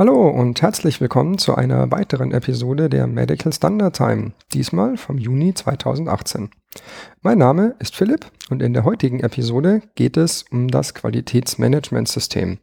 Hallo 0.00 0.30
und 0.30 0.62
herzlich 0.62 1.02
willkommen 1.02 1.36
zu 1.36 1.56
einer 1.56 1.90
weiteren 1.90 2.32
Episode 2.32 2.88
der 2.88 3.06
Medical 3.06 3.52
Standard 3.52 3.94
Time, 3.94 4.32
diesmal 4.54 4.96
vom 4.96 5.18
Juni 5.18 5.52
2018. 5.52 6.48
Mein 7.20 7.36
Name 7.36 7.74
ist 7.80 7.94
Philipp 7.94 8.24
und 8.48 8.62
in 8.62 8.72
der 8.72 8.84
heutigen 8.84 9.20
Episode 9.20 9.82
geht 9.96 10.16
es 10.16 10.46
um 10.50 10.68
das 10.68 10.94
Qualitätsmanagementsystem. 10.94 12.56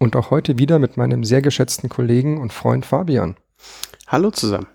Und 0.00 0.16
auch 0.16 0.32
heute 0.32 0.58
wieder 0.58 0.80
mit 0.80 0.96
meinem 0.96 1.22
sehr 1.22 1.42
geschätzten 1.42 1.88
Kollegen 1.88 2.40
und 2.40 2.52
Freund 2.52 2.84
Fabian. 2.84 3.36
Hallo 4.08 4.32
zusammen. 4.32 4.66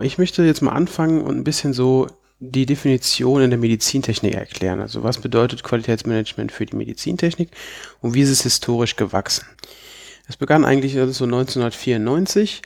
Ich 0.00 0.16
möchte 0.16 0.44
jetzt 0.44 0.62
mal 0.62 0.72
anfangen 0.72 1.20
und 1.20 1.36
ein 1.36 1.44
bisschen 1.44 1.74
so 1.74 2.06
die 2.40 2.64
Definition 2.64 3.42
in 3.42 3.50
der 3.50 3.58
Medizintechnik 3.58 4.32
erklären. 4.32 4.80
Also 4.80 5.02
was 5.02 5.18
bedeutet 5.18 5.62
Qualitätsmanagement 5.62 6.52
für 6.52 6.64
die 6.64 6.76
Medizintechnik 6.76 7.50
und 8.00 8.14
wie 8.14 8.22
ist 8.22 8.30
es 8.30 8.44
historisch 8.44 8.96
gewachsen? 8.96 9.44
Es 10.26 10.36
begann 10.36 10.64
eigentlich 10.64 10.98
also 10.98 11.12
so 11.12 11.24
1994. 11.24 12.62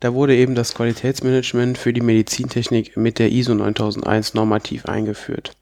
Da 0.00 0.14
wurde 0.14 0.34
eben 0.34 0.54
das 0.54 0.74
Qualitätsmanagement 0.74 1.78
für 1.78 1.92
die 1.92 2.00
Medizintechnik 2.00 2.96
mit 2.96 3.18
der 3.18 3.30
ISO 3.30 3.54
9001 3.54 4.34
normativ 4.34 4.86
eingeführt. 4.86 5.52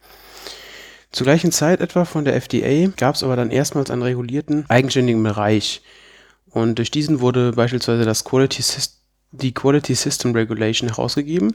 Zur 1.13 1.27
gleichen 1.27 1.51
Zeit 1.51 1.81
etwa 1.81 2.05
von 2.05 2.25
der 2.25 2.37
FDA 2.37 2.91
gab 2.97 3.17
es 3.17 3.23
aber 3.23 3.37
dann 3.37 3.51
erstmals 3.51 3.91
einen 3.91 4.03
regulierten, 4.03 4.65
eigenständigen 4.69 5.23
Bereich. 5.23 5.83
Und 6.51 6.79
durch 6.79 6.91
diesen 6.91 7.21
wurde 7.21 7.53
beispielsweise 7.53 8.05
das 8.05 8.25
Quality 8.25 8.63
die 9.33 9.55
Quality 9.55 9.95
System 9.95 10.33
Regulation 10.33 10.89
herausgegeben, 10.89 11.55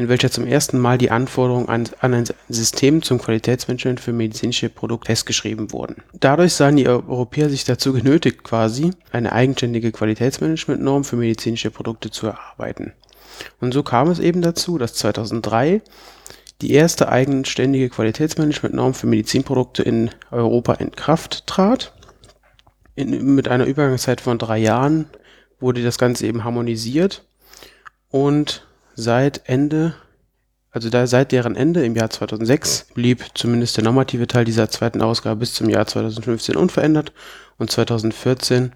in 0.00 0.08
welcher 0.08 0.30
zum 0.30 0.46
ersten 0.46 0.78
Mal 0.78 0.96
die 0.96 1.10
Anforderungen 1.10 1.68
an, 1.68 1.86
ein 2.00 2.24
System 2.48 3.02
zum 3.02 3.18
Qualitätsmanagement 3.18 4.00
für 4.00 4.14
medizinische 4.14 4.70
Produkte 4.70 5.08
festgeschrieben 5.08 5.72
wurden. 5.72 5.96
Dadurch 6.18 6.54
sahen 6.54 6.76
die 6.76 6.88
Europäer 6.88 7.50
sich 7.50 7.64
dazu 7.64 7.92
genötigt, 7.92 8.42
quasi 8.42 8.92
eine 9.12 9.30
eigenständige 9.30 9.92
Qualitätsmanagementnorm 9.92 11.04
für 11.04 11.16
medizinische 11.16 11.70
Produkte 11.70 12.10
zu 12.10 12.28
erarbeiten. 12.28 12.94
Und 13.60 13.74
so 13.74 13.82
kam 13.82 14.08
es 14.08 14.20
eben 14.20 14.40
dazu, 14.40 14.78
dass 14.78 14.94
2003 14.94 15.82
die 16.62 16.72
erste 16.72 17.10
eigenständige 17.10 17.90
Qualitätsmanagementnorm 17.90 18.94
für 18.94 19.06
Medizinprodukte 19.06 19.82
in 19.82 20.08
Europa 20.30 20.72
in 20.74 20.92
Kraft 20.92 21.46
trat. 21.46 21.92
In, 22.94 23.34
mit 23.34 23.48
einer 23.48 23.66
Übergangszeit 23.66 24.22
von 24.22 24.38
drei 24.38 24.56
Jahren 24.56 25.10
wurde 25.58 25.82
das 25.82 25.98
Ganze 25.98 26.26
eben 26.26 26.42
harmonisiert 26.42 27.26
und 28.08 28.66
seit 29.00 29.48
Ende, 29.48 29.94
also 30.70 30.90
da 30.90 31.06
seit 31.06 31.32
deren 31.32 31.56
Ende 31.56 31.84
im 31.84 31.96
Jahr 31.96 32.10
2006 32.10 32.86
blieb 32.94 33.24
zumindest 33.34 33.76
der 33.76 33.84
normative 33.84 34.26
Teil 34.26 34.44
dieser 34.44 34.70
zweiten 34.70 35.02
Ausgabe 35.02 35.40
bis 35.40 35.54
zum 35.54 35.68
Jahr 35.68 35.86
2015 35.86 36.56
unverändert. 36.56 37.12
Und 37.58 37.70
2014 37.70 38.72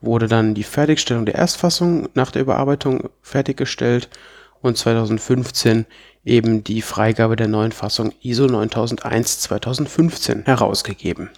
wurde 0.00 0.26
dann 0.26 0.54
die 0.54 0.64
Fertigstellung 0.64 1.26
der 1.26 1.36
Erstfassung 1.36 2.08
nach 2.14 2.32
der 2.32 2.42
Überarbeitung 2.42 3.10
fertiggestellt 3.22 4.08
und 4.62 4.78
2015 4.78 5.86
eben 6.24 6.62
die 6.64 6.82
Freigabe 6.82 7.36
der 7.36 7.48
neuen 7.48 7.72
Fassung 7.72 8.12
ISO 8.22 8.46
9001 8.46 9.40
2015 9.40 10.44
herausgegeben. 10.44 11.30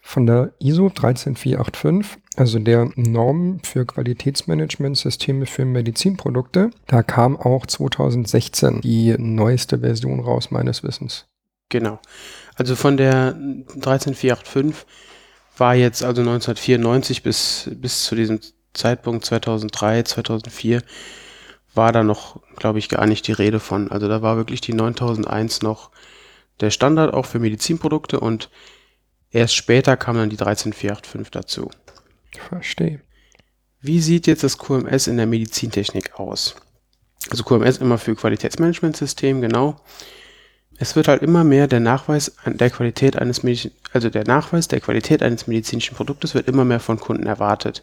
Von 0.00 0.26
der 0.26 0.52
ISO 0.58 0.88
13485, 0.88 2.20
also 2.36 2.58
der 2.58 2.90
Norm 2.96 3.60
für 3.62 3.84
Qualitätsmanagementsysteme 3.84 5.46
für 5.46 5.66
Medizinprodukte, 5.66 6.70
da 6.86 7.02
kam 7.02 7.36
auch 7.36 7.66
2016 7.66 8.80
die 8.80 9.14
neueste 9.18 9.80
Version 9.80 10.20
raus, 10.20 10.50
meines 10.50 10.82
Wissens. 10.82 11.26
Genau. 11.68 12.00
Also 12.56 12.76
von 12.76 12.96
der 12.96 13.32
13485 13.32 14.86
war 15.58 15.74
jetzt 15.74 16.02
also 16.02 16.22
1994 16.22 17.22
bis, 17.22 17.70
bis 17.74 18.04
zu 18.04 18.14
diesem 18.14 18.40
Zeitpunkt 18.72 19.24
2003, 19.26 20.04
2004 20.04 20.82
war 21.80 21.92
da 21.92 22.02
noch, 22.02 22.38
glaube 22.56 22.78
ich, 22.78 22.90
gar 22.90 23.06
nicht 23.06 23.26
die 23.26 23.32
Rede 23.32 23.58
von. 23.58 23.90
Also 23.90 24.06
da 24.06 24.20
war 24.20 24.36
wirklich 24.36 24.60
die 24.60 24.74
9001 24.74 25.62
noch 25.62 25.90
der 26.60 26.70
Standard 26.70 27.14
auch 27.14 27.24
für 27.24 27.38
Medizinprodukte 27.38 28.20
und 28.20 28.50
erst 29.30 29.54
später 29.54 29.96
kam 29.96 30.16
dann 30.16 30.28
die 30.28 30.36
13485 30.36 31.30
dazu. 31.30 31.70
Verstehe. 32.50 33.00
Wie 33.80 34.02
sieht 34.02 34.26
jetzt 34.26 34.44
das 34.44 34.58
QMS 34.58 35.06
in 35.06 35.16
der 35.16 35.26
Medizintechnik 35.26 36.20
aus? 36.20 36.54
Also 37.30 37.44
QMS 37.44 37.78
immer 37.78 37.96
für 37.96 38.14
Qualitätsmanagementsystem, 38.14 39.40
genau. 39.40 39.80
Es 40.76 40.96
wird 40.96 41.08
halt 41.08 41.22
immer 41.22 41.44
mehr 41.44 41.66
der 41.66 41.80
Nachweis 41.80 42.36
der 42.44 42.68
Qualität 42.68 43.16
eines 43.16 43.42
Medizin 43.42 43.72
also 43.94 44.10
der 44.10 44.24
Nachweis 44.24 44.68
der 44.68 44.80
Qualität 44.80 45.22
eines 45.22 45.46
medizinischen 45.46 45.96
Produktes 45.96 46.34
wird 46.34 46.46
immer 46.46 46.66
mehr 46.66 46.78
von 46.78 47.00
Kunden 47.00 47.26
erwartet. 47.26 47.82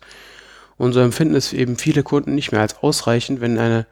Und 0.77 0.93
so 0.93 0.99
empfinden 0.99 1.35
es 1.35 1.53
eben 1.53 1.77
viele 1.77 2.03
Kunden 2.03 2.35
nicht 2.35 2.51
mehr 2.51 2.61
als 2.61 2.81
ausreichend, 2.83 3.41
wenn 3.41 3.57
eine 3.57 3.87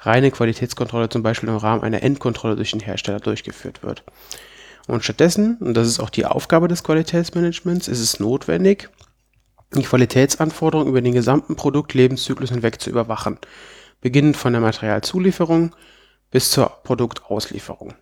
reine 0.00 0.30
Qualitätskontrolle 0.30 1.08
zum 1.08 1.22
Beispiel 1.22 1.48
im 1.48 1.56
Rahmen 1.56 1.82
einer 1.82 2.02
Endkontrolle 2.02 2.56
durch 2.56 2.72
den 2.72 2.80
Hersteller 2.80 3.20
durchgeführt 3.20 3.82
wird. 3.82 4.04
Und 4.86 5.04
stattdessen, 5.04 5.56
und 5.60 5.74
das 5.74 5.88
ist 5.88 6.00
auch 6.00 6.10
die 6.10 6.26
Aufgabe 6.26 6.68
des 6.68 6.82
Qualitätsmanagements, 6.82 7.88
ist 7.88 8.00
es 8.00 8.20
notwendig, 8.20 8.90
die 9.74 9.82
Qualitätsanforderungen 9.82 10.90
über 10.90 11.00
den 11.00 11.14
gesamten 11.14 11.56
Produktlebenszyklus 11.56 12.50
hinweg 12.50 12.80
zu 12.80 12.90
überwachen, 12.90 13.38
beginnend 14.00 14.36
von 14.36 14.52
der 14.52 14.60
Materialzulieferung 14.60 15.74
bis 16.30 16.50
zur 16.50 16.68
Produktauslieferung. 16.82 17.94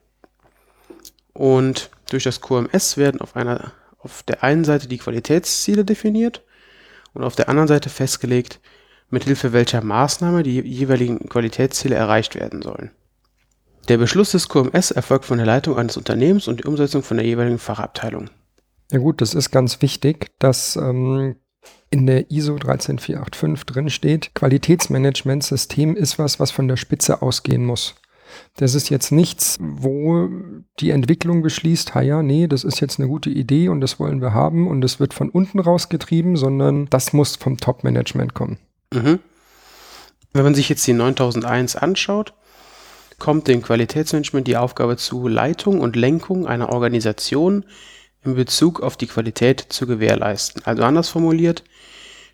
Und 1.34 1.90
durch 2.10 2.24
das 2.24 2.40
QMS 2.40 2.96
werden 2.96 3.20
auf, 3.20 3.36
einer, 3.36 3.72
auf 3.98 4.22
der 4.24 4.42
einen 4.42 4.64
Seite 4.64 4.88
die 4.88 4.98
Qualitätsziele 4.98 5.84
definiert 5.84 6.42
und 7.14 7.24
auf 7.24 7.36
der 7.36 7.48
anderen 7.48 7.68
Seite 7.68 7.90
festgelegt, 7.90 8.60
mithilfe 9.10 9.52
welcher 9.52 9.82
Maßnahme 9.82 10.42
die 10.42 10.60
jeweiligen 10.60 11.28
Qualitätsziele 11.28 11.94
erreicht 11.94 12.34
werden 12.34 12.62
sollen. 12.62 12.90
Der 13.88 13.98
Beschluss 13.98 14.30
des 14.30 14.48
QMS 14.48 14.90
erfolgt 14.90 15.24
von 15.24 15.38
der 15.38 15.46
Leitung 15.46 15.76
eines 15.76 15.96
Unternehmens 15.96 16.48
und 16.48 16.60
die 16.60 16.64
Umsetzung 16.64 17.02
von 17.02 17.16
der 17.16 17.26
jeweiligen 17.26 17.58
Fachabteilung. 17.58 18.30
Ja 18.92 18.98
gut, 18.98 19.20
das 19.20 19.34
ist 19.34 19.50
ganz 19.50 19.82
wichtig, 19.82 20.30
dass 20.38 20.76
ähm, 20.76 21.36
in 21.90 22.06
der 22.06 22.30
ISO 22.30 22.56
13485 22.56 23.66
drin 23.66 23.90
steht, 23.90 24.34
Qualitätsmanagementsystem 24.34 25.96
ist 25.96 26.18
was, 26.18 26.40
was 26.40 26.50
von 26.50 26.68
der 26.68 26.76
Spitze 26.76 27.22
ausgehen 27.22 27.64
muss. 27.64 27.96
Das 28.56 28.74
ist 28.74 28.90
jetzt 28.90 29.12
nichts, 29.12 29.58
wo 29.60 30.28
die 30.80 30.90
Entwicklung 30.90 31.42
beschließt, 31.42 31.94
ha 31.94 32.02
ja, 32.02 32.22
nee, 32.22 32.46
das 32.46 32.64
ist 32.64 32.80
jetzt 32.80 32.98
eine 32.98 33.08
gute 33.08 33.30
Idee 33.30 33.68
und 33.68 33.80
das 33.80 33.98
wollen 33.98 34.20
wir 34.20 34.34
haben 34.34 34.68
und 34.68 34.84
es 34.84 35.00
wird 35.00 35.14
von 35.14 35.30
unten 35.30 35.58
rausgetrieben, 35.58 36.36
sondern 36.36 36.86
das 36.90 37.12
muss 37.12 37.36
vom 37.36 37.56
Top-Management 37.58 38.34
kommen. 38.34 38.58
Mhm. 38.92 39.18
Wenn 40.32 40.44
man 40.44 40.54
sich 40.54 40.68
jetzt 40.68 40.86
die 40.86 40.92
9001 40.92 41.76
anschaut, 41.76 42.34
kommt 43.18 43.48
dem 43.48 43.62
Qualitätsmanagement 43.62 44.48
die 44.48 44.56
Aufgabe 44.56 44.96
zu, 44.96 45.28
Leitung 45.28 45.80
und 45.80 45.96
Lenkung 45.96 46.46
einer 46.46 46.70
Organisation 46.70 47.64
in 48.24 48.34
Bezug 48.34 48.80
auf 48.80 48.96
die 48.96 49.06
Qualität 49.06 49.66
zu 49.68 49.86
gewährleisten. 49.86 50.62
Also 50.64 50.82
anders 50.82 51.08
formuliert, 51.08 51.64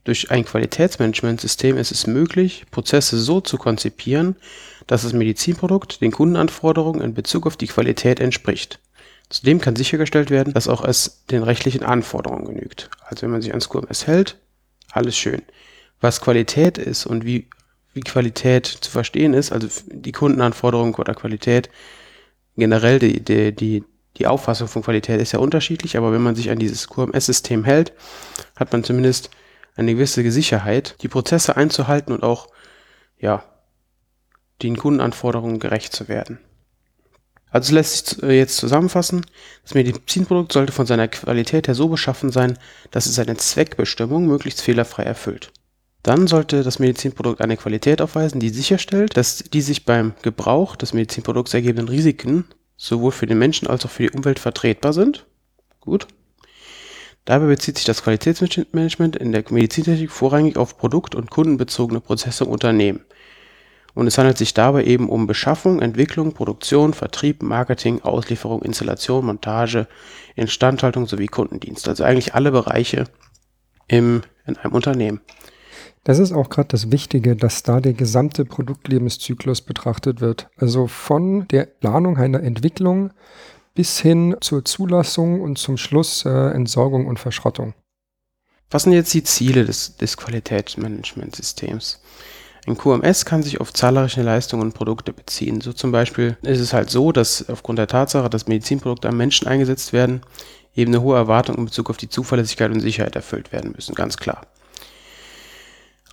durch 0.04 0.30
ein 0.30 0.44
Qualitätsmanagementsystem 0.44 1.76
ist 1.76 1.92
es 1.92 2.06
möglich, 2.06 2.64
Prozesse 2.70 3.18
so 3.18 3.40
zu 3.40 3.58
konzipieren, 3.58 4.36
dass 4.88 5.02
das 5.02 5.12
Medizinprodukt 5.12 6.00
den 6.00 6.10
Kundenanforderungen 6.10 7.02
in 7.02 7.14
Bezug 7.14 7.46
auf 7.46 7.56
die 7.56 7.68
Qualität 7.68 8.18
entspricht. 8.18 8.80
Zudem 9.28 9.60
kann 9.60 9.76
sichergestellt 9.76 10.30
werden, 10.30 10.54
dass 10.54 10.66
auch 10.66 10.82
es 10.82 11.24
den 11.30 11.42
rechtlichen 11.42 11.84
Anforderungen 11.84 12.46
genügt. 12.46 12.90
Also 13.02 13.22
wenn 13.22 13.30
man 13.30 13.42
sich 13.42 13.50
ans 13.50 13.68
QMS 13.68 14.06
hält, 14.06 14.38
alles 14.90 15.16
schön. 15.16 15.42
Was 16.00 16.22
Qualität 16.22 16.78
ist 16.78 17.04
und 17.04 17.26
wie, 17.26 17.48
wie 17.92 18.00
Qualität 18.00 18.66
zu 18.66 18.90
verstehen 18.90 19.34
ist, 19.34 19.52
also 19.52 19.68
die 19.86 20.12
Kundenanforderungen 20.12 20.94
oder 20.94 21.14
Qualität, 21.14 21.68
generell 22.56 22.98
die, 22.98 23.20
die, 23.22 23.54
die, 23.54 23.84
die 24.16 24.26
Auffassung 24.26 24.68
von 24.68 24.82
Qualität 24.82 25.20
ist 25.20 25.32
ja 25.32 25.38
unterschiedlich, 25.38 25.98
aber 25.98 26.12
wenn 26.12 26.22
man 26.22 26.34
sich 26.34 26.50
an 26.50 26.58
dieses 26.58 26.88
QMS-System 26.88 27.64
hält, 27.64 27.92
hat 28.56 28.72
man 28.72 28.82
zumindest 28.82 29.30
eine 29.76 29.92
gewisse 29.92 30.28
Sicherheit, 30.30 30.96
die 31.02 31.08
Prozesse 31.08 31.56
einzuhalten 31.56 32.14
und 32.14 32.22
auch, 32.22 32.48
ja, 33.20 33.44
den 34.62 34.76
Kundenanforderungen 34.76 35.58
gerecht 35.58 35.92
zu 35.92 36.08
werden. 36.08 36.38
Also 37.50 37.74
lässt 37.74 38.08
sich 38.08 38.22
äh, 38.22 38.38
jetzt 38.38 38.56
zusammenfassen, 38.56 39.24
das 39.62 39.74
Medizinprodukt 39.74 40.52
sollte 40.52 40.72
von 40.72 40.86
seiner 40.86 41.08
Qualität 41.08 41.66
her 41.66 41.74
so 41.74 41.88
beschaffen 41.88 42.30
sein, 42.30 42.58
dass 42.90 43.06
es 43.06 43.14
seine 43.14 43.36
Zweckbestimmung 43.36 44.26
möglichst 44.26 44.60
fehlerfrei 44.60 45.04
erfüllt. 45.04 45.50
Dann 46.02 46.26
sollte 46.26 46.62
das 46.62 46.78
Medizinprodukt 46.78 47.40
eine 47.40 47.56
Qualität 47.56 48.00
aufweisen, 48.00 48.40
die 48.40 48.50
sicherstellt, 48.50 49.16
dass 49.16 49.38
die 49.38 49.62
sich 49.62 49.84
beim 49.84 50.12
Gebrauch 50.22 50.76
des 50.76 50.92
Medizinprodukts 50.92 51.54
ergebenden 51.54 51.88
Risiken 51.88 52.44
sowohl 52.76 53.12
für 53.12 53.26
den 53.26 53.38
Menschen 53.38 53.66
als 53.66 53.84
auch 53.84 53.90
für 53.90 54.04
die 54.04 54.10
Umwelt 54.16 54.38
vertretbar 54.38 54.92
sind. 54.92 55.26
Gut. 55.80 56.06
Dabei 57.24 57.46
bezieht 57.46 57.76
sich 57.76 57.84
das 57.84 58.02
Qualitätsmanagement 58.02 59.16
in 59.16 59.32
der 59.32 59.44
Medizintechnik 59.50 60.10
vorrangig 60.10 60.56
auf 60.56 60.78
produkt- 60.78 61.14
und 61.14 61.30
kundenbezogene 61.30 62.00
Prozesse 62.00 62.44
im 62.44 62.50
Unternehmen. 62.50 63.04
Und 63.98 64.06
es 64.06 64.16
handelt 64.16 64.38
sich 64.38 64.54
dabei 64.54 64.84
eben 64.84 65.08
um 65.08 65.26
Beschaffung, 65.26 65.82
Entwicklung, 65.82 66.32
Produktion, 66.32 66.94
Vertrieb, 66.94 67.42
Marketing, 67.42 68.00
Auslieferung, 68.02 68.62
Installation, 68.62 69.26
Montage, 69.26 69.88
Instandhaltung 70.36 71.08
sowie 71.08 71.26
Kundendienst. 71.26 71.88
Also 71.88 72.04
eigentlich 72.04 72.32
alle 72.32 72.52
Bereiche 72.52 73.06
im, 73.88 74.22
in 74.46 74.56
einem 74.56 74.72
Unternehmen. 74.72 75.20
Das 76.04 76.20
ist 76.20 76.30
auch 76.30 76.48
gerade 76.48 76.68
das 76.68 76.92
Wichtige, 76.92 77.34
dass 77.34 77.64
da 77.64 77.80
der 77.80 77.92
gesamte 77.92 78.44
Produktlebenszyklus 78.44 79.62
betrachtet 79.62 80.20
wird. 80.20 80.48
Also 80.56 80.86
von 80.86 81.48
der 81.48 81.64
Planung 81.64 82.18
einer 82.18 82.44
Entwicklung 82.44 83.10
bis 83.74 83.98
hin 83.98 84.36
zur 84.40 84.64
Zulassung 84.64 85.40
und 85.40 85.58
zum 85.58 85.76
Schluss 85.76 86.24
äh, 86.24 86.50
Entsorgung 86.50 87.08
und 87.08 87.18
Verschrottung. 87.18 87.74
Was 88.70 88.84
sind 88.84 88.92
jetzt 88.92 89.12
die 89.12 89.24
Ziele 89.24 89.64
des, 89.64 89.96
des 89.96 90.16
Qualitätsmanagementsystems? 90.16 92.00
Ein 92.68 92.76
QMS 92.76 93.24
kann 93.24 93.42
sich 93.42 93.60
auf 93.60 93.72
zahlreiche 93.72 94.22
Leistungen 94.22 94.62
und 94.62 94.74
Produkte 94.74 95.14
beziehen. 95.14 95.62
So 95.62 95.72
zum 95.72 95.90
Beispiel 95.90 96.36
ist 96.42 96.60
es 96.60 96.74
halt 96.74 96.90
so, 96.90 97.12
dass 97.12 97.48
aufgrund 97.48 97.78
der 97.78 97.86
Tatsache, 97.86 98.28
dass 98.28 98.46
Medizinprodukte 98.46 99.08
am 99.08 99.16
Menschen 99.16 99.48
eingesetzt 99.48 99.94
werden, 99.94 100.20
eben 100.76 100.92
eine 100.94 101.02
hohe 101.02 101.16
Erwartung 101.16 101.56
in 101.56 101.64
Bezug 101.64 101.88
auf 101.88 101.96
die 101.96 102.10
Zuverlässigkeit 102.10 102.70
und 102.70 102.80
Sicherheit 102.80 103.16
erfüllt 103.16 103.52
werden 103.52 103.72
müssen, 103.74 103.94
ganz 103.94 104.18
klar. 104.18 104.42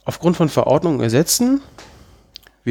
Aufgrund 0.06 0.38
von 0.38 0.48
Verordnungen 0.48 1.02
wird 1.02 1.12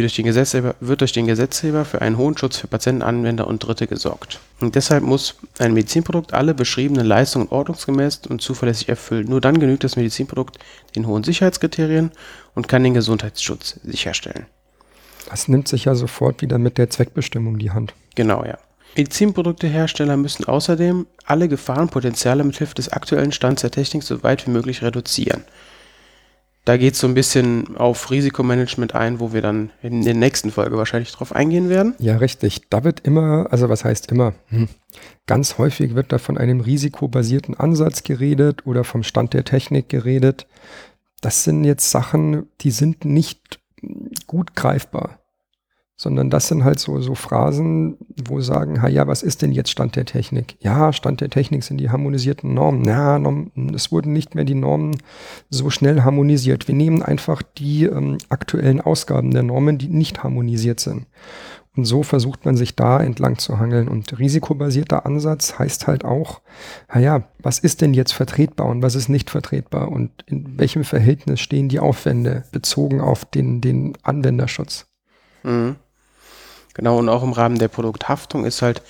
durch, 0.02 0.16
den 0.16 0.24
Gesetzgeber, 0.24 0.74
wird 0.80 1.00
durch 1.00 1.12
den 1.12 1.26
Gesetzgeber 1.26 1.84
für 1.84 2.02
einen 2.02 2.18
hohen 2.18 2.36
Schutz 2.36 2.56
für 2.56 2.66
Patienten, 2.66 3.02
Anwender 3.02 3.46
und 3.46 3.60
Dritte 3.60 3.86
gesorgt. 3.86 4.40
Und 4.60 4.74
deshalb 4.74 5.04
muss 5.04 5.36
ein 5.58 5.72
Medizinprodukt 5.72 6.34
alle 6.34 6.52
beschriebenen 6.52 7.06
Leistungen 7.06 7.48
ordnungsgemäß 7.48 8.22
und 8.28 8.42
zuverlässig 8.42 8.88
erfüllen. 8.88 9.28
Nur 9.28 9.40
dann 9.40 9.60
genügt 9.60 9.84
das 9.84 9.96
Medizinprodukt 9.96 10.58
den 10.96 11.06
hohen 11.06 11.22
Sicherheitskriterien 11.22 12.10
und 12.54 12.68
kann 12.68 12.82
den 12.82 12.94
Gesundheitsschutz 12.94 13.78
sicherstellen. 13.84 14.46
Das 15.30 15.48
nimmt 15.48 15.68
sich 15.68 15.84
ja 15.84 15.94
sofort 15.94 16.42
wieder 16.42 16.58
mit 16.58 16.76
der 16.76 16.90
Zweckbestimmung 16.90 17.58
die 17.58 17.70
Hand. 17.70 17.94
Genau, 18.14 18.44
ja. 18.44 18.58
Medizinproduktehersteller 18.96 20.16
müssen 20.16 20.44
außerdem 20.44 21.06
alle 21.24 21.48
Gefahrenpotenziale 21.48 22.44
mithilfe 22.44 22.74
des 22.74 22.90
aktuellen 22.90 23.32
Stands 23.32 23.62
der 23.62 23.70
Technik 23.70 24.02
so 24.02 24.22
weit 24.22 24.46
wie 24.46 24.50
möglich 24.50 24.82
reduzieren. 24.82 25.44
Da 26.64 26.78
geht 26.78 26.94
es 26.94 27.00
so 27.00 27.06
ein 27.06 27.14
bisschen 27.14 27.76
auf 27.76 28.10
Risikomanagement 28.10 28.94
ein, 28.94 29.20
wo 29.20 29.34
wir 29.34 29.42
dann 29.42 29.70
in 29.82 30.02
der 30.02 30.14
nächsten 30.14 30.50
Folge 30.50 30.78
wahrscheinlich 30.78 31.12
drauf 31.12 31.34
eingehen 31.34 31.68
werden. 31.68 31.94
Ja, 31.98 32.16
richtig. 32.16 32.62
Da 32.70 32.84
wird 32.84 33.00
immer, 33.00 33.48
also 33.50 33.68
was 33.68 33.84
heißt 33.84 34.10
immer? 34.10 34.34
Hm. 34.46 34.68
Ganz 35.26 35.58
häufig 35.58 35.94
wird 35.94 36.12
da 36.12 36.18
von 36.18 36.38
einem 36.38 36.60
risikobasierten 36.60 37.54
Ansatz 37.54 38.02
geredet 38.02 38.66
oder 38.66 38.84
vom 38.84 39.02
Stand 39.02 39.34
der 39.34 39.44
Technik 39.44 39.90
geredet. 39.90 40.46
Das 41.20 41.44
sind 41.44 41.64
jetzt 41.64 41.90
Sachen, 41.90 42.46
die 42.60 42.70
sind 42.70 43.04
nicht 43.04 43.60
gut 44.26 44.54
greifbar 44.54 45.18
sondern 45.96 46.28
das 46.28 46.48
sind 46.48 46.64
halt 46.64 46.80
so, 46.80 47.00
so 47.00 47.14
Phrasen, 47.14 47.96
wo 48.28 48.40
sagen, 48.40 48.82
ha 48.82 48.88
ja, 48.88 49.06
was 49.06 49.22
ist 49.22 49.42
denn 49.42 49.52
jetzt 49.52 49.70
Stand 49.70 49.94
der 49.94 50.04
Technik? 50.04 50.56
Ja, 50.60 50.92
Stand 50.92 51.20
der 51.20 51.30
Technik 51.30 51.62
sind 51.62 51.78
die 51.78 51.90
harmonisierten 51.90 52.52
Normen. 52.52 52.84
Ja, 52.84 53.20
es 53.72 53.92
wurden 53.92 54.12
nicht 54.12 54.34
mehr 54.34 54.44
die 54.44 54.56
Normen 54.56 54.96
so 55.50 55.70
schnell 55.70 56.02
harmonisiert. 56.02 56.66
Wir 56.66 56.74
nehmen 56.74 57.02
einfach 57.02 57.42
die 57.42 57.84
ähm, 57.84 58.18
aktuellen 58.28 58.80
Ausgaben 58.80 59.30
der 59.30 59.44
Normen, 59.44 59.78
die 59.78 59.88
nicht 59.88 60.24
harmonisiert 60.24 60.80
sind. 60.80 61.06
Und 61.76 61.84
so 61.86 62.02
versucht 62.02 62.44
man 62.44 62.56
sich 62.56 62.76
da 62.76 63.00
entlang 63.00 63.38
zu 63.38 63.58
hangeln. 63.58 63.88
Und 63.88 64.18
risikobasierter 64.18 65.06
Ansatz 65.06 65.58
heißt 65.58 65.86
halt 65.86 66.04
auch, 66.04 66.40
naja, 66.92 67.28
was 67.40 67.58
ist 67.60 67.80
denn 67.80 67.94
jetzt 67.94 68.12
vertretbar 68.12 68.68
und 68.68 68.82
was 68.82 68.94
ist 68.94 69.08
nicht 69.08 69.30
vertretbar 69.30 69.90
und 69.90 70.10
in 70.26 70.58
welchem 70.58 70.84
Verhältnis 70.84 71.40
stehen 71.40 71.68
die 71.68 71.80
Aufwände 71.80 72.44
bezogen 72.52 73.00
auf 73.00 73.24
den, 73.24 73.60
den 73.60 73.94
Anwenderschutz? 74.02 74.86
Mhm. 75.42 75.76
Genau, 76.74 76.98
und 76.98 77.08
auch 77.08 77.22
im 77.22 77.32
Rahmen 77.32 77.58
der 77.58 77.68
Produkthaftung 77.68 78.44
ist 78.44 78.62
halt, 78.62 78.82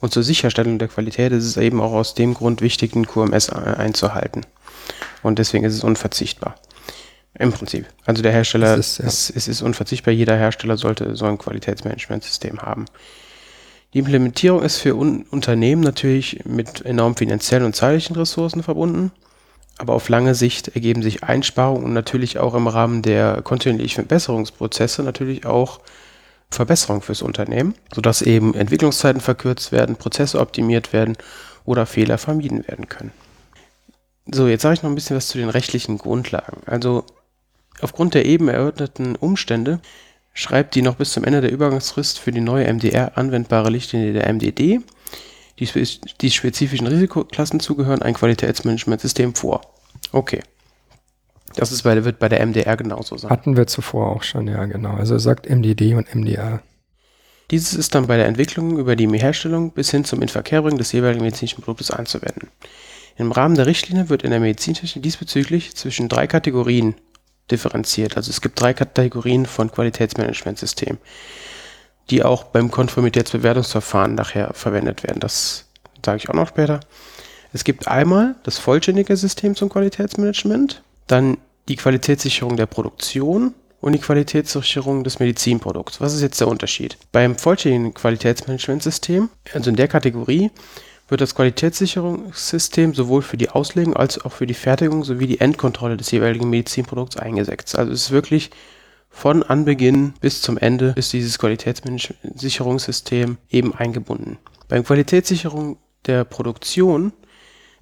und 0.00 0.12
zur 0.12 0.22
Sicherstellung 0.22 0.78
der 0.78 0.88
Qualität 0.88 1.32
ist 1.32 1.44
es 1.44 1.56
eben 1.56 1.80
auch 1.80 1.92
aus 1.92 2.14
dem 2.14 2.34
Grund 2.34 2.62
wichtig, 2.62 2.92
den 2.92 3.06
QMS 3.06 3.50
einzuhalten. 3.50 4.46
Und 5.22 5.38
deswegen 5.38 5.64
ist 5.64 5.74
es 5.74 5.84
unverzichtbar. 5.84 6.54
Im 7.38 7.52
Prinzip. 7.52 7.86
Also 8.04 8.22
der 8.22 8.32
Hersteller, 8.32 8.76
es 8.76 8.92
ist, 8.92 8.98
ja. 8.98 9.06
ist, 9.06 9.30
es 9.36 9.48
ist 9.48 9.62
unverzichtbar, 9.62 10.12
jeder 10.12 10.36
Hersteller 10.36 10.76
sollte 10.76 11.14
so 11.14 11.26
ein 11.26 11.38
Qualitätsmanagementsystem 11.38 12.60
haben. 12.60 12.86
Die 13.94 14.00
Implementierung 14.00 14.62
ist 14.62 14.78
für 14.78 14.94
Un 14.96 15.24
Unternehmen 15.30 15.82
natürlich 15.82 16.44
mit 16.44 16.84
enorm 16.84 17.16
finanziellen 17.16 17.64
und 17.64 17.76
zeitlichen 17.76 18.16
Ressourcen 18.16 18.62
verbunden, 18.62 19.12
aber 19.78 19.94
auf 19.94 20.08
lange 20.08 20.34
Sicht 20.34 20.68
ergeben 20.68 21.02
sich 21.02 21.22
Einsparungen 21.22 21.84
und 21.84 21.92
natürlich 21.92 22.38
auch 22.38 22.54
im 22.54 22.66
Rahmen 22.66 23.02
der 23.02 23.40
kontinuierlichen 23.42 24.04
Verbesserungsprozesse 24.04 25.02
natürlich 25.02 25.46
auch 25.46 25.80
Verbesserung 26.50 27.02
fürs 27.02 27.22
Unternehmen, 27.22 27.74
sodass 27.94 28.22
eben 28.22 28.54
Entwicklungszeiten 28.54 29.20
verkürzt 29.20 29.72
werden, 29.72 29.96
Prozesse 29.96 30.40
optimiert 30.40 30.92
werden 30.92 31.16
oder 31.64 31.86
Fehler 31.86 32.18
vermieden 32.18 32.66
werden 32.66 32.88
können. 32.88 33.12
So, 34.30 34.46
jetzt 34.46 34.62
sage 34.62 34.74
ich 34.74 34.82
noch 34.82 34.90
ein 34.90 34.94
bisschen 34.94 35.16
was 35.16 35.28
zu 35.28 35.38
den 35.38 35.48
rechtlichen 35.48 35.98
Grundlagen. 35.98 36.62
Also 36.66 37.04
aufgrund 37.80 38.14
der 38.14 38.26
eben 38.26 38.48
erörterten 38.48 39.16
Umstände 39.16 39.80
schreibt 40.34 40.74
die 40.74 40.82
noch 40.82 40.96
bis 40.96 41.12
zum 41.12 41.24
Ende 41.24 41.40
der 41.40 41.52
Übergangsfrist 41.52 42.18
für 42.18 42.32
die 42.32 42.40
neue 42.40 42.72
MDR 42.72 43.16
anwendbare 43.16 43.72
Richtlinie 43.72 44.12
der 44.12 44.32
MDD, 44.32 44.80
die, 45.58 45.88
die 46.20 46.30
spezifischen 46.30 46.86
Risikoklassen 46.86 47.60
zugehören, 47.60 48.02
ein 48.02 48.14
Qualitätsmanagementsystem 48.14 49.34
vor. 49.34 49.62
Okay. 50.12 50.40
Das 51.58 51.72
ist 51.72 51.82
bei, 51.82 52.04
wird 52.04 52.18
bei 52.18 52.28
der 52.28 52.44
MDR 52.46 52.76
genauso 52.76 53.16
sein. 53.16 53.30
Hatten 53.30 53.56
wir 53.56 53.66
zuvor 53.66 54.14
auch 54.14 54.22
schon, 54.22 54.46
ja, 54.46 54.64
genau. 54.66 54.94
Also 54.94 55.18
sagt 55.18 55.48
MDD 55.50 55.94
und 55.94 56.14
MDR. 56.14 56.62
Dieses 57.50 57.74
ist 57.74 57.94
dann 57.94 58.06
bei 58.06 58.16
der 58.16 58.26
Entwicklung 58.26 58.78
über 58.78 58.94
die 58.94 59.08
Herstellung 59.08 59.72
bis 59.72 59.90
hin 59.90 60.04
zum 60.04 60.22
Inverkehrbringen 60.22 60.78
des 60.78 60.92
jeweiligen 60.92 61.24
medizinischen 61.24 61.62
Produktes 61.62 61.90
anzuwenden. 61.90 62.48
Im 63.16 63.32
Rahmen 63.32 63.56
der 63.56 63.66
Richtlinie 63.66 64.08
wird 64.08 64.22
in 64.22 64.30
der 64.30 64.38
Medizintechnik 64.38 65.02
diesbezüglich 65.02 65.74
zwischen 65.74 66.08
drei 66.08 66.28
Kategorien 66.28 66.94
differenziert. 67.50 68.16
Also 68.16 68.30
es 68.30 68.40
gibt 68.40 68.60
drei 68.60 68.72
Kategorien 68.72 69.46
von 69.46 69.72
Qualitätsmanagementsystemen, 69.72 70.98
die 72.10 72.22
auch 72.22 72.44
beim 72.44 72.70
Konformitätsbewertungsverfahren 72.70 74.14
nachher 74.14 74.52
verwendet 74.54 75.02
werden. 75.02 75.18
Das 75.18 75.64
sage 76.04 76.18
ich 76.18 76.28
auch 76.28 76.34
noch 76.34 76.48
später. 76.48 76.80
Es 77.52 77.64
gibt 77.64 77.88
einmal 77.88 78.36
das 78.44 78.58
vollständige 78.58 79.16
System 79.16 79.56
zum 79.56 79.70
Qualitätsmanagement, 79.70 80.82
dann 81.08 81.38
die 81.68 81.76
Qualitätssicherung 81.76 82.56
der 82.56 82.66
Produktion 82.66 83.54
und 83.80 83.92
die 83.92 84.00
Qualitätssicherung 84.00 85.04
des 85.04 85.20
Medizinprodukts. 85.20 86.00
Was 86.00 86.14
ist 86.14 86.22
jetzt 86.22 86.40
der 86.40 86.48
Unterschied? 86.48 86.96
Beim 87.12 87.36
vollständigen 87.36 87.94
Qualitätsmanagementsystem, 87.94 89.28
also 89.52 89.70
in 89.70 89.76
der 89.76 89.88
Kategorie, 89.88 90.50
wird 91.08 91.20
das 91.20 91.34
Qualitätssicherungssystem 91.34 92.94
sowohl 92.94 93.22
für 93.22 93.36
die 93.36 93.50
Auslegung 93.50 93.96
als 93.96 94.24
auch 94.24 94.32
für 94.32 94.46
die 94.46 94.54
Fertigung 94.54 95.04
sowie 95.04 95.26
die 95.26 95.40
Endkontrolle 95.40 95.96
des 95.96 96.10
jeweiligen 96.10 96.50
Medizinprodukts 96.50 97.16
eingesetzt. 97.16 97.78
Also 97.78 97.92
es 97.92 98.04
ist 98.04 98.10
wirklich 98.10 98.50
von 99.10 99.42
Anbeginn 99.42 100.14
bis 100.20 100.42
zum 100.42 100.58
Ende 100.58 100.92
ist 100.96 101.12
dieses 101.12 101.38
Qualitätssicherungssystem 101.38 103.38
eben 103.48 103.74
eingebunden. 103.74 104.38
Beim 104.68 104.84
Qualitätssicherung 104.84 105.78
der 106.06 106.24
Produktion 106.24 107.12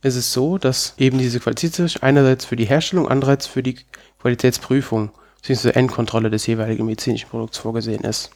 ist 0.03 0.17
es 0.17 0.33
so, 0.33 0.59
dass 0.59 0.95
eben 0.99 1.19
diese 1.19 1.41
Qualitätssicherung 1.41 2.03
einerseits 2.03 2.45
für 2.45 2.57
die 2.57 2.67
Herstellung, 2.67 3.09
andererseits 3.09 3.47
für 3.47 3.63
die 3.63 3.77
Qualitätsprüfung 4.21 5.11
bzw. 5.43 5.71
Endkontrolle 5.71 6.31
des 6.31 6.47
jeweiligen 6.47 6.87
medizinischen 6.87 7.29
Produkts 7.29 7.59
vorgesehen 7.59 8.05
ist. 8.05 8.31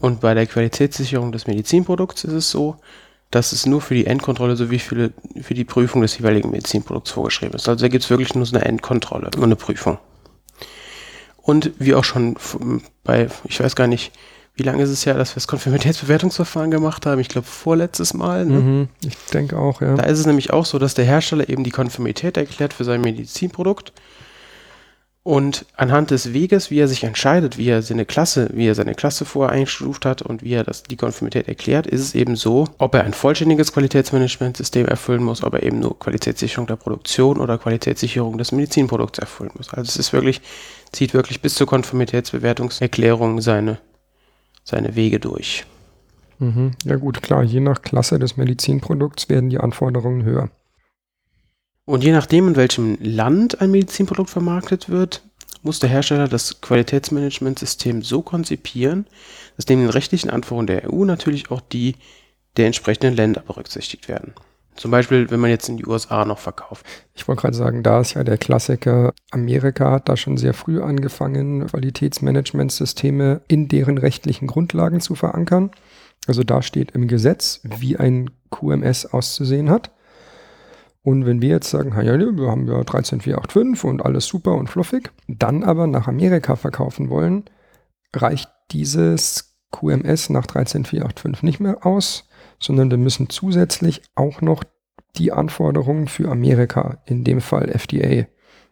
Und 0.00 0.20
bei 0.20 0.34
der 0.34 0.46
Qualitätssicherung 0.46 1.32
des 1.32 1.46
Medizinprodukts 1.46 2.24
ist 2.24 2.32
es 2.32 2.50
so, 2.50 2.76
dass 3.30 3.52
es 3.52 3.66
nur 3.66 3.80
für 3.80 3.94
die 3.94 4.06
Endkontrolle 4.06 4.56
sowie 4.56 4.78
für, 4.78 5.10
für 5.40 5.54
die 5.54 5.64
Prüfung 5.64 6.02
des 6.02 6.18
jeweiligen 6.18 6.50
Medizinprodukts 6.50 7.12
vorgeschrieben 7.12 7.54
ist. 7.54 7.68
Also 7.68 7.84
da 7.84 7.88
gibt 7.88 8.04
es 8.04 8.10
wirklich 8.10 8.34
nur 8.34 8.44
so 8.44 8.54
eine 8.54 8.64
Endkontrolle 8.64 9.30
und 9.36 9.44
eine 9.44 9.56
Prüfung. 9.56 9.98
Und 11.38 11.72
wie 11.78 11.94
auch 11.94 12.04
schon 12.04 12.36
bei, 13.04 13.28
ich 13.44 13.60
weiß 13.60 13.74
gar 13.74 13.86
nicht, 13.86 14.12
wie 14.54 14.62
lange 14.64 14.82
ist 14.82 14.90
es 14.90 15.04
ja, 15.04 15.14
dass 15.14 15.30
wir 15.30 15.36
das 15.36 15.48
Konformitätsbewertungsverfahren 15.48 16.70
gemacht 16.70 17.06
haben? 17.06 17.20
Ich 17.20 17.28
glaube, 17.28 17.46
vorletztes 17.46 18.12
Mal. 18.12 18.44
Ne? 18.44 18.60
Mhm, 18.60 18.88
ich 19.06 19.16
denke 19.32 19.58
auch, 19.58 19.80
ja. 19.80 19.94
Da 19.94 20.04
ist 20.04 20.18
es 20.18 20.26
nämlich 20.26 20.52
auch 20.52 20.66
so, 20.66 20.78
dass 20.78 20.94
der 20.94 21.06
Hersteller 21.06 21.48
eben 21.48 21.64
die 21.64 21.70
Konformität 21.70 22.36
erklärt 22.36 22.74
für 22.74 22.84
sein 22.84 23.00
Medizinprodukt. 23.00 23.92
Und 25.24 25.66
anhand 25.76 26.10
des 26.10 26.32
Weges, 26.32 26.72
wie 26.72 26.80
er 26.80 26.88
sich 26.88 27.04
entscheidet, 27.04 27.56
wie 27.56 27.68
er 27.68 27.80
seine 27.80 28.04
Klasse, 28.04 28.50
wie 28.54 28.66
er 28.66 28.74
seine 28.74 28.96
Klasse 28.96 29.24
vorher 29.24 29.52
eingestuft 29.52 30.04
hat 30.04 30.20
und 30.20 30.42
wie 30.42 30.52
er 30.54 30.64
das, 30.64 30.82
die 30.82 30.96
Konformität 30.96 31.46
erklärt, 31.46 31.86
ist 31.86 32.00
es 32.00 32.14
eben 32.16 32.34
so, 32.34 32.66
ob 32.78 32.96
er 32.96 33.04
ein 33.04 33.14
vollständiges 33.14 33.72
Qualitätsmanagementsystem 33.72 34.84
erfüllen 34.84 35.22
muss, 35.22 35.44
ob 35.44 35.54
er 35.54 35.62
eben 35.62 35.78
nur 35.78 35.96
Qualitätssicherung 35.96 36.66
der 36.66 36.74
Produktion 36.74 37.38
oder 37.38 37.56
Qualitätssicherung 37.56 38.36
des 38.36 38.50
Medizinprodukts 38.50 39.20
erfüllen 39.20 39.52
muss. 39.56 39.72
Also 39.72 39.88
es 39.88 39.96
ist 39.96 40.12
wirklich, 40.12 40.40
zieht 40.90 41.14
wirklich 41.14 41.40
bis 41.40 41.54
zur 41.54 41.68
Konformitätsbewertungserklärung 41.68 43.40
seine 43.40 43.78
seine 44.64 44.96
Wege 44.96 45.20
durch. 45.20 45.64
Mhm. 46.38 46.72
Ja 46.84 46.96
gut, 46.96 47.22
klar, 47.22 47.42
je 47.42 47.60
nach 47.60 47.82
Klasse 47.82 48.18
des 48.18 48.36
Medizinprodukts 48.36 49.28
werden 49.28 49.50
die 49.50 49.58
Anforderungen 49.58 50.24
höher. 50.24 50.50
Und 51.84 52.04
je 52.04 52.12
nachdem, 52.12 52.48
in 52.48 52.56
welchem 52.56 52.96
Land 53.00 53.60
ein 53.60 53.70
Medizinprodukt 53.70 54.30
vermarktet 54.30 54.88
wird, 54.88 55.22
muss 55.62 55.78
der 55.78 55.90
Hersteller 55.90 56.28
das 56.28 56.60
Qualitätsmanagementsystem 56.60 58.02
so 58.02 58.22
konzipieren, 58.22 59.06
dass 59.56 59.66
neben 59.68 59.82
den 59.82 59.90
rechtlichen 59.90 60.30
Anforderungen 60.30 60.66
der 60.66 60.92
EU 60.92 61.04
natürlich 61.04 61.50
auch 61.50 61.60
die 61.60 61.96
der 62.56 62.66
entsprechenden 62.66 63.14
Länder 63.14 63.40
berücksichtigt 63.40 64.08
werden. 64.08 64.34
Zum 64.74 64.90
Beispiel, 64.90 65.30
wenn 65.30 65.40
man 65.40 65.50
jetzt 65.50 65.68
in 65.68 65.76
die 65.76 65.86
USA 65.86 66.24
noch 66.24 66.38
verkauft. 66.38 66.86
Ich 67.14 67.28
wollte 67.28 67.42
gerade 67.42 67.56
sagen, 67.56 67.82
da 67.82 68.00
ist 68.00 68.14
ja 68.14 68.24
der 68.24 68.38
Klassiker, 68.38 69.12
Amerika 69.30 69.90
hat 69.90 70.08
da 70.08 70.16
schon 70.16 70.38
sehr 70.38 70.54
früh 70.54 70.82
angefangen, 70.82 71.66
Qualitätsmanagementsysteme 71.66 73.42
in 73.48 73.68
deren 73.68 73.98
rechtlichen 73.98 74.46
Grundlagen 74.46 75.00
zu 75.00 75.14
verankern. 75.14 75.70
Also 76.26 76.42
da 76.42 76.62
steht 76.62 76.92
im 76.92 77.06
Gesetz, 77.06 77.60
wie 77.64 77.96
ein 77.96 78.30
QMS 78.50 79.06
auszusehen 79.06 79.70
hat. 79.70 79.90
Und 81.02 81.26
wenn 81.26 81.42
wir 81.42 81.48
jetzt 81.48 81.68
sagen, 81.68 81.94
wir 81.94 82.50
haben 82.50 82.68
ja 82.68 82.84
13485 82.84 83.84
und 83.84 84.04
alles 84.04 84.26
super 84.26 84.54
und 84.54 84.68
fluffig, 84.68 85.10
dann 85.26 85.64
aber 85.64 85.86
nach 85.86 86.06
Amerika 86.06 86.54
verkaufen 86.54 87.10
wollen, 87.10 87.44
reicht 88.14 88.48
dieses 88.70 89.58
QMS 89.72 90.30
nach 90.30 90.46
13485 90.46 91.42
nicht 91.42 91.60
mehr 91.60 91.84
aus, 91.84 92.28
sondern 92.62 92.90
wir 92.90 92.98
müssen 92.98 93.28
zusätzlich 93.28 94.02
auch 94.14 94.40
noch 94.40 94.64
die 95.16 95.32
Anforderungen 95.32 96.08
für 96.08 96.30
Amerika, 96.30 96.98
in 97.04 97.24
dem 97.24 97.40
Fall 97.40 97.68
FDA, 97.68 98.26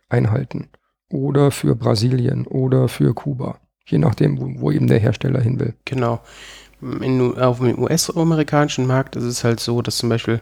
einhalten. 0.08 0.68
Oder 1.12 1.50
für 1.50 1.74
Brasilien 1.74 2.46
oder 2.46 2.88
für 2.88 3.14
Kuba. 3.14 3.58
Je 3.84 3.98
nachdem, 3.98 4.40
wo, 4.40 4.60
wo 4.60 4.70
eben 4.70 4.86
der 4.86 5.00
Hersteller 5.00 5.40
hin 5.40 5.58
will. 5.58 5.74
Genau. 5.84 6.20
In, 6.80 7.36
auf 7.38 7.58
dem 7.58 7.78
US-amerikanischen 7.78 8.86
Markt 8.86 9.16
ist 9.16 9.24
es 9.24 9.44
halt 9.44 9.60
so, 9.60 9.82
dass 9.82 9.98
zum 9.98 10.08
Beispiel, 10.08 10.40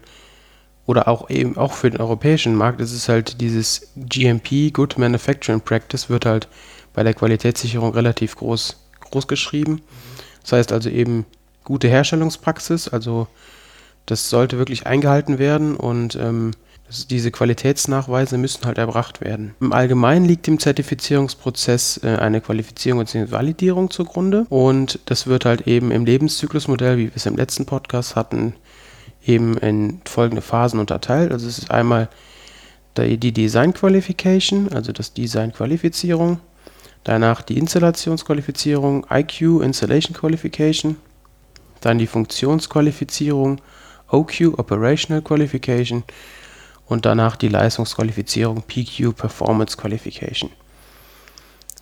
oder 0.86 1.08
auch 1.08 1.30
eben 1.30 1.56
auch 1.56 1.72
für 1.72 1.90
den 1.90 2.00
europäischen 2.00 2.54
Markt 2.54 2.80
ist 2.80 2.92
es 2.92 3.08
halt 3.08 3.40
dieses 3.40 3.92
GMP, 3.96 4.72
Good 4.72 4.98
Manufacturing 4.98 5.60
Practice, 5.60 6.08
wird 6.08 6.26
halt 6.26 6.48
bei 6.92 7.02
der 7.02 7.14
Qualitätssicherung 7.14 7.92
relativ 7.92 8.36
groß, 8.36 8.76
groß 9.00 9.26
geschrieben. 9.26 9.80
Das 10.42 10.52
heißt 10.52 10.72
also 10.72 10.90
eben 10.90 11.26
gute 11.68 11.88
Herstellungspraxis, 11.88 12.88
also 12.88 13.28
das 14.06 14.30
sollte 14.30 14.56
wirklich 14.56 14.86
eingehalten 14.86 15.38
werden 15.38 15.76
und 15.76 16.16
ähm, 16.16 16.52
diese 17.10 17.30
Qualitätsnachweise 17.30 18.38
müssen 18.38 18.64
halt 18.64 18.78
erbracht 18.78 19.20
werden. 19.20 19.54
Im 19.60 19.74
Allgemeinen 19.74 20.24
liegt 20.24 20.48
im 20.48 20.58
Zertifizierungsprozess 20.58 22.00
äh, 22.02 22.16
eine 22.16 22.40
Qualifizierung 22.40 23.00
bzw. 23.00 23.30
Validierung 23.30 23.90
zugrunde 23.90 24.46
und 24.48 24.98
das 25.04 25.26
wird 25.26 25.44
halt 25.44 25.66
eben 25.66 25.90
im 25.90 26.06
Lebenszyklusmodell, 26.06 26.96
wie 26.96 27.04
wir 27.04 27.12
es 27.14 27.26
im 27.26 27.36
letzten 27.36 27.66
Podcast 27.66 28.16
hatten, 28.16 28.54
eben 29.26 29.58
in 29.58 30.00
folgende 30.06 30.40
Phasen 30.40 30.80
unterteilt. 30.80 31.30
Also 31.30 31.46
es 31.46 31.58
ist 31.58 31.70
einmal 31.70 32.08
die 32.96 33.32
Design 33.32 33.74
Qualification, 33.74 34.72
also 34.72 34.90
das 34.90 35.12
Design 35.12 35.52
Qualifizierung, 35.52 36.40
danach 37.04 37.42
die 37.42 37.58
Installationsqualifizierung, 37.58 39.06
IQ 39.10 39.62
Installation 39.62 40.16
Qualification, 40.16 40.96
dann 41.80 41.98
die 41.98 42.06
Funktionsqualifizierung, 42.06 43.60
OQ 44.10 44.58
Operational 44.58 45.22
Qualification 45.22 46.04
und 46.86 47.04
danach 47.04 47.36
die 47.36 47.48
Leistungsqualifizierung 47.48 48.62
PQ 48.62 49.14
Performance 49.16 49.76
Qualification. 49.76 50.50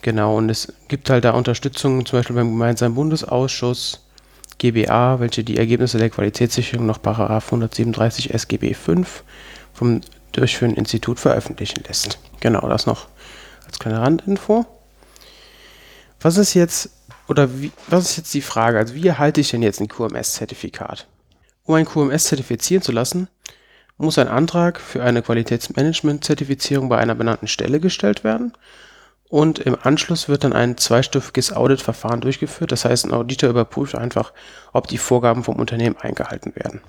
Genau, 0.02 0.36
und 0.36 0.50
es 0.50 0.72
gibt 0.88 1.10
halt 1.10 1.24
da 1.24 1.32
Unterstützung, 1.32 2.04
zum 2.04 2.18
Beispiel 2.18 2.36
beim 2.36 2.50
gemeinsamen 2.50 2.94
Bundesausschuss 2.94 4.06
GBA, 4.58 5.20
welche 5.20 5.44
die 5.44 5.58
Ergebnisse 5.58 5.98
der 5.98 6.10
Qualitätssicherung 6.10 6.86
nach 6.86 7.00
137 7.02 8.32
SGB 8.32 8.74
5 8.74 9.24
vom 9.72 10.00
durchführenden 10.32 10.78
Institut 10.78 11.20
veröffentlichen 11.20 11.82
lässt. 11.86 12.18
Genau, 12.40 12.68
das 12.68 12.86
noch 12.86 13.08
als 13.66 13.78
kleine 13.78 14.00
Randinfo. 14.00 14.66
Was 16.20 16.36
ist 16.36 16.54
jetzt, 16.54 16.90
oder 17.28 17.60
wie, 17.60 17.72
was 17.88 18.10
ist 18.10 18.16
jetzt 18.16 18.34
die 18.34 18.42
Frage? 18.42 18.78
Also 18.78 18.94
wie 18.94 19.06
erhalte 19.06 19.40
ich 19.40 19.50
denn 19.50 19.62
jetzt 19.62 19.80
ein 19.80 19.88
QMS-Zertifikat? 19.88 21.06
Um 21.64 21.74
ein 21.74 21.84
QMS 21.84 22.24
zertifizieren 22.24 22.82
zu 22.82 22.92
lassen, 22.92 23.28
muss 23.98 24.18
ein 24.18 24.28
Antrag 24.28 24.80
für 24.80 25.02
eine 25.02 25.22
Qualitätsmanagement-Zertifizierung 25.22 26.88
bei 26.88 26.98
einer 26.98 27.14
benannten 27.14 27.48
Stelle 27.48 27.80
gestellt 27.80 28.24
werden 28.24 28.52
und 29.28 29.58
im 29.58 29.76
Anschluss 29.82 30.28
wird 30.28 30.44
dann 30.44 30.52
ein 30.52 30.76
zweistufiges 30.76 31.52
Auditverfahren 31.52 32.20
durchgeführt. 32.20 32.70
Das 32.70 32.84
heißt, 32.84 33.06
ein 33.06 33.12
Auditor 33.12 33.50
überprüft 33.50 33.96
einfach, 33.96 34.32
ob 34.72 34.86
die 34.86 34.98
Vorgaben 34.98 35.42
vom 35.42 35.56
Unternehmen 35.56 35.96
eingehalten 35.96 36.54
werden. 36.54 36.80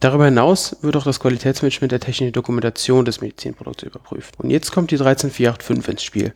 Darüber 0.00 0.26
hinaus 0.26 0.76
wird 0.82 0.96
auch 0.96 1.04
das 1.04 1.20
Qualitätsmanagement 1.20 1.92
der 1.92 2.00
technischen 2.00 2.32
Dokumentation 2.32 3.04
des 3.04 3.20
Medizinprodukts 3.20 3.82
überprüft. 3.82 4.38
Und 4.38 4.50
jetzt 4.50 4.72
kommt 4.72 4.90
die 4.90 4.96
13485 4.96 5.90
ins 5.90 6.02
Spiel. 6.02 6.34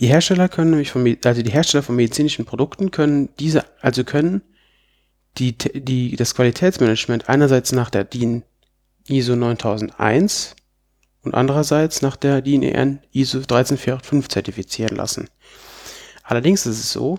Die 0.00 0.08
Hersteller 0.08 0.48
können 0.48 0.70
nämlich 0.70 0.90
von, 0.90 1.16
also 1.24 1.42
die 1.42 1.50
Hersteller 1.50 1.82
von 1.82 1.96
medizinischen 1.96 2.44
Produkten 2.44 2.90
können 2.90 3.30
diese, 3.38 3.64
also 3.80 4.04
können 4.04 4.42
die, 5.38 5.56
die, 5.56 6.16
das 6.16 6.34
Qualitätsmanagement 6.34 7.28
einerseits 7.28 7.72
nach 7.72 7.90
der 7.90 8.04
DIN 8.04 8.42
ISO 9.08 9.36
9001 9.36 10.56
und 11.22 11.34
andererseits 11.34 12.02
nach 12.02 12.16
der 12.16 12.42
DIN 12.42 12.62
EN 12.62 13.00
ISO 13.12 13.40
13485 13.40 14.28
zertifizieren 14.28 14.96
lassen. 14.96 15.28
Allerdings 16.22 16.66
ist 16.66 16.78
es 16.78 16.92
so, 16.92 17.18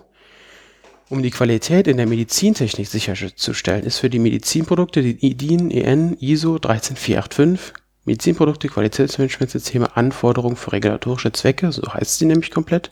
um 1.08 1.22
die 1.22 1.30
Qualität 1.30 1.86
in 1.86 1.96
der 1.96 2.06
Medizintechnik 2.06 2.86
sicherzustellen, 2.86 3.84
ist 3.84 3.98
für 3.98 4.10
die 4.10 4.18
Medizinprodukte 4.18 5.02
die 5.02 5.34
DIN 5.34 5.70
EN 5.70 6.16
ISO 6.20 6.58
13485 6.58 7.72
Medizinprodukte 8.08 8.68
Qualitätsmanagementsysteme 8.68 9.94
Anforderungen 9.94 10.56
für 10.56 10.72
regulatorische 10.72 11.30
Zwecke, 11.30 11.70
so 11.72 11.82
heißt 11.92 12.18
sie 12.18 12.24
nämlich 12.24 12.50
komplett, 12.50 12.90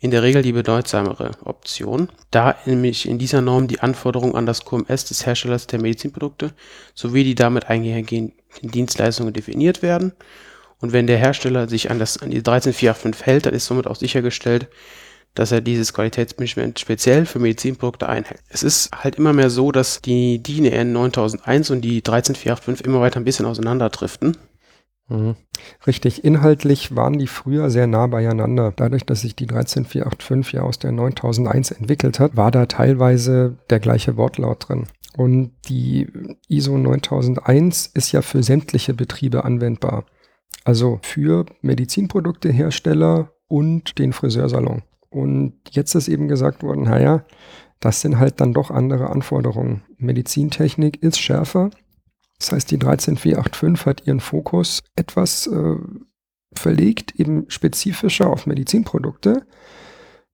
in 0.00 0.10
der 0.10 0.24
Regel 0.24 0.42
die 0.42 0.52
bedeutsamere 0.52 1.30
Option, 1.44 2.08
da 2.32 2.56
nämlich 2.66 3.08
in 3.08 3.18
dieser 3.20 3.40
Norm 3.40 3.68
die 3.68 3.78
Anforderungen 3.78 4.34
an 4.34 4.44
das 4.44 4.64
QMS 4.64 5.04
des 5.04 5.24
Herstellers 5.24 5.68
der 5.68 5.80
Medizinprodukte 5.80 6.52
sowie 6.92 7.22
die 7.22 7.36
damit 7.36 7.68
einhergehenden 7.68 8.34
Dienstleistungen 8.62 9.32
definiert 9.32 9.80
werden. 9.80 10.12
Und 10.80 10.92
wenn 10.92 11.06
der 11.06 11.18
Hersteller 11.18 11.68
sich 11.68 11.92
an, 11.92 12.00
das, 12.00 12.20
an 12.20 12.30
die 12.30 12.42
13485 12.42 13.24
hält, 13.24 13.46
dann 13.46 13.54
ist 13.54 13.66
somit 13.66 13.86
auch 13.86 13.94
sichergestellt, 13.94 14.66
dass 15.34 15.52
er 15.52 15.60
dieses 15.60 15.94
Qualitätsmanagement 15.94 16.78
speziell 16.78 17.26
für 17.26 17.38
Medizinprodukte 17.38 18.08
einhält. 18.08 18.40
Es 18.48 18.62
ist 18.62 18.90
halt 18.92 19.16
immer 19.16 19.32
mehr 19.32 19.50
so, 19.50 19.72
dass 19.72 20.00
die 20.02 20.42
DIN 20.42 20.66
EN 20.66 20.92
9001 20.92 21.70
und 21.70 21.80
die 21.82 22.02
13485 22.02 22.86
immer 22.86 23.00
weiter 23.00 23.18
ein 23.18 23.24
bisschen 23.24 23.46
auseinanderdriften. 23.46 24.36
Mhm. 25.08 25.36
Richtig, 25.86 26.24
inhaltlich 26.24 26.94
waren 26.94 27.18
die 27.18 27.26
früher 27.26 27.70
sehr 27.70 27.86
nah 27.86 28.06
beieinander. 28.06 28.72
Dadurch, 28.74 29.04
dass 29.04 29.22
sich 29.22 29.34
die 29.34 29.46
13485 29.46 30.52
ja 30.52 30.62
aus 30.62 30.78
der 30.78 30.92
9001 30.92 31.70
entwickelt 31.72 32.18
hat, 32.20 32.36
war 32.36 32.50
da 32.50 32.66
teilweise 32.66 33.56
der 33.70 33.80
gleiche 33.80 34.16
Wortlaut 34.16 34.68
drin. 34.68 34.86
Und 35.16 35.52
die 35.68 36.08
ISO 36.48 36.78
9001 36.78 37.86
ist 37.94 38.12
ja 38.12 38.22
für 38.22 38.42
sämtliche 38.42 38.94
Betriebe 38.94 39.44
anwendbar. 39.44 40.04
Also 40.64 41.00
für 41.02 41.44
Medizinproduktehersteller 41.60 43.32
und 43.48 43.98
den 43.98 44.12
Friseursalon. 44.12 44.82
Und 45.12 45.54
jetzt 45.70 45.94
ist 45.94 46.08
eben 46.08 46.28
gesagt 46.28 46.62
worden, 46.62 46.84
naja, 46.84 47.24
das 47.80 48.00
sind 48.00 48.18
halt 48.18 48.40
dann 48.40 48.52
doch 48.52 48.70
andere 48.70 49.10
Anforderungen. 49.10 49.82
Medizintechnik 49.98 51.02
ist 51.02 51.20
schärfer, 51.20 51.70
das 52.42 52.50
heißt, 52.50 52.72
die 52.72 52.78
13485 52.78 53.86
hat 53.86 54.04
ihren 54.04 54.18
Fokus 54.18 54.82
etwas 54.96 55.46
äh, 55.46 55.76
verlegt, 56.54 57.14
eben 57.20 57.48
spezifischer 57.48 58.28
auf 58.28 58.48
Medizinprodukte. 58.48 59.46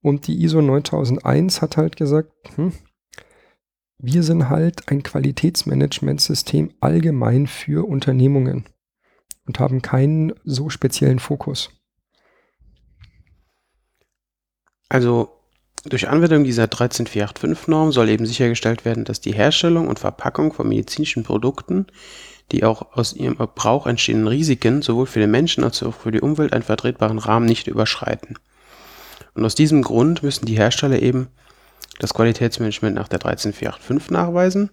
Und 0.01 0.27
die 0.27 0.43
ISO 0.43 0.63
9001 0.63 1.61
hat 1.61 1.77
halt 1.77 1.97
gesagt, 1.97 2.33
hm, 2.55 2.73
wir 3.99 4.23
sind 4.23 4.49
halt 4.49 4.89
ein 4.89 5.03
Qualitätsmanagementsystem 5.03 6.73
allgemein 6.81 7.47
für 7.47 7.87
Unternehmungen 7.87 8.65
und 9.47 9.61
haben 9.61 9.83
keinen 9.83 10.33
so 10.45 10.71
speziellen 10.71 11.19
Fokus. 11.19 11.78
Also 14.89 15.31
durch 15.85 16.09
Anwendung 16.09 16.45
dieser 16.45 16.65
13485-Norm 16.65 17.93
soll 17.93 18.09
eben 18.09 18.27
sichergestellt 18.27 18.85
werden, 18.85 19.05
dass 19.05 19.21
die 19.21 19.33
Herstellung 19.33 19.89
und 19.89 19.99
Verpackung 19.99 20.53
von 20.53 20.69
medizinischen 20.69 21.23
Produkten 21.23 21.87
die 22.53 22.65
auch 22.65 22.97
aus 22.97 23.13
ihrem 23.13 23.37
Gebrauch 23.37 23.87
entstehenden 23.87 24.29
Risiken 24.29 24.83
sowohl 24.83 25.07
für 25.07 25.21
den 25.21 25.31
Menschen 25.31 25.65
als 25.65 25.83
auch 25.83 25.95
für 25.95 26.11
die 26.11 26.21
Umwelt 26.21 26.53
einen 26.53 26.63
vertretbaren 26.63 27.19
Rahmen 27.19 27.47
nicht 27.47 27.67
überschreiten. 27.67 28.37
Und 29.35 29.45
aus 29.45 29.55
diesem 29.55 29.83
Grund 29.83 30.23
müssen 30.23 30.47
die 30.47 30.57
Hersteller 30.57 31.01
eben 31.01 31.29
das 31.99 32.15
Qualitätsmanagement 32.15 32.95
nach 32.95 33.09
der 33.09 33.19
13485 33.19 34.11
nachweisen 34.11 34.71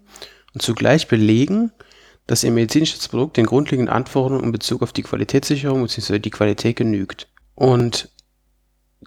und 0.53 0.61
zugleich 0.61 1.07
belegen, 1.07 1.71
dass 2.27 2.43
ihr 2.43 2.51
medizinisches 2.51 3.07
Produkt 3.07 3.37
den 3.37 3.45
grundlegenden 3.45 3.93
Anforderungen 3.93 4.45
in 4.45 4.51
Bezug 4.51 4.81
auf 4.81 4.93
die 4.93 5.03
Qualitätssicherung 5.03 5.83
bzw. 5.83 6.19
die 6.19 6.31
Qualität 6.31 6.75
genügt. 6.77 7.27
Und 7.55 8.09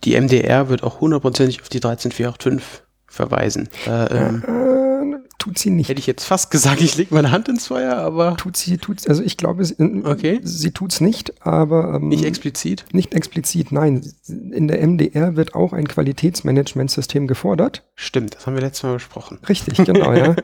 die 0.04 0.20
MDR 0.20 0.68
wird 0.68 0.82
auch 0.82 1.00
hundertprozentig 1.00 1.60
auf 1.60 1.68
die 1.68 1.80
13485 1.80 2.84
verweisen. 3.06 3.68
Äh, 3.86 4.16
ähm, 4.16 4.42
äh, 4.46 5.28
tut 5.38 5.58
sie 5.58 5.70
nicht. 5.70 5.88
Hätte 5.88 6.00
ich 6.00 6.06
jetzt 6.06 6.24
fast 6.24 6.50
gesagt, 6.50 6.80
ich 6.80 6.96
lege 6.96 7.14
meine 7.14 7.30
Hand 7.30 7.48
ins 7.48 7.66
Feuer, 7.66 7.96
aber. 7.96 8.36
Tut 8.36 8.56
sie, 8.56 8.78
tut 8.78 9.08
Also 9.08 9.22
ich 9.22 9.36
glaube, 9.36 9.64
sie, 9.64 9.76
okay. 10.04 10.40
sie 10.42 10.72
tut 10.72 10.92
es 10.92 11.00
nicht, 11.00 11.44
aber. 11.44 11.94
Ähm, 11.94 12.08
nicht 12.08 12.24
explizit? 12.24 12.84
Nicht 12.92 13.14
explizit, 13.14 13.72
nein. 13.72 14.02
In 14.28 14.68
der 14.68 14.86
MDR 14.86 15.36
wird 15.36 15.54
auch 15.54 15.72
ein 15.72 15.88
Qualitätsmanagementsystem 15.88 17.26
gefordert. 17.26 17.84
Stimmt, 17.94 18.36
das 18.36 18.46
haben 18.46 18.54
wir 18.54 18.62
letztes 18.62 18.82
Mal 18.82 18.94
besprochen. 18.94 19.38
Richtig, 19.48 19.84
genau, 19.84 20.12
ja. 20.12 20.36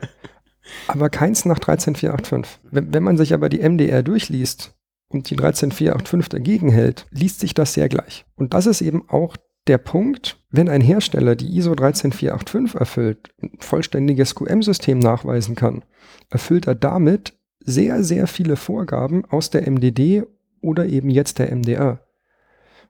aber 0.87 1.09
keins 1.09 1.45
nach 1.45 1.59
13485. 1.59 2.59
Wenn, 2.71 2.93
wenn 2.93 3.03
man 3.03 3.17
sich 3.17 3.33
aber 3.33 3.49
die 3.49 3.59
MDR 3.59 4.01
durchliest 4.03 4.73
und 5.07 5.29
die 5.29 5.35
13485 5.35 6.29
dagegen 6.29 6.69
hält, 6.69 7.05
liest 7.11 7.39
sich 7.39 7.53
das 7.53 7.73
sehr 7.73 7.89
gleich. 7.89 8.25
Und 8.35 8.53
das 8.53 8.65
ist 8.65 8.81
eben 8.81 9.07
auch 9.09 9.37
der 9.67 9.77
Punkt, 9.77 10.37
wenn 10.51 10.69
ein 10.69 10.81
Hersteller 10.81 11.35
die 11.35 11.57
ISO 11.57 11.75
13485 11.75 12.79
erfüllt, 12.79 13.29
ein 13.41 13.51
vollständiges 13.59 14.35
QM-System 14.35 14.99
nachweisen 14.99 15.55
kann, 15.55 15.83
erfüllt 16.29 16.67
er 16.67 16.75
damit 16.75 17.33
sehr, 17.59 18.03
sehr 18.03 18.27
viele 18.27 18.55
Vorgaben 18.55 19.25
aus 19.25 19.49
der 19.49 19.69
MDD 19.69 20.23
oder 20.61 20.85
eben 20.85 21.09
jetzt 21.09 21.39
der 21.39 21.53
MDR. 21.55 21.99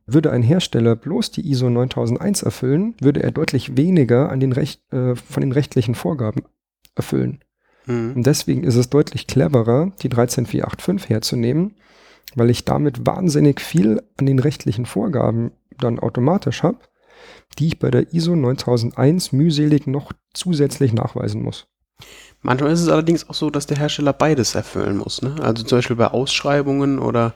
Würde 0.05 0.31
ein 0.31 0.43
Hersteller 0.43 0.95
bloß 0.95 1.31
die 1.31 1.49
ISO 1.49 1.69
9001 1.69 2.43
erfüllen, 2.43 2.93
würde 2.99 3.23
er 3.23 3.31
deutlich 3.31 3.75
weniger 3.77 4.29
an 4.29 4.39
den 4.39 4.51
Recht, 4.51 4.81
äh, 4.93 5.15
von 5.15 5.41
den 5.41 5.51
rechtlichen 5.51 5.95
Vorgaben 5.95 6.43
erfüllen. 6.93 7.39
Mhm. 7.85 8.13
Und 8.17 8.27
deswegen 8.27 8.63
ist 8.63 8.75
es 8.75 8.89
deutlich 8.89 9.27
cleverer, 9.27 9.93
die 10.01 10.09
13485 10.09 11.09
herzunehmen, 11.09 11.75
weil 12.35 12.49
ich 12.49 12.65
damit 12.65 13.05
wahnsinnig 13.05 13.61
viel 13.61 14.01
an 14.17 14.25
den 14.25 14.39
rechtlichen 14.39 14.85
Vorgaben 14.85 15.51
dann 15.79 15.99
automatisch 15.99 16.63
habe, 16.63 16.79
die 17.57 17.67
ich 17.67 17.79
bei 17.79 17.91
der 17.91 18.13
ISO 18.13 18.35
9001 18.35 19.31
mühselig 19.31 19.87
noch 19.87 20.11
zusätzlich 20.33 20.93
nachweisen 20.93 21.41
muss. 21.41 21.67
Manchmal 22.41 22.71
ist 22.71 22.81
es 22.81 22.89
allerdings 22.89 23.27
auch 23.29 23.33
so, 23.33 23.49
dass 23.49 23.65
der 23.65 23.77
Hersteller 23.77 24.13
beides 24.13 24.55
erfüllen 24.55 24.97
muss. 24.97 25.21
Ne? 25.21 25.35
Also 25.41 25.63
zum 25.63 25.79
Beispiel 25.79 25.95
bei 25.95 26.07
Ausschreibungen 26.07 26.99
oder 26.99 27.33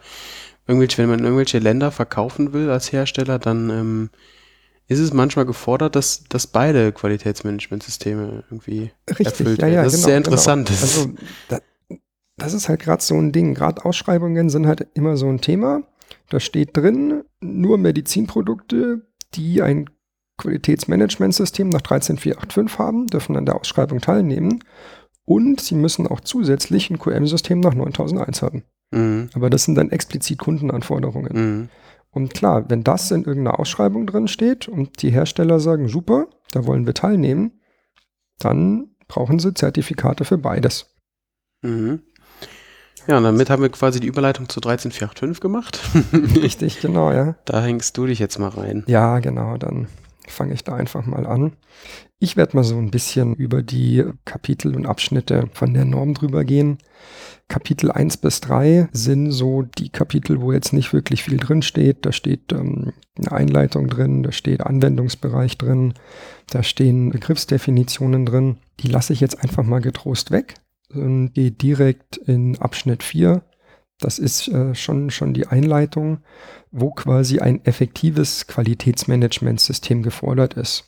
irgendwelche, 0.68 1.00
wenn 1.00 1.10
man 1.10 1.20
irgendwelche 1.20 1.60
Länder 1.60 1.92
verkaufen 1.92 2.54
will 2.54 2.70
als 2.70 2.92
Hersteller, 2.92 3.40
dann 3.40 3.70
ähm, 3.70 4.10
ist 4.88 5.00
es 5.00 5.14
manchmal 5.14 5.46
gefordert, 5.46 5.96
dass, 5.96 6.26
dass 6.26 6.48
beide 6.48 6.92
Qualitätsmanagementsysteme 6.92 8.44
irgendwie 8.50 8.92
Richtig, 9.10 9.26
erfüllt 9.26 9.62
ja, 9.62 9.68
ja, 9.68 9.74
werden. 9.74 9.86
Das 9.86 9.94
ist 9.94 10.00
genau, 10.02 10.08
sehr 10.08 10.18
interessant. 10.18 10.68
Genau. 10.68 10.82
Also, 10.82 11.12
da, 11.48 11.60
das 12.38 12.54
ist 12.54 12.70
halt 12.70 12.80
gerade 12.80 13.02
so 13.02 13.16
ein 13.16 13.32
Ding. 13.32 13.54
Gerade 13.54 13.86
Ausschreibungen 13.86 14.50
sind 14.50 14.68
halt 14.68 14.88
immer 14.94 15.18
so 15.18 15.28
ein 15.28 15.42
Thema. 15.42 15.84
Da 16.30 16.40
steht 16.40 16.76
drin, 16.78 17.24
nur 17.42 17.78
Medizinprodukte, 17.78 19.08
die 19.34 19.62
ein 19.62 19.90
Qualitätsmanagementsystem 20.38 21.70
nach 21.70 21.82
13485 21.82 22.80
haben, 22.80 23.08
dürfen 23.08 23.36
an 23.36 23.46
der 23.46 23.56
Ausschreibung 23.56 24.00
teilnehmen. 24.00 24.64
Und 25.26 25.62
sie 25.62 25.76
müssen 25.76 26.08
auch 26.08 26.22
zusätzlich 26.22 26.90
ein 26.90 26.98
QM-System 26.98 27.60
nach 27.60 27.76
9001 27.76 28.42
haben. 28.42 28.64
Mhm. 28.92 29.30
Aber 29.34 29.50
das 29.50 29.66
sind 29.66 29.76
dann 29.76 29.92
explizit 29.92 30.40
Kundenanforderungen. 30.40 31.34
Mhm. 31.34 31.70
Und 32.12 32.34
klar, 32.34 32.70
wenn 32.70 32.84
das 32.84 33.12
in 33.12 33.24
irgendeiner 33.24 33.60
Ausschreibung 33.60 34.08
drin 34.08 34.28
steht 34.28 34.68
und 34.68 35.02
die 35.04 35.12
Hersteller 35.12 35.60
sagen, 35.60 35.88
super, 35.88 36.28
da 36.52 36.66
wollen 36.66 36.88
wir 36.88 36.96
teilnehmen, 36.96 37.62
dann 38.40 38.96
brauchen 39.08 39.38
sie 39.38 39.54
Zertifikate 39.54 40.26
für 40.26 40.38
beides. 40.38 40.96
Mhm. 41.62 42.02
Ja, 43.08 43.18
und 43.18 43.24
damit 43.24 43.50
haben 43.50 43.62
wir 43.62 43.70
quasi 43.70 44.00
die 44.00 44.08
Überleitung 44.08 44.50
zu 44.50 44.60
13485 44.60 45.42
gemacht. 45.42 45.80
Richtig, 46.42 46.82
genau, 46.82 47.12
ja. 47.12 47.36
Da 47.46 47.62
hängst 47.64 47.98
du 47.98 48.06
dich 48.06 48.20
jetzt 48.20 48.40
mal 48.40 48.50
rein. 48.50 48.84
Ja, 48.88 49.20
genau, 49.20 49.58
dann 49.58 49.88
fange 50.28 50.54
ich 50.54 50.64
da 50.64 50.76
einfach 50.76 51.06
mal 51.06 51.26
an. 51.26 51.54
Ich 52.20 52.38
werde 52.38 52.56
mal 52.56 52.64
so 52.64 52.78
ein 52.78 52.92
bisschen 52.92 53.34
über 53.36 53.64
die 53.64 54.04
Kapitel 54.26 54.76
und 54.76 54.86
Abschnitte 54.86 55.50
von 55.54 55.74
der 55.74 55.86
Norm 55.86 56.14
drüber 56.14 56.44
gehen. 56.44 56.78
Kapitel 57.48 57.92
1 57.92 58.18
bis 58.18 58.42
3 58.42 58.90
sind 58.92 59.32
so 59.32 59.64
die 59.64 59.90
Kapitel, 59.90 60.42
wo 60.42 60.52
jetzt 60.52 60.74
nicht 60.74 60.94
wirklich 60.94 61.24
viel 61.24 61.38
drin 61.38 61.62
steht. 61.62 62.06
Da 62.06 62.12
steht 62.12 62.52
ähm, 62.52 62.94
eine 63.18 63.32
Einleitung 63.32 63.88
drin, 63.88 64.22
da 64.22 64.32
steht 64.32 64.62
Anwendungsbereich 64.62 65.58
drin, 65.58 65.94
da 66.50 66.62
stehen 66.62 67.10
Begriffsdefinitionen 67.10 68.26
drin. 68.26 68.58
Die 68.82 68.88
lasse 68.88 69.14
ich 69.14 69.22
jetzt 69.22 69.42
einfach 69.42 69.64
mal 69.64 69.82
getrost 69.82 70.30
weg 70.32 70.56
und 70.94 71.34
gehe 71.34 71.52
direkt 71.52 72.18
in 72.18 72.58
Abschnitt 72.60 73.04
4 73.04 73.44
das 74.00 74.18
ist 74.18 74.48
äh, 74.48 74.74
schon, 74.76 75.12
schon 75.12 75.34
die 75.34 75.48
Einleitung, 75.48 76.20
wo 76.72 76.92
quasi 76.92 77.40
ein 77.40 77.64
effektives 77.66 78.48
Qualitätsmanagementsystem 78.48 80.04
gefordert 80.04 80.54
ist. 80.54 80.86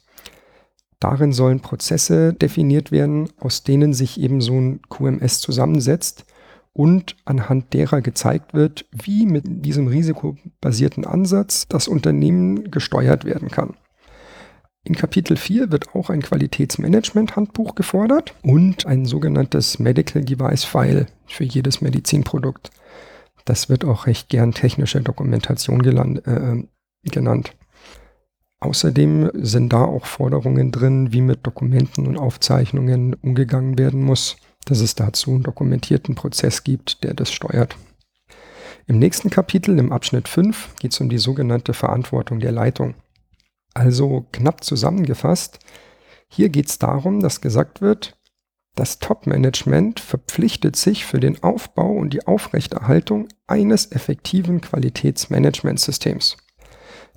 Darin 1.00 1.34
sollen 1.34 1.60
Prozesse 1.60 2.34
definiert 2.34 2.92
werden, 2.92 3.30
aus 3.40 3.64
denen 3.64 3.94
sich 3.94 4.20
eben 4.20 4.40
so 4.40 4.54
ein 4.54 4.82
QMS 4.84 5.40
zusammensetzt 5.40 6.26
und 6.74 7.18
anhand 7.26 7.74
derer 7.74 8.02
gezeigt 8.02 8.54
wird, 8.54 8.86
wie 8.92 9.26
mit 9.26 9.44
diesem 9.46 9.88
risikobasierten 9.88 11.06
Ansatz 11.06 11.68
das 11.68 11.88
Unternehmen 11.88 12.72
gesteuert 12.72 13.26
werden 13.26 13.50
kann. 13.50 13.76
In 14.84 14.96
Kapitel 14.96 15.38
4 15.38 15.72
wird 15.72 15.96
auch 15.96 16.10
ein 16.10 16.24
Qualitätsmanagement-Handbuch 16.24 17.76
gefordert 17.76 18.34
und 18.42 18.88
ein 18.88 19.06
sogenanntes 19.06 19.78
Medical 19.78 20.24
Device 20.24 20.64
File 20.64 21.06
für 21.28 21.44
jedes 21.44 21.82
Medizinprodukt. 21.82 22.72
Das 23.46 23.70
wird 23.70 23.86
auch 23.86 24.08
recht 24.08 24.30
gern 24.30 24.54
technische 24.54 25.02
Dokumentation 25.02 25.84
geland, 25.84 26.26
äh, 26.26 26.64
genannt. 27.04 27.56
Außerdem 28.60 29.32
sind 29.34 29.74
da 29.74 29.84
auch 29.84 30.06
Forderungen 30.06 30.72
drin, 30.72 31.12
wie 31.12 31.22
mit 31.22 31.46
Dokumenten 31.46 32.08
und 32.08 32.18
Aufzeichnungen 32.18 33.16
umgegangen 33.16 33.78
werden 33.78 34.04
muss, 34.04 34.38
dass 34.66 34.82
es 34.82 34.96
dazu 34.96 35.32
einen 35.32 35.44
dokumentierten 35.44 36.16
Prozess 36.16 36.64
gibt, 36.64 37.04
der 37.04 37.14
das 37.14 37.32
steuert. 37.32 37.76
Im 38.88 39.00
nächsten 39.00 39.30
Kapitel, 39.30 39.78
im 39.80 39.92
Abschnitt 39.92 40.28
5, 40.28 40.76
geht 40.80 40.92
es 40.92 41.00
um 41.00 41.10
die 41.10 41.18
sogenannte 41.18 41.74
Verantwortung 41.74 42.40
der 42.40 42.52
Leitung. 42.52 42.96
Also 43.74 44.26
knapp 44.32 44.64
zusammengefasst, 44.64 45.60
hier 46.28 46.50
geht 46.50 46.68
es 46.68 46.80
darum, 46.80 47.20
dass 47.20 47.42
gesagt 47.42 47.82
wird, 47.82 48.18
das 48.76 49.00
Top-Management 49.00 50.00
verpflichtet 50.00 50.78
sich 50.78 51.06
für 51.06 51.20
den 51.20 51.44
Aufbau 51.44 51.92
und 51.92 52.14
die 52.14 52.26
Aufrechterhaltung 52.26 53.28
eines 53.46 53.92
effektiven 53.92 54.62
Qualitätsmanagementsystems. 54.62 56.38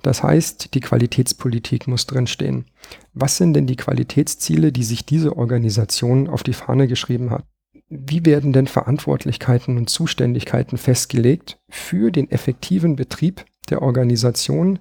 Das 0.01 0.21
heißt, 0.21 0.73
die 0.73 0.81
Qualitätspolitik 0.81 1.87
muss 1.87 2.05
drinstehen. 2.05 2.65
Was 3.13 3.37
sind 3.37 3.53
denn 3.53 3.67
die 3.67 3.77
Qualitätsziele, 3.77 4.71
die 4.71 4.83
sich 4.83 5.05
diese 5.05 5.37
Organisation 5.37 6.27
auf 6.27 6.43
die 6.43 6.53
Fahne 6.53 6.87
geschrieben 6.87 7.31
hat? 7.31 7.45
Wie 7.87 8.25
werden 8.25 8.51
denn 8.51 8.67
Verantwortlichkeiten 8.67 9.77
und 9.77 9.89
Zuständigkeiten 9.89 10.77
festgelegt 10.77 11.57
für 11.69 12.11
den 12.11 12.29
effektiven 12.29 12.95
Betrieb 12.95 13.45
der 13.69 13.81
Organisation 13.81 14.79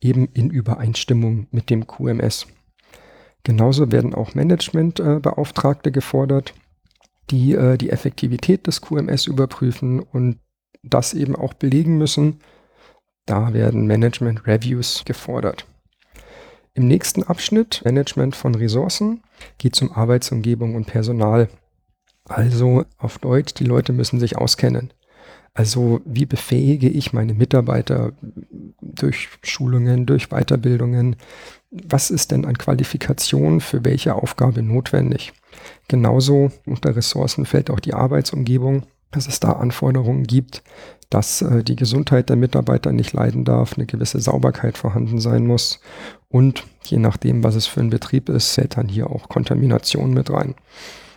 eben 0.00 0.28
in 0.34 0.50
Übereinstimmung 0.50 1.46
mit 1.50 1.70
dem 1.70 1.86
QMS? 1.86 2.46
Genauso 3.42 3.92
werden 3.92 4.14
auch 4.14 4.34
Managementbeauftragte 4.34 5.92
gefordert, 5.92 6.54
die 7.30 7.52
äh, 7.52 7.76
die 7.76 7.90
Effektivität 7.90 8.66
des 8.66 8.80
QMS 8.80 9.26
überprüfen 9.26 10.00
und 10.00 10.38
das 10.82 11.14
eben 11.14 11.36
auch 11.36 11.54
belegen 11.54 11.98
müssen. 11.98 12.40
Da 13.26 13.52
werden 13.54 13.86
Management 13.86 14.46
Reviews 14.46 15.04
gefordert. 15.04 15.66
Im 16.74 16.88
nächsten 16.88 17.22
Abschnitt, 17.22 17.82
Management 17.84 18.34
von 18.34 18.54
Ressourcen, 18.54 19.22
geht 19.58 19.74
es 19.74 19.82
um 19.82 19.92
Arbeitsumgebung 19.92 20.74
und 20.74 20.86
Personal. 20.86 21.48
Also 22.24 22.84
auf 22.98 23.18
Deutsch, 23.18 23.54
die 23.54 23.64
Leute 23.64 23.92
müssen 23.92 24.18
sich 24.18 24.36
auskennen. 24.36 24.92
Also 25.52 26.00
wie 26.04 26.26
befähige 26.26 26.88
ich 26.88 27.12
meine 27.12 27.34
Mitarbeiter 27.34 28.12
durch 28.94 29.28
Schulungen, 29.42 30.06
durch 30.06 30.28
Weiterbildungen? 30.28 31.16
Was 31.70 32.10
ist 32.10 32.30
denn 32.30 32.44
an 32.44 32.58
Qualifikation 32.58 33.60
für 33.60 33.84
welche 33.84 34.14
Aufgabe 34.14 34.62
notwendig? 34.62 35.32
Genauso 35.88 36.50
unter 36.66 36.94
Ressourcen 36.96 37.46
fällt 37.46 37.70
auch 37.70 37.80
die 37.80 37.94
Arbeitsumgebung, 37.94 38.84
dass 39.10 39.28
es 39.28 39.40
da 39.40 39.52
Anforderungen 39.52 40.24
gibt, 40.24 40.62
dass 41.10 41.42
äh, 41.42 41.62
die 41.62 41.76
Gesundheit 41.76 42.28
der 42.28 42.36
Mitarbeiter 42.36 42.92
nicht 42.92 43.12
leiden 43.12 43.44
darf, 43.44 43.74
eine 43.74 43.86
gewisse 43.86 44.20
Sauberkeit 44.20 44.76
vorhanden 44.76 45.20
sein 45.20 45.46
muss 45.46 45.80
und 46.28 46.64
je 46.84 46.98
nachdem, 46.98 47.44
was 47.44 47.54
es 47.54 47.66
für 47.66 47.80
ein 47.80 47.90
Betrieb 47.90 48.28
ist, 48.28 48.52
fällt 48.52 48.76
dann 48.76 48.88
hier 48.88 49.10
auch 49.10 49.28
Kontamination 49.28 50.12
mit 50.12 50.30
rein. 50.30 50.54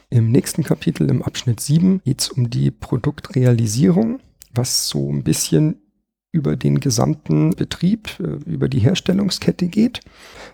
Im 0.09 0.31
nächsten 0.31 0.63
Kapitel, 0.63 1.09
im 1.09 1.23
Abschnitt 1.23 1.59
7, 1.59 2.01
geht 2.05 2.21
es 2.21 2.29
um 2.29 2.49
die 2.49 2.71
Produktrealisierung 2.71 4.19
was 4.57 4.89
so 4.89 5.11
ein 5.11 5.23
bisschen 5.23 5.81
über 6.37 6.55
den 6.55 6.79
gesamten 6.79 7.49
Betrieb, 7.51 8.19
äh, 8.19 8.49
über 8.49 8.69
die 8.69 8.79
Herstellungskette 8.79 9.67
geht. 9.67 10.01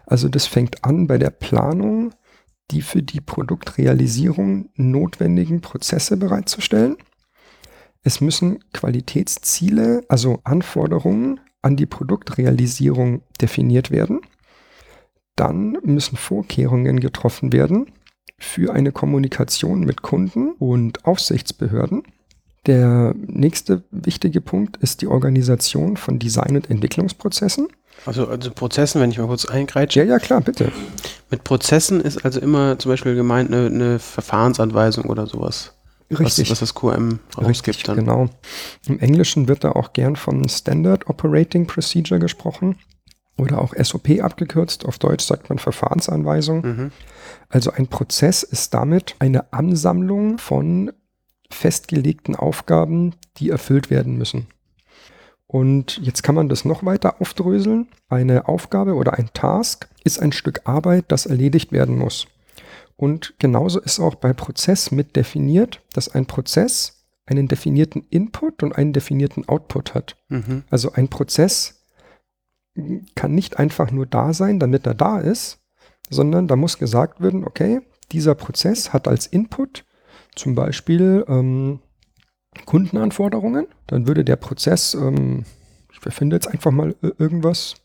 Also 0.06 0.30
das 0.30 0.48
fängt 0.48 0.84
an 0.86 1.08
bei 1.08 1.18
der 1.18 1.30
Planung, 1.30 2.14
die 2.72 2.82
für 2.82 3.04
die 3.04 3.20
Produktrealisierung 3.20 4.70
notwendigen 4.76 5.60
Prozesse 5.60 6.16
bereitzustellen. 6.18 6.96
Es 8.02 8.22
müssen 8.22 8.60
Qualitätsziele, 8.74 10.04
also 10.08 10.40
Anforderungen 10.44 11.40
an 11.62 11.76
die 11.76 11.86
Produktrealisierung 11.86 13.22
definiert 13.42 13.92
werden. 13.92 14.22
Dann 15.36 15.78
müssen 15.84 16.18
Vorkehrungen 16.18 17.00
getroffen 17.00 17.52
werden 17.52 17.92
für 18.38 18.74
eine 18.74 18.92
Kommunikation 18.92 19.82
mit 19.82 20.02
Kunden 20.02 20.52
und 20.54 21.06
Aufsichtsbehörden. 21.06 22.04
Der 22.66 23.14
nächste 23.16 23.84
wichtige 23.92 24.40
Punkt 24.40 24.78
ist 24.78 25.02
die 25.02 25.08
Organisation 25.08 25.98
von 25.98 26.20
Design- 26.20 26.56
und 26.56 26.70
Entwicklungsprozessen. 26.70 27.68
Also, 28.06 28.28
also 28.28 28.52
Prozessen, 28.52 29.02
wenn 29.02 29.12
ich 29.12 29.18
mal 29.18 29.28
kurz 29.28 29.46
eingreitsche. 29.46 30.00
Ja, 30.00 30.06
ja, 30.06 30.20
klar, 30.20 30.42
bitte. 30.42 30.72
Mit 31.30 31.44
Prozessen 31.44 32.02
ist 32.02 32.26
also 32.26 32.40
immer 32.40 32.80
zum 32.80 32.92
Beispiel 32.92 33.16
gemeint 33.16 33.54
eine, 33.54 33.68
eine 33.68 34.00
Verfahrensanweisung 34.00 35.06
oder 35.06 35.28
sowas. 35.28 35.74
Richtig. 36.10 36.46
Was, 36.46 36.52
was 36.52 36.60
das 36.60 36.76
QM 36.76 37.20
rausgibt 37.38 37.68
Richtig, 37.68 37.84
dann. 37.84 37.98
genau. 37.98 38.30
Im 38.88 39.00
Englischen 39.00 39.48
wird 39.48 39.64
da 39.64 39.72
auch 39.72 39.94
gern 39.94 40.16
von 40.16 40.48
Standard 40.48 41.08
Operating 41.10 41.66
Procedure 41.66 42.20
gesprochen 42.20 42.78
oder 43.38 43.60
auch 43.60 43.74
SOP 43.76 44.22
abgekürzt. 44.22 44.86
Auf 44.86 45.00
Deutsch 45.00 45.26
sagt 45.26 45.50
man 45.50 45.60
Verfahrensanweisung. 45.60 46.62
Mhm. 46.62 46.92
Also 47.50 47.72
ein 47.72 47.88
Prozess 47.88 48.44
ist 48.44 48.74
damit 48.74 49.16
eine 49.20 49.52
Ansammlung 49.54 50.38
von 50.38 50.92
festgelegten 51.54 52.36
Aufgaben, 52.36 53.16
die 53.38 53.50
erfüllt 53.50 53.90
werden 53.90 54.18
müssen. 54.18 54.48
Und 55.48 56.00
jetzt 56.02 56.24
kann 56.24 56.36
man 56.36 56.50
das 56.50 56.66
noch 56.66 56.84
weiter 56.84 57.22
aufdröseln. 57.22 57.88
Eine 58.10 58.48
Aufgabe 58.48 58.96
oder 58.96 59.14
ein 59.14 59.30
Task 59.34 59.88
ist 60.04 60.20
ein 60.20 60.32
Stück 60.32 60.62
Arbeit, 60.66 61.06
das 61.10 61.26
erledigt 61.26 61.72
werden 61.72 61.98
muss. 61.98 62.28
Und 62.96 63.36
genauso 63.40 63.80
ist 63.80 64.00
auch 64.00 64.16
bei 64.16 64.34
Prozess 64.34 64.92
mit 64.92 65.16
definiert, 65.16 65.82
dass 65.94 66.10
ein 66.10 66.26
Prozess 66.26 67.06
einen 67.26 67.48
definierten 67.48 68.06
Input 68.10 68.64
und 68.64 68.74
einen 68.76 68.94
definierten 68.94 69.48
Output 69.48 69.94
hat. 69.94 70.18
Mhm. 70.30 70.64
Also 70.70 70.94
ein 70.94 71.10
Prozess 71.10 71.86
kann 73.16 73.36
nicht 73.36 73.60
einfach 73.60 73.92
nur 73.92 74.06
da 74.06 74.34
sein, 74.34 74.60
damit 74.60 74.86
er 74.88 74.96
da 74.96 75.20
ist, 75.20 75.60
sondern 76.10 76.48
da 76.48 76.56
muss 76.56 76.80
gesagt 76.80 77.22
werden, 77.22 77.46
okay, 77.46 77.82
dieser 78.12 78.36
Prozess 78.36 78.92
hat 78.92 79.08
als 79.08 79.28
Input 79.28 79.86
zum 80.36 80.56
Beispiel 80.56 81.26
ähm, 81.28 81.80
Kundenanforderungen. 82.66 83.68
Dann 83.88 84.08
würde 84.08 84.24
der 84.24 84.36
Prozess, 84.36 84.94
ähm, 84.94 85.46
ich 85.92 86.00
befinde 86.02 86.36
jetzt 86.36 86.48
einfach 86.48 86.72
mal 86.72 86.96
irgendwas, 87.18 87.76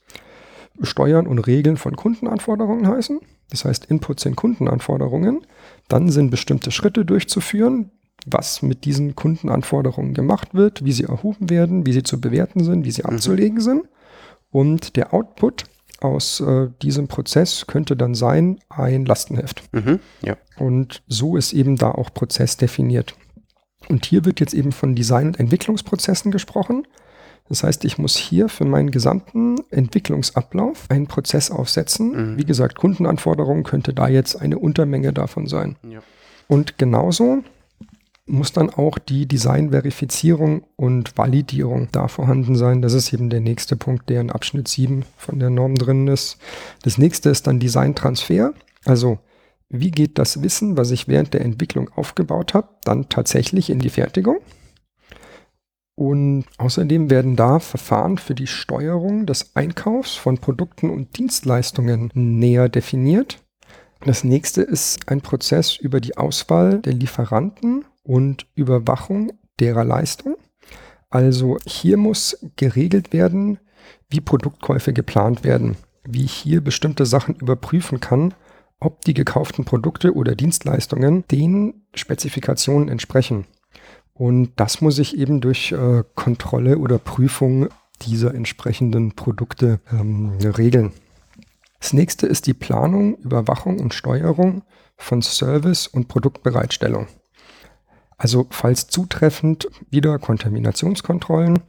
Steuern 0.82 1.26
und 1.26 1.40
Regeln 1.40 1.76
von 1.76 1.96
Kundenanforderungen 1.96 2.86
heißen. 2.86 3.20
Das 3.50 3.64
heißt, 3.64 3.86
Inputs 3.86 4.22
sind 4.22 4.36
Kundenanforderungen. 4.36 5.40
Dann 5.88 6.10
sind 6.10 6.30
bestimmte 6.30 6.70
Schritte 6.70 7.04
durchzuführen, 7.04 7.90
was 8.26 8.62
mit 8.62 8.84
diesen 8.84 9.16
Kundenanforderungen 9.16 10.14
gemacht 10.14 10.54
wird, 10.54 10.84
wie 10.84 10.92
sie 10.92 11.04
erhoben 11.04 11.50
werden, 11.50 11.86
wie 11.86 11.92
sie 11.92 12.02
zu 12.02 12.20
bewerten 12.20 12.62
sind, 12.62 12.84
wie 12.84 12.90
sie 12.90 13.02
Mhm. 13.02 13.10
abzulegen 13.14 13.60
sind. 13.60 13.88
Und 14.50 14.96
der 14.96 15.12
Output 15.14 15.64
aus 16.00 16.40
äh, 16.40 16.68
diesem 16.82 17.08
Prozess 17.08 17.66
könnte 17.66 17.96
dann 17.96 18.14
sein 18.14 18.58
ein 18.68 19.04
Lastenheft. 19.04 19.62
Mhm. 19.72 20.00
Ja. 20.22 20.36
Und 20.58 21.02
so 21.08 21.36
ist 21.36 21.52
eben 21.52 21.76
da 21.76 21.90
auch 21.90 22.12
Prozess 22.12 22.56
definiert. 22.56 23.14
Und 23.88 24.06
hier 24.06 24.24
wird 24.24 24.40
jetzt 24.40 24.54
eben 24.54 24.72
von 24.72 24.94
Design- 24.94 25.28
und 25.28 25.40
Entwicklungsprozessen 25.40 26.30
gesprochen. 26.30 26.86
Das 27.48 27.62
heißt, 27.64 27.84
ich 27.84 27.96
muss 27.96 28.16
hier 28.16 28.48
für 28.48 28.64
meinen 28.64 28.90
gesamten 28.90 29.56
Entwicklungsablauf 29.70 30.84
einen 30.90 31.06
Prozess 31.06 31.50
aufsetzen. 31.50 32.32
Mhm. 32.32 32.38
Wie 32.38 32.44
gesagt, 32.44 32.76
Kundenanforderungen 32.76 33.64
könnte 33.64 33.94
da 33.94 34.08
jetzt 34.08 34.36
eine 34.36 34.58
Untermenge 34.58 35.12
davon 35.12 35.46
sein. 35.46 35.76
Ja. 35.88 36.00
Und 36.46 36.78
genauso 36.78 37.42
muss 38.28 38.52
dann 38.52 38.70
auch 38.70 38.98
die 38.98 39.26
Designverifizierung 39.26 40.64
und 40.76 41.16
Validierung 41.16 41.88
da 41.92 42.08
vorhanden 42.08 42.56
sein. 42.56 42.82
Das 42.82 42.92
ist 42.92 43.12
eben 43.12 43.30
der 43.30 43.40
nächste 43.40 43.76
Punkt, 43.76 44.08
der 44.08 44.20
in 44.20 44.30
Abschnitt 44.30 44.68
7 44.68 45.04
von 45.16 45.38
der 45.38 45.50
Norm 45.50 45.74
drin 45.74 46.08
ist. 46.08 46.38
Das 46.82 46.98
nächste 46.98 47.30
ist 47.30 47.46
dann 47.46 47.60
Designtransfer. 47.60 48.52
Also 48.84 49.18
wie 49.68 49.90
geht 49.90 50.18
das 50.18 50.42
Wissen, 50.42 50.76
was 50.76 50.90
ich 50.90 51.08
während 51.08 51.34
der 51.34 51.42
Entwicklung 51.42 51.90
aufgebaut 51.90 52.54
habe, 52.54 52.68
dann 52.84 53.08
tatsächlich 53.08 53.70
in 53.70 53.80
die 53.80 53.90
Fertigung? 53.90 54.38
Und 55.94 56.44
außerdem 56.58 57.10
werden 57.10 57.34
da 57.34 57.58
Verfahren 57.58 58.18
für 58.18 58.34
die 58.34 58.46
Steuerung 58.46 59.26
des 59.26 59.56
Einkaufs 59.56 60.14
von 60.14 60.38
Produkten 60.38 60.90
und 60.90 61.18
Dienstleistungen 61.18 62.10
näher 62.14 62.68
definiert. 62.68 63.42
Das 64.04 64.22
nächste 64.22 64.62
ist 64.62 65.08
ein 65.08 65.22
Prozess 65.22 65.76
über 65.76 66.00
die 66.00 66.16
Auswahl 66.16 66.80
der 66.80 66.92
Lieferanten 66.92 67.84
und 68.08 68.46
Überwachung 68.54 69.32
derer 69.60 69.84
Leistung. 69.84 70.36
Also 71.10 71.58
hier 71.66 71.98
muss 71.98 72.38
geregelt 72.56 73.12
werden, 73.12 73.58
wie 74.08 74.20
Produktkäufe 74.20 74.94
geplant 74.94 75.44
werden, 75.44 75.76
wie 76.04 76.24
ich 76.24 76.32
hier 76.32 76.62
bestimmte 76.62 77.04
Sachen 77.04 77.34
überprüfen 77.34 78.00
kann, 78.00 78.32
ob 78.80 79.02
die 79.04 79.12
gekauften 79.12 79.66
Produkte 79.66 80.14
oder 80.14 80.34
Dienstleistungen 80.34 81.24
den 81.30 81.82
Spezifikationen 81.94 82.88
entsprechen. 82.88 83.44
Und 84.14 84.52
das 84.56 84.80
muss 84.80 84.98
ich 84.98 85.16
eben 85.18 85.42
durch 85.42 85.72
äh, 85.72 86.02
Kontrolle 86.14 86.78
oder 86.78 86.98
Prüfung 86.98 87.68
dieser 88.02 88.34
entsprechenden 88.34 89.16
Produkte 89.16 89.80
ähm, 89.92 90.38
regeln. 90.42 90.92
Das 91.78 91.92
nächste 91.92 92.26
ist 92.26 92.46
die 92.46 92.54
Planung, 92.54 93.16
Überwachung 93.18 93.80
und 93.80 93.92
Steuerung 93.92 94.62
von 94.96 95.20
Service 95.20 95.86
und 95.86 96.08
Produktbereitstellung. 96.08 97.06
Also 98.18 98.46
falls 98.50 98.88
zutreffend 98.88 99.68
wieder 99.90 100.18
Kontaminationskontrollen, 100.18 101.60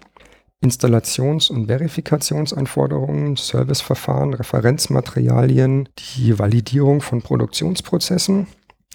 Installations- 0.61 1.49
und 1.49 1.67
Verifikationsanforderungen, 1.67 3.37
Serviceverfahren, 3.37 4.33
Referenzmaterialien, 4.33 5.87
die 5.97 6.37
Validierung 6.37 7.01
von 7.01 7.21
Produktionsprozessen, 7.21 8.47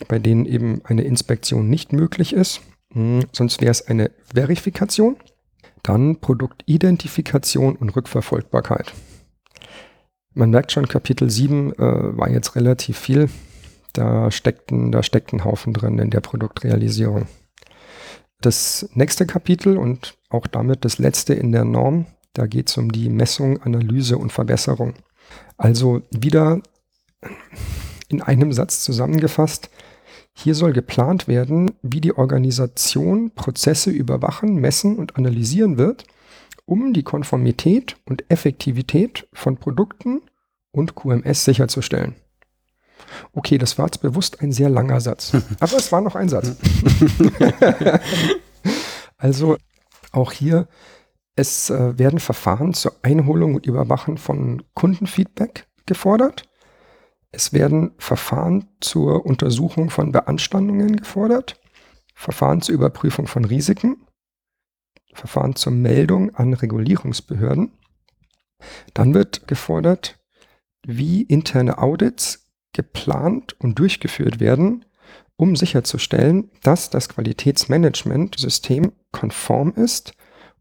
bei 0.09 0.19
denen 0.19 0.45
eben 0.45 0.83
eine 0.85 1.05
Inspektion 1.05 1.71
nicht 1.71 1.93
möglich 1.93 2.35
ist. 2.35 2.61
Hm, 2.93 3.25
sonst 3.33 3.63
wäre 3.63 3.71
es 3.71 3.87
eine 3.87 4.11
Verifikation. 4.35 5.17
Dann 5.83 6.21
Produktidentifikation 6.21 7.77
und 7.77 7.91
Rückverfolgbarkeit. 7.91 8.93
Man 10.33 10.51
merkt 10.51 10.73
schon, 10.73 10.89
Kapitel 10.89 11.31
7 11.31 11.75
äh, 11.75 11.79
war 11.79 12.29
jetzt 12.29 12.57
relativ 12.57 12.99
viel. 12.99 13.29
Da 13.93 14.31
steckten, 14.31 14.91
da 14.91 15.03
steckt 15.03 15.33
ein 15.33 15.45
Haufen 15.45 15.73
drin 15.73 15.99
in 15.99 16.11
der 16.11 16.21
Produktrealisierung. 16.21 17.29
Das 18.45 18.91
nächste 18.93 19.25
Kapitel 19.25 19.79
und 19.79 20.19
auch 20.29 20.47
damit 20.47 20.85
das 20.85 20.99
letzte 20.99 21.33
in 21.33 21.51
der 21.51 21.65
Norm, 21.65 22.05
da 22.35 22.47
geht 22.47 22.69
es 22.69 22.77
um 22.77 22.93
die 22.93 23.09
Messung, 23.09 23.63
Analyse 23.63 24.19
und 24.19 24.33
Verbesserung. 24.33 24.93
Also 25.57 26.03
wieder 26.11 26.61
in 28.09 28.21
einem 28.21 28.53
Satz 28.53 28.85
zusammengefasst, 28.85 29.71
hier 30.35 30.55
soll 30.55 30.75
geplant 30.75 31.27
werden, 31.27 31.71
wie 31.81 32.03
die 32.03 32.19
Organisation 32.19 33.31
Prozesse 33.31 33.91
überwachen, 33.91 34.57
messen 34.57 34.97
und 34.97 35.17
analysieren 35.17 35.79
wird, 35.79 36.05
um 36.67 36.93
die 36.93 37.03
Konformität 37.03 37.97
und 38.05 38.31
Effektivität 38.31 39.27
von 39.33 39.57
Produkten 39.57 40.21
und 40.71 40.95
QMS 40.95 41.47
sicherzustellen. 41.47 42.15
Okay, 43.33 43.59
das 43.59 43.79
war 43.79 43.87
jetzt 43.87 43.99
bewusst 44.03 44.41
ein 44.41 44.53
sehr 44.53 44.69
langer 44.69 45.01
Satz, 45.01 45.33
aber 45.61 45.77
es 45.77 45.91
war 45.93 46.01
noch 46.01 46.15
ein 46.15 46.29
Satz. 46.29 46.57
also 49.17 49.57
auch 50.13 50.33
hier, 50.33 50.69
es 51.37 51.71
äh, 51.71 51.99
werden 51.99 52.21
Verfahren 52.21 52.75
zur 52.75 52.93
Einholung 53.03 53.55
und 53.57 53.67
Überwachen 53.67 54.19
von 54.19 54.63
Kundenfeedback 54.75 55.67
gefordert. 55.87 56.45
Es 57.33 57.53
werden 57.53 57.93
Verfahren 57.99 58.69
zur 58.81 59.27
Untersuchung 59.27 59.91
von 59.91 60.13
Beanstandungen 60.13 60.97
gefordert, 60.97 61.61
Verfahren 62.15 62.63
zur 62.63 62.77
Überprüfung 62.77 63.27
von 63.27 63.45
Risiken, 63.45 64.07
Verfahren 65.13 65.57
zur 65.57 65.73
Meldung 65.73 66.35
an 66.37 66.55
Regulierungsbehörden. 66.55 67.73
Dann 68.95 69.15
wird 69.15 69.49
gefordert, 69.49 70.21
wie 70.87 71.23
interne 71.23 71.79
Audits 71.79 72.44
geplant 72.75 73.57
und 73.61 73.79
durchgeführt 73.79 74.41
werden, 74.41 74.85
um 75.37 75.57
sicherzustellen, 75.57 76.51
dass 76.63 76.91
das 76.91 77.09
Qualitätsmanagementsystem 77.09 78.93
konform 79.11 79.73
ist 79.75 80.13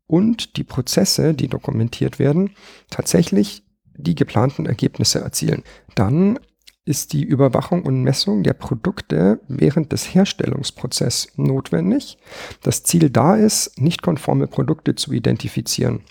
und 0.08 0.58
die 0.58 0.64
Prozesse, 0.64 1.34
die 1.34 1.48
dokumentiert 1.48 2.20
werden, 2.20 2.52
tatsächlich 2.90 3.64
die 3.96 4.16
geplanten 4.16 4.66
Ergebnisse 4.66 5.20
erzielen. 5.20 5.64
Dann 5.96 6.40
ist 6.86 7.14
die 7.14 7.24
Überwachung 7.24 7.84
und 7.84 8.04
Messung 8.04 8.44
der 8.44 8.54
Produkte 8.54 9.40
während 9.48 9.92
des 9.92 10.14
Herstellungsprozesses 10.14 11.30
notwendig. 11.38 12.18
Das 12.62 12.84
Ziel 12.84 13.10
da 13.10 13.36
ist, 13.36 13.80
nicht 13.80 14.02
konforme 14.02 14.48
Produkte 14.48 14.96
zu 14.96 15.14
identifizieren. 15.14 16.02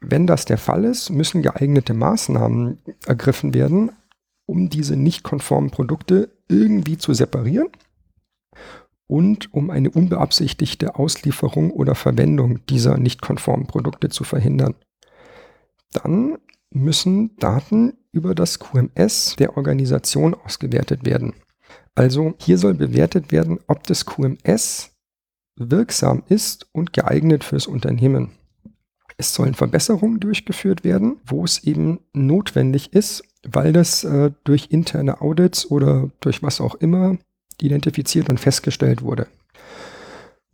Wenn 0.00 0.26
das 0.26 0.44
der 0.44 0.58
Fall 0.58 0.84
ist, 0.84 1.10
müssen 1.10 1.42
geeignete 1.42 1.94
Maßnahmen 1.94 2.78
ergriffen 3.06 3.54
werden, 3.54 3.92
um 4.46 4.68
diese 4.68 4.96
nicht 4.96 5.22
konformen 5.22 5.70
Produkte 5.70 6.30
irgendwie 6.48 6.98
zu 6.98 7.14
separieren 7.14 7.68
und 9.06 9.52
um 9.52 9.70
eine 9.70 9.90
unbeabsichtigte 9.90 10.96
Auslieferung 10.96 11.70
oder 11.70 11.94
Verwendung 11.94 12.64
dieser 12.66 12.96
nicht 12.96 13.20
konformen 13.20 13.66
Produkte 13.66 14.08
zu 14.08 14.24
verhindern. 14.24 14.74
Dann 15.92 16.38
müssen 16.70 17.36
Daten 17.36 17.94
über 18.12 18.34
das 18.34 18.58
QMS 18.58 19.36
der 19.36 19.56
Organisation 19.56 20.34
ausgewertet 20.34 21.04
werden. 21.04 21.34
Also 21.94 22.34
hier 22.38 22.58
soll 22.58 22.74
bewertet 22.74 23.32
werden, 23.32 23.58
ob 23.66 23.86
das 23.86 24.06
QMS 24.06 24.92
wirksam 25.56 26.22
ist 26.28 26.66
und 26.72 26.92
geeignet 26.92 27.44
fürs 27.44 27.66
Unternehmen. 27.66 28.32
Es 29.18 29.34
sollen 29.34 29.54
Verbesserungen 29.54 30.20
durchgeführt 30.20 30.84
werden, 30.84 31.20
wo 31.26 31.44
es 31.44 31.64
eben 31.64 32.00
notwendig 32.14 32.94
ist, 32.94 33.22
weil 33.46 33.72
das 33.72 34.04
äh, 34.04 34.30
durch 34.44 34.68
interne 34.70 35.20
Audits 35.20 35.70
oder 35.70 36.10
durch 36.20 36.42
was 36.42 36.60
auch 36.60 36.74
immer 36.76 37.16
identifiziert 37.60 38.28
und 38.28 38.38
festgestellt 38.38 39.02
wurde. 39.02 39.26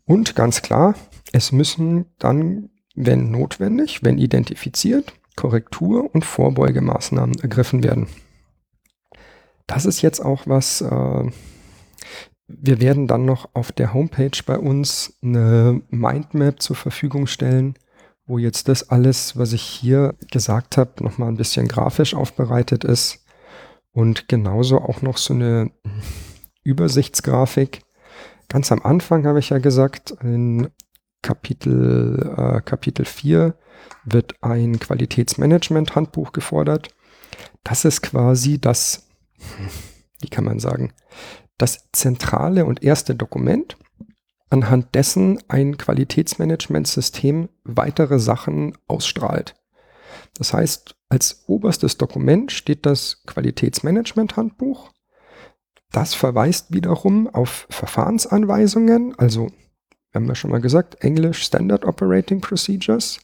Und 0.05 0.35
ganz 0.35 0.63
klar, 0.63 0.95
es 1.33 1.53
müssen 1.53 2.07
dann, 2.19 2.71
wenn 2.95 3.31
notwendig, 3.31 4.03
wenn 4.03 4.19
identifiziert, 4.19 5.13
Korrektur- 5.37 6.13
und 6.15 6.25
Vorbeugemaßnahmen 6.25 7.39
ergriffen 7.41 7.85
werden. 7.85 8.09
Das 9.67 9.85
ist 9.85 10.01
jetzt 10.03 10.21
auch 10.21 10.47
was, 10.47 10.81
äh, 10.81 11.31
wir 12.49 12.81
werden 12.81 13.07
dann 13.07 13.27
noch 13.27 13.51
auf 13.53 13.71
der 13.71 13.93
Homepage 13.93 14.43
bei 14.47 14.59
uns 14.59 15.13
eine 15.23 15.83
Mindmap 15.91 16.63
zur 16.63 16.77
Verfügung 16.77 17.27
stellen, 17.27 17.75
wo 18.29 18.39
jetzt 18.39 18.69
das 18.69 18.91
alles, 18.91 19.37
was 19.37 19.53
ich 19.53 19.63
hier 19.63 20.15
gesagt 20.31 20.77
habe, 20.77 21.03
nochmal 21.03 21.29
ein 21.29 21.37
bisschen 21.37 21.67
grafisch 21.67 22.15
aufbereitet 22.15 22.85
ist 22.85 23.25
und 23.93 24.29
genauso 24.29 24.79
auch 24.79 25.03
noch 25.03 25.17
so 25.17 25.35
eine 25.35 25.73
Übersichtsgrafik. 26.63 27.81
Ganz 28.49 28.71
am 28.71 28.83
Anfang 28.83 29.27
habe 29.27 29.39
ich 29.39 29.49
ja 29.49 29.59
gesagt, 29.59 30.13
in 30.23 30.69
Kapitel, 31.23 32.35
äh, 32.37 32.61
Kapitel 32.61 33.07
4 33.07 33.55
wird 34.05 34.35
ein 34.43 34.79
Qualitätsmanagement-Handbuch 34.79 36.33
gefordert. 36.33 36.89
Das 37.65 37.85
ist 37.85 38.03
quasi 38.03 38.61
das, 38.61 39.09
wie 40.21 40.29
kann 40.29 40.45
man 40.45 40.59
sagen, 40.59 40.93
das 41.57 41.89
zentrale 41.93 42.67
und 42.67 42.83
erste 42.83 43.15
Dokument, 43.15 43.79
anhand 44.51 44.95
dessen 44.95 45.39
ein 45.49 45.77
Qualitätsmanagementsystem 45.77 47.49
weitere 47.65 48.19
Sachen 48.19 48.77
ausstrahlt. 48.87 49.55
Das 50.39 50.53
heißt, 50.53 50.95
als 51.09 51.45
oberstes 51.47 51.99
Dokument 51.99 52.53
steht 52.53 52.87
das 52.87 53.23
Qualitätsmanagement-Handbuch. 53.27 54.91
Das 55.91 56.15
verweist 56.15 56.73
wiederum 56.73 57.29
auf 57.29 57.67
Verfahrensanweisungen, 57.71 59.19
also 59.19 59.49
haben 60.15 60.29
wir 60.29 60.35
schon 60.35 60.51
mal 60.51 60.61
gesagt, 60.61 61.03
Englisch 61.03 61.43
Standard 61.43 61.85
Operating 61.85 62.41
Procedures. 62.41 63.21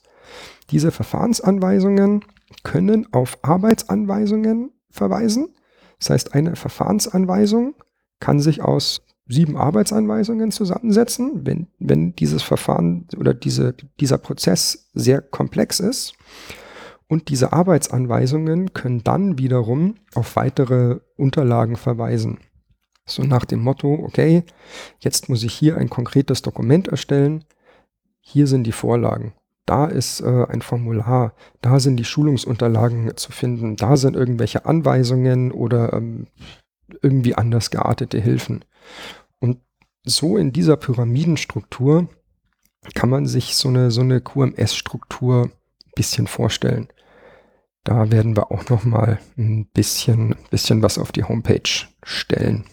Diese 0.70 0.90
Verfahrensanweisungen 0.90 2.24
können 2.62 3.12
auf 3.12 3.38
Arbeitsanweisungen 3.42 4.72
verweisen. 4.90 5.54
Das 5.98 6.10
heißt, 6.10 6.34
eine 6.34 6.56
Verfahrensanweisung 6.56 7.74
kann 8.20 8.40
sich 8.40 8.62
aus 8.62 9.02
sieben 9.26 9.56
Arbeitsanweisungen 9.56 10.50
zusammensetzen, 10.50 11.46
wenn, 11.46 11.68
wenn 11.78 12.14
dieses 12.14 12.42
Verfahren 12.42 13.06
oder 13.16 13.32
diese, 13.32 13.74
dieser 14.00 14.18
Prozess 14.18 14.90
sehr 14.92 15.22
komplex 15.22 15.80
ist. 15.80 16.14
Und 17.08 17.28
diese 17.28 17.52
Arbeitsanweisungen 17.52 18.72
können 18.72 19.04
dann 19.04 19.38
wiederum 19.38 19.96
auf 20.14 20.36
weitere 20.36 21.00
Unterlagen 21.16 21.76
verweisen. 21.76 22.38
So 23.06 23.22
nach 23.22 23.44
dem 23.44 23.60
Motto, 23.60 23.92
okay, 23.92 24.44
jetzt 25.00 25.28
muss 25.28 25.42
ich 25.42 25.52
hier 25.52 25.76
ein 25.76 25.90
konkretes 25.90 26.40
Dokument 26.40 26.88
erstellen. 26.88 27.44
Hier 28.20 28.46
sind 28.46 28.64
die 28.64 28.72
Vorlagen. 28.72 29.34
Da 29.66 29.86
ist 29.86 30.20
äh, 30.20 30.46
ein 30.48 30.62
Formular. 30.62 31.34
Da 31.60 31.80
sind 31.80 31.96
die 31.96 32.04
Schulungsunterlagen 32.04 33.16
zu 33.16 33.32
finden. 33.32 33.76
Da 33.76 33.96
sind 33.96 34.16
irgendwelche 34.16 34.64
Anweisungen 34.64 35.52
oder 35.52 35.92
ähm, 35.92 36.26
irgendwie 37.02 37.34
anders 37.34 37.70
geartete 37.70 38.18
Hilfen. 38.18 38.64
Und 39.40 39.58
so 40.04 40.36
in 40.36 40.52
dieser 40.52 40.76
Pyramidenstruktur 40.76 42.08
kann 42.94 43.08
man 43.08 43.26
sich 43.26 43.56
so 43.56 43.68
eine, 43.68 43.90
so 43.90 44.02
eine 44.02 44.20
QMS-Struktur 44.20 45.44
ein 45.44 45.92
bisschen 45.94 46.26
vorstellen. 46.26 46.88
Da 47.84 48.10
werden 48.10 48.36
wir 48.36 48.50
auch 48.50 48.68
noch 48.68 48.84
mal 48.84 49.18
ein 49.36 49.66
bisschen, 49.66 50.36
bisschen 50.50 50.82
was 50.82 50.98
auf 50.98 51.12
die 51.12 51.24
Homepage 51.24 51.86
stellen. 52.02 52.64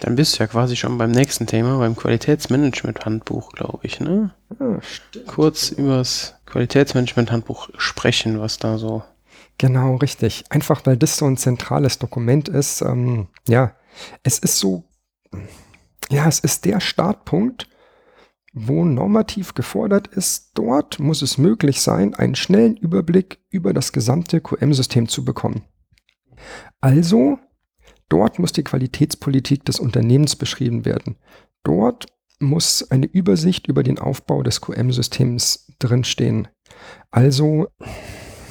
Dann 0.00 0.16
bist 0.16 0.38
du 0.38 0.42
ja 0.42 0.46
quasi 0.46 0.76
schon 0.76 0.96
beim 0.98 1.10
nächsten 1.10 1.46
Thema, 1.46 1.78
beim 1.78 1.94
Qualitätsmanagement-Handbuch, 1.94 3.52
glaube 3.52 3.80
ich, 3.82 4.00
ne? 4.00 4.34
Ja, 4.58 4.80
Kurz 5.26 5.70
über 5.70 5.98
das 5.98 6.36
Qualitätsmanagement-Handbuch 6.46 7.68
sprechen, 7.76 8.40
was 8.40 8.58
da 8.58 8.78
so 8.78 9.02
Genau, 9.60 9.96
richtig. 9.96 10.44
Einfach 10.48 10.86
weil 10.86 10.96
das 10.96 11.18
so 11.18 11.26
ein 11.26 11.36
zentrales 11.36 11.98
Dokument 11.98 12.48
ist. 12.48 12.80
Ähm, 12.80 13.28
ja, 13.46 13.74
es 14.22 14.38
ist 14.38 14.58
so, 14.58 14.84
ja, 16.10 16.26
es 16.26 16.40
ist 16.40 16.64
der 16.64 16.80
Startpunkt, 16.80 17.68
wo 18.52 18.84
normativ 18.84 19.54
gefordert 19.54 20.08
ist. 20.08 20.52
Dort 20.54 20.98
muss 20.98 21.22
es 21.22 21.38
möglich 21.38 21.80
sein, 21.80 22.14
einen 22.14 22.34
schnellen 22.34 22.76
Überblick 22.76 23.38
über 23.50 23.72
das 23.72 23.92
gesamte 23.92 24.40
QM-System 24.40 25.08
zu 25.08 25.24
bekommen. 25.24 25.62
Also, 26.80 27.38
dort 28.08 28.38
muss 28.38 28.52
die 28.52 28.64
Qualitätspolitik 28.64 29.64
des 29.64 29.78
Unternehmens 29.78 30.36
beschrieben 30.36 30.84
werden. 30.84 31.16
Dort 31.62 32.06
muss 32.40 32.90
eine 32.90 33.06
Übersicht 33.06 33.66
über 33.66 33.82
den 33.82 33.98
Aufbau 33.98 34.42
des 34.42 34.60
QM-Systems 34.60 35.72
drinstehen. 35.78 36.48
Also, 37.10 37.68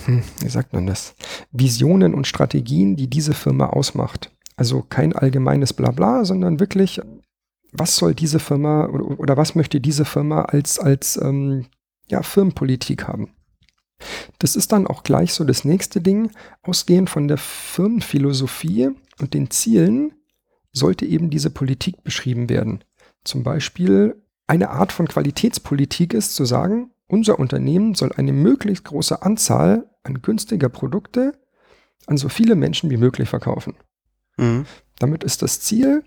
hm, 0.06 0.24
wie 0.40 0.50
sagt 0.50 0.74
man 0.74 0.86
das? 0.86 1.16
Visionen 1.52 2.14
und 2.14 2.28
Strategien, 2.28 2.96
die 2.96 3.10
diese 3.10 3.34
Firma 3.34 3.68
ausmacht. 3.68 4.32
Also 4.60 4.82
kein 4.82 5.14
allgemeines 5.14 5.72
Blabla, 5.72 6.26
sondern 6.26 6.60
wirklich, 6.60 7.00
was 7.72 7.96
soll 7.96 8.14
diese 8.14 8.40
Firma 8.40 8.88
oder, 8.88 9.18
oder 9.18 9.38
was 9.38 9.56
möchte 9.56 9.80
diese 9.80 10.04
Firma 10.04 10.42
als, 10.42 10.80
als 10.80 11.16
ähm, 11.16 11.68
ja, 12.10 12.24
Firmenpolitik 12.24 13.08
haben? 13.08 13.30
Das 14.40 14.58
ist 14.58 14.74
dann 14.74 14.86
auch 14.86 15.04
gleich 15.04 15.34
so 15.34 15.46
das 15.46 15.64
nächste 15.64 16.02
Ding. 16.02 16.32
Ausgehend 16.62 17.10
von 17.10 17.30
der 17.30 17.38
Firmenphilosophie 17.38 18.90
und 19.22 19.34
den 19.34 19.50
Zielen 19.50 20.12
sollte 20.74 21.06
eben 21.06 21.30
diese 21.30 21.52
Politik 21.52 22.04
beschrieben 22.04 22.50
werden. 22.50 22.84
Zum 23.24 23.44
Beispiel 23.44 24.22
eine 24.46 24.72
Art 24.72 24.92
von 24.92 25.08
Qualitätspolitik 25.08 26.14
ist 26.14 26.36
zu 26.36 26.44
sagen, 26.44 26.92
unser 27.08 27.40
Unternehmen 27.40 27.96
soll 27.96 28.12
eine 28.12 28.34
möglichst 28.34 28.84
große 28.84 29.22
Anzahl 29.22 29.90
an 30.04 30.22
günstiger 30.22 30.68
Produkte 30.68 31.40
an 32.08 32.18
so 32.18 32.28
viele 32.28 32.56
Menschen 32.56 32.90
wie 32.90 32.98
möglich 32.98 33.30
verkaufen. 33.30 33.76
Mhm. 34.40 34.66
Damit 35.00 35.24
ist 35.24 35.42
das 35.42 35.62
Ziel, 35.62 36.04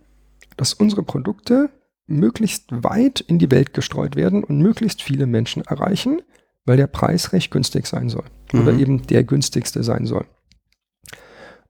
dass 0.57 0.75
unsere 0.75 1.03
Produkte 1.03 1.71
möglichst 2.07 2.66
weit 2.71 3.21
in 3.21 3.38
die 3.38 3.51
Welt 3.51 3.75
gestreut 3.75 4.16
werden 4.16 4.45
und 4.45 4.59
möglichst 4.59 5.03
viele 5.03 5.27
Menschen 5.27 5.64
erreichen, 5.64 6.21
weil 6.64 6.77
der 6.77 6.87
Preis 6.87 7.33
recht 7.33 7.51
günstig 7.51 7.87
sein 7.87 8.09
soll 8.09 8.25
mhm. 8.53 8.61
oder 8.61 8.73
eben 8.73 9.03
der 9.07 9.25
günstigste 9.25 9.83
sein 9.83 10.07
soll. 10.07 10.27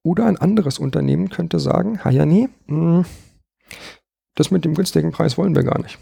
Oder 0.02 0.26
ein 0.26 0.36
anderes 0.36 0.78
Unternehmen 0.78 1.28
könnte 1.28 1.60
sagen, 1.60 2.04
ha 2.04 2.10
ja 2.10 2.26
nee, 2.26 2.48
hm, 2.66 3.04
das 4.34 4.50
mit 4.50 4.64
dem 4.64 4.74
günstigen 4.74 5.12
Preis 5.12 5.38
wollen 5.38 5.54
wir 5.54 5.62
gar 5.62 5.80
nicht. 5.80 5.98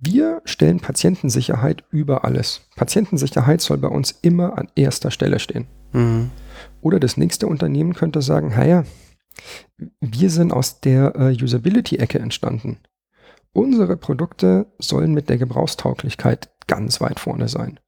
Wir 0.00 0.42
stellen 0.44 0.78
Patientensicherheit 0.78 1.84
über 1.90 2.24
alles. 2.24 2.68
Patientensicherheit 2.76 3.60
soll 3.60 3.78
bei 3.78 3.88
uns 3.88 4.12
immer 4.22 4.56
an 4.56 4.68
erster 4.76 5.10
Stelle 5.10 5.40
stehen. 5.40 5.66
Mhm. 5.92 6.30
Oder 6.80 7.00
das 7.00 7.16
nächste 7.16 7.48
Unternehmen 7.48 7.94
könnte 7.94 8.22
sagen, 8.22 8.50
naja, 8.50 8.84
wir 10.00 10.30
sind 10.30 10.52
aus 10.52 10.80
der 10.80 11.14
äh, 11.16 11.42
Usability-Ecke 11.42 12.18
entstanden. 12.18 12.78
Unsere 13.52 13.96
Produkte 13.96 14.66
sollen 14.78 15.14
mit 15.14 15.28
der 15.28 15.38
Gebrauchstauglichkeit 15.38 16.50
ganz 16.66 17.00
weit 17.00 17.18
vorne 17.18 17.48
sein. 17.48 17.80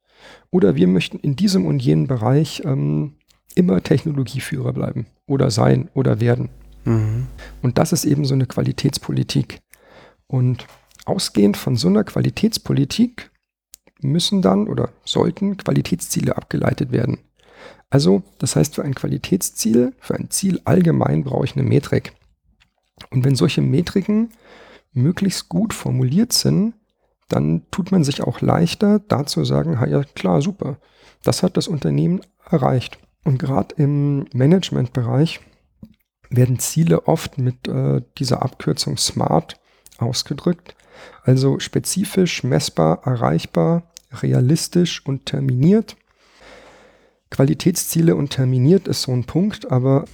Oder 0.49 0.75
wir 0.75 0.87
möchten 0.87 1.17
in 1.19 1.35
diesem 1.35 1.65
und 1.65 1.81
jenem 1.81 2.07
Bereich 2.07 2.63
ähm, 2.65 3.17
immer 3.55 3.81
Technologieführer 3.81 4.73
bleiben 4.73 5.07
oder 5.27 5.51
sein 5.51 5.89
oder 5.93 6.19
werden. 6.19 6.49
Mhm. 6.85 7.27
Und 7.61 7.77
das 7.77 7.93
ist 7.93 8.05
eben 8.05 8.25
so 8.25 8.33
eine 8.33 8.45
Qualitätspolitik. 8.45 9.59
Und 10.27 10.65
Ausgehend 11.05 11.57
von 11.57 11.75
so 11.75 11.87
einer 11.87 12.03
Qualitätspolitik 12.03 13.31
müssen 14.01 14.41
dann 14.41 14.67
oder 14.67 14.91
sollten 15.03 15.57
Qualitätsziele 15.57 16.37
abgeleitet 16.37 16.91
werden. 16.91 17.19
Also, 17.91 18.23
das 18.39 18.55
heißt, 18.55 18.75
für 18.75 18.83
ein 18.83 18.95
Qualitätsziel, 18.95 19.93
für 19.99 20.15
ein 20.15 20.31
Ziel 20.31 20.61
allgemein 20.63 21.23
brauche 21.23 21.45
ich 21.45 21.55
eine 21.55 21.67
Metrik. 21.67 22.13
Und 23.11 23.25
wenn 23.25 23.35
solche 23.35 23.61
Metriken 23.61 24.29
möglichst 24.93 25.49
gut 25.49 25.73
formuliert 25.73 26.33
sind, 26.33 26.73
dann 27.27 27.63
tut 27.69 27.91
man 27.91 28.03
sich 28.03 28.23
auch 28.23 28.41
leichter, 28.41 28.99
dazu 28.99 29.45
sagen, 29.45 29.77
ja 29.89 30.03
klar, 30.03 30.41
super, 30.41 30.77
das 31.23 31.43
hat 31.43 31.57
das 31.57 31.67
Unternehmen 31.67 32.21
erreicht. 32.49 32.97
Und 33.23 33.37
gerade 33.37 33.75
im 33.75 34.25
Managementbereich 34.33 35.41
werden 36.29 36.59
Ziele 36.59 37.07
oft 37.07 37.37
mit 37.37 37.67
äh, 37.67 38.01
dieser 38.17 38.41
Abkürzung 38.41 38.97
SMART 38.97 39.59
ausgedrückt. 39.97 40.75
Also 41.23 41.59
spezifisch, 41.59 42.43
messbar, 42.43 43.01
erreichbar, 43.05 43.83
realistisch 44.11 45.05
und 45.05 45.25
terminiert. 45.25 45.95
Qualitätsziele 47.31 48.15
und 48.15 48.29
terminiert 48.29 48.87
ist 48.87 49.03
so 49.03 49.11
ein 49.11 49.23
Punkt, 49.23 49.71
aber 49.71 50.05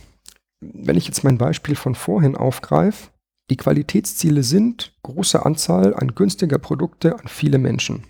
wenn 0.61 0.95
ich 0.95 1.07
jetzt 1.07 1.23
mein 1.23 1.37
Beispiel 1.37 1.75
von 1.75 1.95
vorhin 1.95 2.35
aufgreife, 2.35 3.09
die 3.49 3.57
Qualitätsziele 3.57 4.43
sind 4.43 4.93
große 5.03 5.45
Anzahl 5.45 5.93
an 5.93 6.15
günstiger 6.15 6.57
Produkte 6.57 7.19
an 7.19 7.27
viele 7.27 7.57
Menschen. 7.57 8.03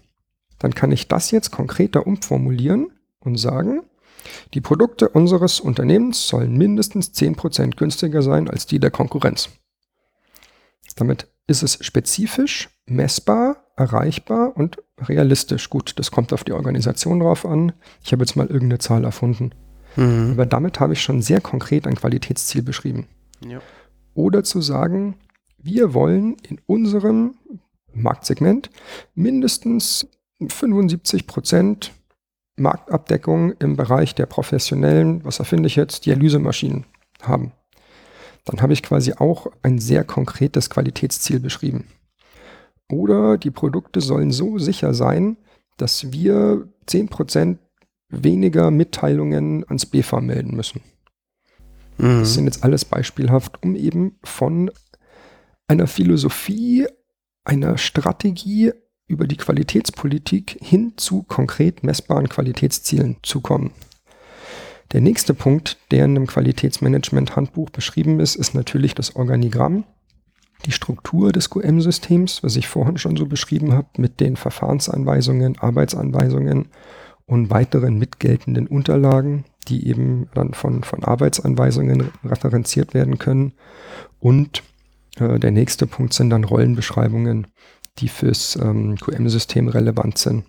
dann 0.60 0.74
kann 0.74 0.91
ich 0.91 1.08
das 1.08 1.30
jetzt 1.30 1.52
konkreter 1.52 2.08
umformulieren 2.08 2.88
und 3.20 3.38
sagen, 3.38 3.82
die 4.56 4.62
Produkte 4.62 5.08
unseres 5.10 5.60
Unternehmens 5.60 6.28
sollen 6.28 6.58
mindestens 6.58 7.12
10% 7.13 7.76
günstiger 7.76 8.24
sein 8.24 8.50
als 8.50 8.65
die 8.65 8.80
der 8.80 8.89
Konkurrenz. 8.89 9.50
Damit 10.96 11.28
ist 11.46 11.62
es 11.62 11.78
spezifisch, 11.86 12.70
messbar, 12.88 13.67
erreichbar 13.78 14.58
und 14.58 14.78
realistisch. 15.00 15.70
Gut, 15.70 15.94
das 15.98 16.12
kommt 16.12 16.34
auf 16.34 16.44
die 16.44 16.52
Organisation 16.52 17.20
drauf 17.20 17.46
an. 17.46 17.72
Ich 18.04 18.12
habe 18.12 18.24
jetzt 18.24 18.36
mal 18.36 18.48
irgendeine 18.48 18.80
Zahl 18.80 19.06
erfunden. 19.06 19.52
Mhm. 19.96 20.32
Aber 20.34 20.46
damit 20.46 20.80
habe 20.80 20.94
ich 20.94 21.02
schon 21.02 21.22
sehr 21.22 21.40
konkret 21.40 21.88
ein 21.88 21.96
Qualitätsziel 21.96 22.63
beschrieben. 22.63 23.08
Ja. 23.46 23.60
Oder 24.13 24.44
zu 24.44 24.62
sagen, 24.62 25.16
wir 25.58 25.94
wollen 25.94 26.38
in 26.48 26.60
unserem 26.66 27.36
Marktsegment 27.94 28.70
mindestens 29.16 30.08
75 30.48 31.28
Prozent 31.28 31.92
Marktabdeckung 32.58 33.54
im 33.60 33.76
Bereich 33.76 34.16
der 34.16 34.26
professionellen, 34.26 35.24
was 35.24 35.40
erfinde 35.40 35.68
ich 35.68 35.76
jetzt, 35.76 36.06
Dialysemaschinen 36.06 36.86
haben. 37.22 37.52
Dann 38.46 38.62
habe 38.62 38.74
ich 38.74 38.82
quasi 38.82 39.13
auch 39.13 39.48
ein 39.62 39.78
sehr 39.78 40.04
konkretes 40.04 40.70
Qualitätsziel 40.70 41.40
beschrieben. 41.40 41.86
Oder 42.89 43.38
die 43.38 43.52
Produkte 43.52 44.02
sollen 44.02 44.32
so 44.32 44.58
sicher 44.58 44.93
sein, 44.93 45.38
dass 45.78 46.12
wir 46.12 46.67
10% 46.88 47.58
weniger 48.10 48.71
Mitteilungen 48.71 49.65
ans 49.67 49.86
BFA 49.86 50.21
melden 50.21 50.56
müssen. 50.56 50.82
Mhm. 51.97 52.19
Das 52.19 52.34
sind 52.34 52.45
jetzt 52.45 52.63
alles 52.63 52.86
beispielhaft, 52.86 53.62
um 53.63 53.76
eben 53.76 54.17
von 54.23 54.71
einer 55.67 55.88
Philosophie, 55.88 56.88
einer 57.43 57.78
Strategie 57.78 58.71
über 59.08 59.28
die 59.28 59.38
Qualitätspolitik 59.38 60.58
hin 60.62 60.93
zu 60.97 61.23
konkret 61.23 61.84
messbaren 61.84 62.30
Qualitätszielen 62.30 63.17
zu 63.23 63.41
kommen. 63.41 63.71
Der 64.93 65.02
nächste 65.02 65.34
Punkt, 65.34 65.78
der 65.91 66.06
in 66.06 66.15
einem 66.15 66.28
Qualitätsmanagement-Handbuch 66.28 67.69
beschrieben 67.69 68.19
ist, 68.21 68.36
ist 68.36 68.54
natürlich 68.54 68.95
das 68.95 69.15
Organigramm, 69.15 69.84
die 70.65 70.72
Struktur 70.72 71.32
des 71.32 71.50
QM-Systems, 71.50 72.43
was 72.43 72.56
ich 72.56 72.67
vorhin 72.67 72.98
schon 72.98 73.15
so 73.15 73.26
beschrieben 73.26 73.74
habe, 73.74 73.88
mit 73.98 74.20
den 74.20 74.36
Verfahrensanweisungen, 74.36 75.60
Arbeitsanweisungen 75.60 76.70
und 77.26 77.50
weiteren 77.50 77.98
mitgeltenden 77.98 78.67
Unterlagen, 78.67 79.46
die 79.67 79.88
eben 79.88 80.30
dann 80.34 80.54
von, 80.54 80.84
von 80.84 81.04
Arbeitsanweisungen 81.04 82.10
referenziert 82.24 82.93
werden 82.93 83.17
können. 83.17 83.54
Und 84.20 84.63
äh, 85.20 85.39
der 85.39 85.52
nächste 85.52 85.88
Punkt 85.88 86.13
sind 86.13 86.30
dann 86.30 86.43
Rollenbeschreibungen, 86.43 87.48
die 88.00 88.08
fürs 88.08 88.56
ähm, 88.56 88.96
QM-System 88.98 89.67
relevant 89.67 90.17
sind. 90.17 90.46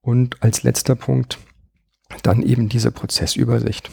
Und 0.00 0.42
als 0.42 0.62
letzter 0.62 0.94
Punkt 0.94 1.38
dann 2.22 2.42
eben 2.42 2.68
diese 2.68 2.90
Prozessübersicht. 2.90 3.90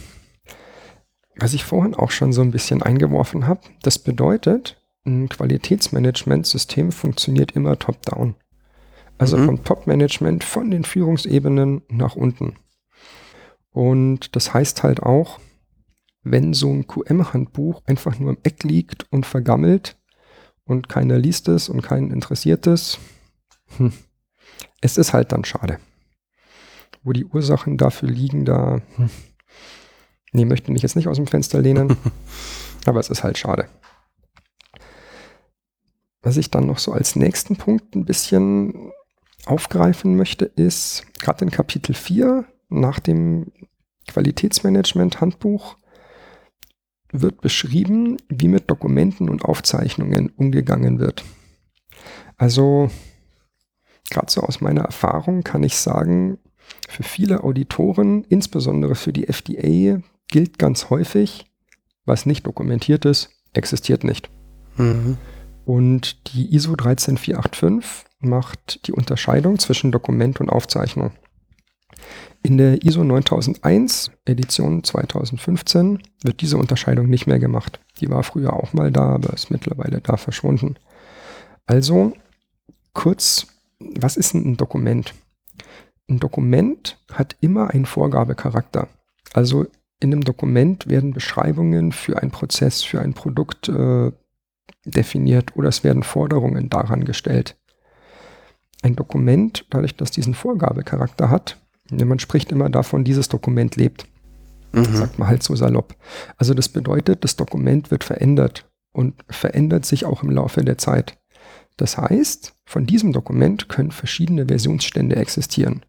Was 1.37 1.53
ich 1.53 1.63
vorhin 1.63 1.95
auch 1.95 2.11
schon 2.11 2.33
so 2.33 2.41
ein 2.41 2.51
bisschen 2.51 2.83
eingeworfen 2.83 3.47
habe, 3.47 3.61
das 3.81 3.97
bedeutet, 3.97 4.80
ein 5.05 5.29
Qualitätsmanagementsystem 5.29 6.91
funktioniert 6.91 7.51
immer 7.53 7.77
top-down. 7.77 8.35
Also 9.17 9.37
mhm. 9.37 9.45
vom 9.45 9.63
Top-Management, 9.63 10.43
von 10.43 10.71
den 10.71 10.83
Führungsebenen 10.83 11.81
nach 11.89 12.15
unten. 12.15 12.55
Und 13.71 14.35
das 14.35 14.53
heißt 14.53 14.83
halt 14.83 15.01
auch, 15.01 15.39
wenn 16.23 16.53
so 16.53 16.69
ein 16.69 16.87
QM-Handbuch 16.87 17.81
einfach 17.85 18.19
nur 18.19 18.31
im 18.31 18.37
Eck 18.43 18.63
liegt 18.63 19.11
und 19.11 19.25
vergammelt 19.25 19.97
und 20.65 20.89
keiner 20.89 21.17
liest 21.17 21.47
es 21.47 21.69
und 21.69 21.81
keinen 21.81 22.11
interessiert 22.11 22.67
es, 22.67 22.99
hm, 23.77 23.93
es 24.81 24.97
ist 24.97 25.13
halt 25.13 25.31
dann 25.31 25.45
schade. 25.45 25.79
Wo 27.03 27.13
die 27.13 27.25
Ursachen 27.25 27.77
dafür 27.77 28.09
liegen, 28.09 28.45
da, 28.45 28.81
hm, 28.95 29.09
nee, 30.31 30.45
möchte 30.45 30.71
mich 30.71 30.83
jetzt 30.83 30.95
nicht 30.95 31.07
aus 31.07 31.17
dem 31.17 31.27
Fenster 31.27 31.61
lehnen, 31.61 31.97
aber 32.85 32.99
es 32.99 33.09
ist 33.09 33.23
halt 33.23 33.37
schade. 33.37 33.67
Was 36.21 36.37
ich 36.37 36.51
dann 36.51 36.67
noch 36.67 36.77
so 36.77 36.91
als 36.91 37.15
nächsten 37.15 37.55
Punkt 37.55 37.95
ein 37.95 38.05
bisschen 38.05 38.91
aufgreifen 39.45 40.15
möchte, 40.15 40.45
ist 40.45 41.03
gerade 41.19 41.45
in 41.45 41.51
Kapitel 41.51 41.95
4 41.95 42.45
nach 42.69 42.99
dem 42.99 43.51
Qualitätsmanagement-Handbuch 44.07 45.77
wird 47.11 47.41
beschrieben, 47.41 48.17
wie 48.29 48.47
mit 48.47 48.69
Dokumenten 48.69 49.29
und 49.29 49.43
Aufzeichnungen 49.43 50.29
umgegangen 50.29 50.99
wird. 50.99 51.23
Also 52.37 52.89
gerade 54.09 54.31
so 54.31 54.41
aus 54.41 54.61
meiner 54.61 54.83
Erfahrung 54.83 55.43
kann 55.43 55.63
ich 55.63 55.77
sagen, 55.77 56.37
für 56.87 57.03
viele 57.03 57.43
Auditoren, 57.43 58.23
insbesondere 58.25 58.95
für 58.95 59.13
die 59.13 59.27
FDA, 59.27 60.01
gilt 60.27 60.57
ganz 60.57 60.89
häufig, 60.89 61.45
was 62.05 62.25
nicht 62.25 62.45
dokumentiert 62.45 63.05
ist, 63.05 63.29
existiert 63.53 64.03
nicht. 64.03 64.29
Mhm. 64.77 65.17
Und 65.65 66.33
die 66.33 66.53
ISO 66.55 66.75
13485 66.75 68.05
macht 68.19 68.87
die 68.87 68.91
Unterscheidung 68.91 69.59
zwischen 69.59 69.91
Dokument 69.91 70.39
und 70.39 70.49
Aufzeichnung. 70.49 71.11
In 72.43 72.57
der 72.57 72.83
ISO 72.83 73.03
9001 73.03 74.11
Edition 74.25 74.83
2015 74.83 76.01
wird 76.23 76.41
diese 76.41 76.57
Unterscheidung 76.57 77.07
nicht 77.07 77.27
mehr 77.27 77.39
gemacht. 77.39 77.79
Die 77.99 78.09
war 78.09 78.23
früher 78.23 78.53
auch 78.53 78.73
mal 78.73 78.91
da, 78.91 79.09
aber 79.09 79.33
ist 79.33 79.51
mittlerweile 79.51 80.01
da 80.01 80.17
verschwunden. 80.17 80.75
Also 81.67 82.13
kurz, 82.93 83.47
was 83.79 84.17
ist 84.17 84.33
ein 84.33 84.57
Dokument? 84.57 85.13
Ein 86.09 86.19
Dokument 86.19 86.97
hat 87.11 87.35
immer 87.41 87.69
einen 87.69 87.85
Vorgabecharakter. 87.85 88.87
Also 89.33 89.67
in 89.99 90.11
einem 90.11 90.23
Dokument 90.23 90.89
werden 90.89 91.13
Beschreibungen 91.13 91.91
für 91.91 92.21
einen 92.21 92.31
Prozess, 92.31 92.81
für 92.81 93.01
ein 93.01 93.13
Produkt 93.13 93.69
äh, 93.69 94.11
definiert 94.85 95.55
oder 95.55 95.69
es 95.69 95.83
werden 95.83 96.03
Forderungen 96.03 96.69
daran 96.69 97.03
gestellt. 97.03 97.57
Ein 98.81 98.95
Dokument, 98.95 99.65
dadurch, 99.69 99.95
dass 99.95 100.11
diesen 100.11 100.33
Vorgabecharakter 100.33 101.29
hat, 101.29 101.57
man 101.91 102.19
spricht 102.19 102.51
immer 102.51 102.69
davon, 102.69 103.03
dieses 103.03 103.29
Dokument 103.29 103.75
lebt. 103.75 104.05
Mhm. 104.71 104.85
Sagt 104.95 105.19
man 105.19 105.27
halt 105.27 105.43
so 105.43 105.55
salopp. 105.55 105.95
Also 106.37 106.53
das 106.53 106.69
bedeutet, 106.69 107.23
das 107.23 107.35
Dokument 107.35 107.91
wird 107.91 108.03
verändert 108.03 108.69
und 108.93 109.15
verändert 109.29 109.85
sich 109.85 110.05
auch 110.05 110.23
im 110.23 110.31
Laufe 110.31 110.63
der 110.63 110.77
Zeit. 110.77 111.17
Das 111.77 111.97
heißt, 111.97 112.53
von 112.65 112.85
diesem 112.85 113.11
Dokument 113.11 113.69
können 113.69 113.91
verschiedene 113.91 114.47
Versionsstände 114.47 115.15
existieren. 115.15 115.85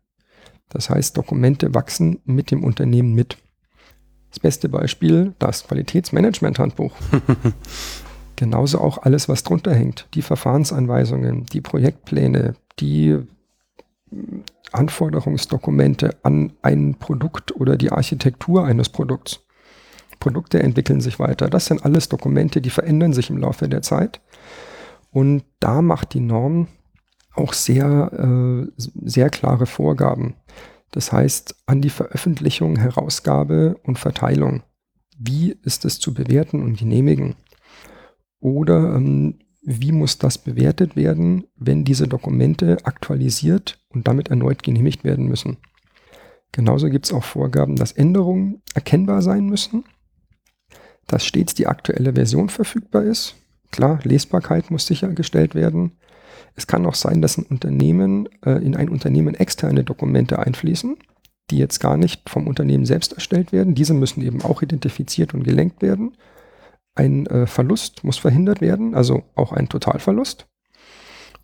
Das 0.69 0.91
heißt, 0.91 1.17
Dokumente 1.17 1.75
wachsen 1.75 2.21
mit 2.25 2.51
dem 2.51 2.65
Unternehmen 2.65 3.15
mit. 3.15 3.37
Das 4.31 4.41
beste 4.41 4.69
Beispiel, 4.69 5.35
das 5.39 5.67
Qualitätsmanagement-Handbuch. 5.69 6.95
Genauso 8.43 8.81
auch 8.81 8.99
alles, 8.99 9.29
was 9.29 9.45
drunter 9.45 9.73
hängt. 9.73 10.09
Die 10.15 10.23
Verfahrensanweisungen, 10.23 11.47
die 11.47 11.61
Projektpläne, 11.61 12.57
die 12.81 13.21
Anforderungsdokumente 14.73 16.17
an 16.25 16.53
ein 16.61 16.97
Produkt 16.97 17.55
oder 17.55 17.77
die 17.77 17.93
Architektur 17.93 18.65
eines 18.65 18.89
Produkts. 18.89 19.45
Produkte 20.19 20.61
entwickeln 20.61 21.01
sich 21.01 21.21
weiter. 21.21 21.49
Das 21.49 21.67
sind 21.67 21.85
alles 21.85 22.09
Dokumente, 22.09 22.61
die 22.61 22.71
verändern 22.71 23.13
sich 23.13 23.31
im 23.31 23.39
Laufe 23.39 23.69
der 23.69 23.83
Zeit. 23.83 24.21
Und 25.13 25.45
da 25.61 25.81
macht 25.81 26.13
die 26.13 26.19
Norm 26.19 26.67
auch 27.37 27.53
sehr, 27.53 28.11
äh, 28.13 28.83
sehr 29.05 29.31
klare 29.31 29.67
Vorgaben. 29.67 30.35
Das 30.91 31.13
heißt, 31.13 31.55
an 31.67 31.81
die 31.81 31.91
Veröffentlichung, 31.91 32.75
Herausgabe 32.75 33.77
und 33.85 34.01
Verteilung. 34.01 34.65
Wie 35.17 35.57
ist 35.63 35.85
es 35.85 36.01
zu 36.01 36.13
bewerten 36.13 36.61
und 36.61 36.77
genehmigen? 36.77 37.37
Oder 38.43 38.97
ähm, 38.97 39.39
wie 39.63 39.93
muss 39.93 40.19
das 40.19 40.37
bewertet 40.37 40.97
werden, 40.97 41.45
wenn 41.57 41.85
diese 41.85 42.09
Dokumente 42.09 42.79
aktualisiert 42.83 43.79
und 43.91 44.09
damit 44.09 44.29
erneut 44.29 44.65
genehmigt 44.65 45.05
werden 45.05 45.27
müssen. 45.27 45.59
Genauso 46.51 46.91
gibt 46.91 47.07
es 47.07 47.13
auch 47.13 47.23
Vorgaben, 47.23 47.77
dass 47.77 47.93
Änderungen 47.93 48.61
erkennbar 48.75 49.23
sein 49.23 49.47
müssen, 49.47 49.85
dass 51.07 51.25
stets 51.25 51.55
die 51.55 51.69
aktuelle 51.69 52.15
Version 52.15 52.49
verfügbar 52.49 53.05
ist. 53.05 53.37
Klar, 53.71 54.01
Lesbarkeit 54.03 54.73
muss 54.73 54.87
sichergestellt 54.87 55.55
werden. 55.55 55.93
Es 56.57 56.67
kann 56.67 56.85
auch 56.85 56.97
sein, 56.97 57.23
dass 57.23 57.39
ein 57.39 57.45
Unternehmen, 57.45 58.29
äh, 58.45 58.63
in 58.63 58.75
ein 58.75 58.89
Unternehmen 58.89 59.35
externe 59.35 59.85
Dokumente 59.85 60.41
einfließen, 60.41 60.97
die 61.51 61.59
jetzt 61.59 61.79
gar 61.79 61.97
nicht 61.97 62.29
vom 62.29 62.49
Unternehmen 62.49 62.87
selbst 62.87 63.13
erstellt 63.13 63.53
werden. 63.53 63.77
Diese 63.77 63.95
müssen 63.95 64.23
eben 64.23 64.43
auch 64.43 64.63
identifiziert 64.63 65.33
und 65.33 65.45
gelenkt 65.45 65.81
werden. 65.81 66.17
Ein 66.95 67.27
äh, 67.27 67.47
Verlust 67.47 68.05
muss 68.05 68.19
verhindert 68.19 68.61
werden, 68.61 68.95
also 68.95 69.25
auch 69.35 69.53
ein 69.53 69.69
Totalverlust. 69.69 70.47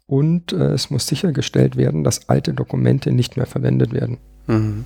Und 0.06 0.52
äh, 0.52 0.72
es 0.72 0.90
muss 0.90 1.06
sichergestellt 1.06 1.76
werden, 1.76 2.04
dass 2.04 2.28
alte 2.28 2.54
Dokumente 2.54 3.12
nicht 3.12 3.36
mehr 3.36 3.46
verwendet 3.46 3.92
werden. 3.92 4.18
Mhm. 4.46 4.84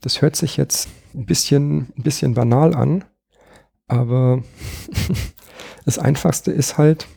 Das 0.00 0.22
hört 0.22 0.36
sich 0.36 0.56
jetzt 0.56 0.88
ein 1.14 1.26
bisschen, 1.26 1.92
ein 1.96 2.02
bisschen 2.02 2.34
banal 2.34 2.74
an, 2.74 3.04
aber 3.88 4.42
das 5.84 5.98
Einfachste 5.98 6.50
ist 6.50 6.78
halt, 6.78 7.08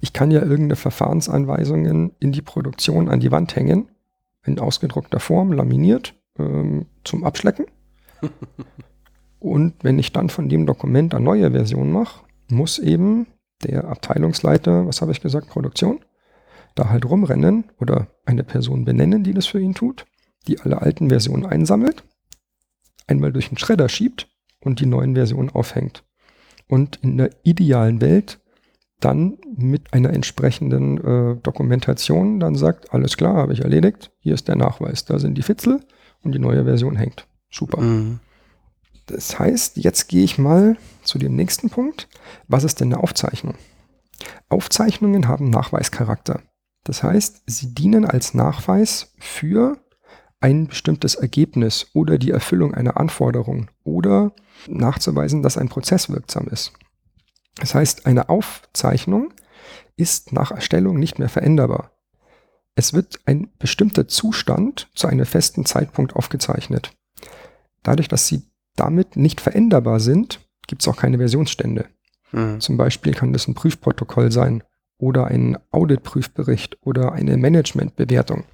ich 0.00 0.12
kann 0.12 0.30
ja 0.30 0.40
irgendeine 0.40 0.76
Verfahrensanweisungen 0.76 2.12
in 2.18 2.32
die 2.32 2.42
Produktion 2.42 3.08
an 3.08 3.20
die 3.20 3.30
Wand 3.30 3.56
hängen 3.56 3.88
in 4.44 4.58
ausgedruckter 4.58 5.20
Form, 5.20 5.52
laminiert, 5.52 6.14
ähm, 6.38 6.86
zum 7.04 7.24
Abschlecken. 7.24 7.66
Und 9.44 9.74
wenn 9.82 9.98
ich 9.98 10.10
dann 10.10 10.30
von 10.30 10.48
dem 10.48 10.64
Dokument 10.64 11.14
eine 11.14 11.22
neue 11.22 11.50
Version 11.50 11.92
mache, 11.92 12.24
muss 12.48 12.78
eben 12.78 13.26
der 13.62 13.84
Abteilungsleiter, 13.84 14.86
was 14.86 15.02
habe 15.02 15.12
ich 15.12 15.20
gesagt, 15.20 15.50
Produktion, 15.50 16.00
da 16.74 16.88
halt 16.88 17.04
rumrennen 17.04 17.64
oder 17.78 18.06
eine 18.24 18.42
Person 18.42 18.86
benennen, 18.86 19.22
die 19.22 19.34
das 19.34 19.44
für 19.44 19.60
ihn 19.60 19.74
tut, 19.74 20.06
die 20.48 20.60
alle 20.60 20.80
alten 20.80 21.10
Versionen 21.10 21.44
einsammelt, 21.44 22.04
einmal 23.06 23.34
durch 23.34 23.50
den 23.50 23.58
Schredder 23.58 23.90
schiebt 23.90 24.28
und 24.60 24.80
die 24.80 24.86
neuen 24.86 25.14
Versionen 25.14 25.50
aufhängt. 25.50 26.04
Und 26.66 27.00
in 27.02 27.18
der 27.18 27.28
idealen 27.42 28.00
Welt 28.00 28.40
dann 29.00 29.36
mit 29.54 29.92
einer 29.92 30.14
entsprechenden 30.14 30.96
äh, 31.04 31.36
Dokumentation 31.42 32.40
dann 32.40 32.54
sagt, 32.54 32.94
alles 32.94 33.18
klar, 33.18 33.34
habe 33.34 33.52
ich 33.52 33.60
erledigt, 33.60 34.10
hier 34.20 34.32
ist 34.32 34.48
der 34.48 34.56
Nachweis, 34.56 35.04
da 35.04 35.18
sind 35.18 35.36
die 35.36 35.42
Fitzel 35.42 35.80
und 36.22 36.34
die 36.34 36.38
neue 36.38 36.64
Version 36.64 36.96
hängt. 36.96 37.28
Super. 37.50 37.82
Mhm. 37.82 38.20
Das 39.06 39.38
heißt, 39.38 39.76
jetzt 39.76 40.08
gehe 40.08 40.24
ich 40.24 40.38
mal 40.38 40.76
zu 41.02 41.18
dem 41.18 41.36
nächsten 41.36 41.70
Punkt. 41.70 42.08
Was 42.48 42.64
ist 42.64 42.80
denn 42.80 42.92
eine 42.92 43.02
Aufzeichnung? 43.02 43.54
Aufzeichnungen 44.48 45.28
haben 45.28 45.50
Nachweischarakter. 45.50 46.42
Das 46.84 47.02
heißt, 47.02 47.42
sie 47.46 47.74
dienen 47.74 48.04
als 48.04 48.34
Nachweis 48.34 49.12
für 49.18 49.78
ein 50.40 50.66
bestimmtes 50.66 51.14
Ergebnis 51.14 51.86
oder 51.94 52.18
die 52.18 52.30
Erfüllung 52.30 52.74
einer 52.74 52.98
Anforderung 52.98 53.70
oder 53.82 54.32
nachzuweisen, 54.68 55.42
dass 55.42 55.56
ein 55.56 55.70
Prozess 55.70 56.10
wirksam 56.10 56.48
ist. 56.48 56.72
Das 57.56 57.74
heißt, 57.74 58.06
eine 58.06 58.28
Aufzeichnung 58.28 59.32
ist 59.96 60.32
nach 60.32 60.50
Erstellung 60.50 60.98
nicht 60.98 61.18
mehr 61.18 61.28
veränderbar. 61.28 61.92
Es 62.74 62.92
wird 62.92 63.20
ein 63.24 63.52
bestimmter 63.58 64.08
Zustand 64.08 64.90
zu 64.94 65.06
einem 65.06 65.24
festen 65.24 65.64
Zeitpunkt 65.64 66.16
aufgezeichnet. 66.16 66.92
Dadurch, 67.82 68.08
dass 68.08 68.26
sie 68.26 68.42
damit 68.76 69.16
nicht 69.16 69.40
veränderbar 69.40 70.00
sind, 70.00 70.40
gibt 70.66 70.82
es 70.82 70.88
auch 70.88 70.96
keine 70.96 71.18
Versionsstände. 71.18 71.86
Mhm. 72.32 72.60
Zum 72.60 72.76
Beispiel 72.76 73.14
kann 73.14 73.32
das 73.32 73.46
ein 73.46 73.54
Prüfprotokoll 73.54 74.32
sein 74.32 74.62
oder 74.98 75.26
ein 75.26 75.58
Auditprüfbericht 75.70 76.78
oder 76.82 77.12
eine 77.12 77.36
Managementbewertung. 77.36 78.44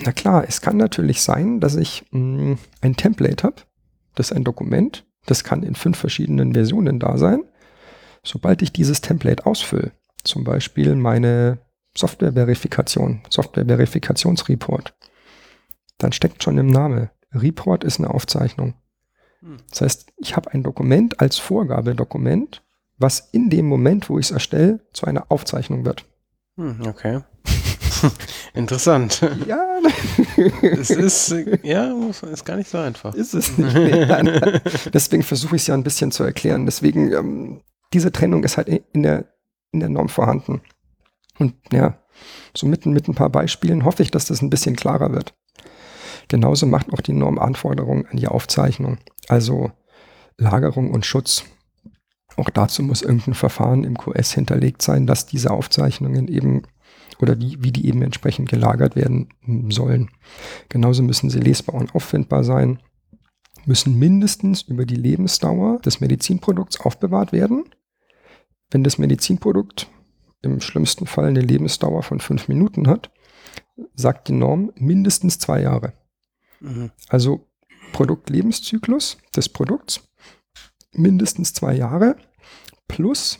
Na 0.00 0.12
klar, 0.12 0.44
es 0.46 0.60
kann 0.60 0.76
natürlich 0.76 1.22
sein, 1.22 1.60
dass 1.60 1.74
ich 1.76 2.04
mh, 2.10 2.52
mm, 2.52 2.58
ein 2.82 2.96
Template 2.96 3.42
habe, 3.42 3.56
das 4.14 4.30
ist 4.30 4.36
ein 4.36 4.44
Dokument, 4.44 5.06
das 5.26 5.44
kann 5.44 5.62
in 5.62 5.74
fünf 5.74 5.98
verschiedenen 5.98 6.54
Versionen 6.54 7.00
da 7.00 7.18
sein. 7.18 7.42
Sobald 8.22 8.62
ich 8.62 8.72
dieses 8.72 9.00
Template 9.00 9.44
ausfülle, 9.46 9.92
zum 10.24 10.44
Beispiel 10.44 10.94
meine 10.94 11.58
Software-Verifikation, 11.96 13.22
Software-Verifikationsreport, 13.28 14.94
dann 15.98 16.12
steckt 16.12 16.42
schon 16.42 16.58
im 16.58 16.68
Namen, 16.68 17.10
Report 17.32 17.84
ist 17.84 17.98
eine 17.98 18.10
Aufzeichnung. 18.10 18.74
Hm. 19.40 19.58
Das 19.70 19.80
heißt, 19.80 20.12
ich 20.16 20.36
habe 20.36 20.52
ein 20.52 20.62
Dokument 20.62 21.20
als 21.20 21.38
Vorgabedokument, 21.38 22.62
was 22.96 23.28
in 23.32 23.50
dem 23.50 23.66
Moment, 23.66 24.08
wo 24.08 24.18
ich 24.18 24.26
es 24.26 24.32
erstelle, 24.32 24.80
zu 24.92 25.06
einer 25.06 25.30
Aufzeichnung 25.30 25.84
wird. 25.84 26.04
Hm, 26.56 26.82
okay. 26.86 27.20
Interessant. 28.54 29.20
Ja. 29.46 29.80
es 30.62 30.90
ist, 30.90 31.34
ja, 31.62 31.92
ist 32.08 32.44
gar 32.44 32.56
nicht 32.56 32.68
so 32.68 32.78
einfach. 32.78 33.14
Ist 33.14 33.34
es 33.34 33.56
nicht. 33.56 33.74
Nee, 33.74 34.60
Deswegen 34.92 35.22
versuche 35.22 35.56
ich 35.56 35.62
es 35.62 35.68
ja 35.68 35.74
ein 35.74 35.84
bisschen 35.84 36.10
zu 36.10 36.24
erklären. 36.24 36.66
Deswegen, 36.66 37.12
ähm, 37.12 37.60
diese 37.92 38.12
Trennung 38.12 38.44
ist 38.44 38.56
halt 38.56 38.68
in 38.68 39.02
der, 39.02 39.26
in 39.72 39.80
der 39.80 39.88
Norm 39.88 40.08
vorhanden. 40.08 40.60
Und 41.38 41.54
ja, 41.72 41.98
so 42.56 42.66
mitten 42.66 42.92
mit 42.92 43.08
ein 43.08 43.14
paar 43.14 43.30
Beispielen 43.30 43.84
hoffe 43.84 44.02
ich, 44.02 44.10
dass 44.10 44.26
das 44.26 44.42
ein 44.42 44.50
bisschen 44.50 44.76
klarer 44.76 45.12
wird. 45.12 45.34
Genauso 46.28 46.66
macht 46.66 46.92
auch 46.92 47.00
die 47.00 47.14
Norm 47.14 47.38
Anforderungen 47.38 48.06
an 48.06 48.18
die 48.18 48.28
Aufzeichnung, 48.28 48.98
also 49.28 49.72
Lagerung 50.36 50.90
und 50.90 51.06
Schutz. 51.06 51.44
Auch 52.36 52.50
dazu 52.50 52.82
muss 52.82 53.02
irgendein 53.02 53.34
Verfahren 53.34 53.84
im 53.84 53.96
QS 53.96 54.32
hinterlegt 54.32 54.82
sein, 54.82 55.06
dass 55.06 55.26
diese 55.26 55.50
Aufzeichnungen 55.50 56.28
eben 56.28 56.62
oder 57.20 57.38
wie, 57.40 57.56
wie 57.60 57.72
die 57.72 57.86
eben 57.86 58.02
entsprechend 58.02 58.48
gelagert 58.48 58.94
werden 58.94 59.28
sollen. 59.70 60.10
Genauso 60.68 61.02
müssen 61.02 61.30
sie 61.30 61.40
lesbar 61.40 61.74
und 61.74 61.94
auffindbar 61.94 62.44
sein, 62.44 62.78
müssen 63.66 63.98
mindestens 63.98 64.62
über 64.62 64.86
die 64.86 64.96
Lebensdauer 64.96 65.80
des 65.80 66.00
Medizinprodukts 66.00 66.80
aufbewahrt 66.80 67.32
werden. 67.32 67.64
Wenn 68.70 68.84
das 68.84 68.98
Medizinprodukt 68.98 69.88
im 70.42 70.60
schlimmsten 70.60 71.06
Fall 71.06 71.26
eine 71.26 71.40
Lebensdauer 71.40 72.02
von 72.02 72.20
fünf 72.20 72.48
Minuten 72.48 72.86
hat, 72.86 73.10
sagt 73.94 74.28
die 74.28 74.32
Norm 74.32 74.72
mindestens 74.76 75.38
zwei 75.38 75.60
Jahre. 75.62 75.94
Mhm. 76.60 76.90
Also 77.08 77.46
Produktlebenszyklus 77.92 79.18
des 79.34 79.48
Produkts 79.48 80.00
mindestens 80.92 81.52
zwei 81.52 81.74
Jahre 81.74 82.16
plus 82.86 83.38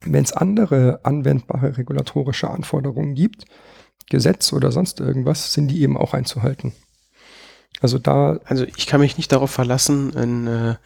wenn 0.00 0.24
es 0.24 0.32
andere 0.32 1.00
anwendbare 1.02 1.76
regulatorische 1.76 2.50
Anforderungen 2.50 3.14
gibt, 3.14 3.44
Gesetz 4.08 4.52
oder 4.52 4.72
sonst 4.72 5.00
irgendwas, 5.00 5.52
sind 5.52 5.68
die 5.68 5.82
eben 5.82 5.96
auch 5.96 6.14
einzuhalten. 6.14 6.72
Also 7.80 7.98
da. 7.98 8.40
Also 8.44 8.64
ich 8.64 8.86
kann 8.86 9.00
mich 9.00 9.16
nicht 9.16 9.32
darauf 9.32 9.50
verlassen, 9.50 10.12
in, 10.14 10.46
äh, 10.46 10.76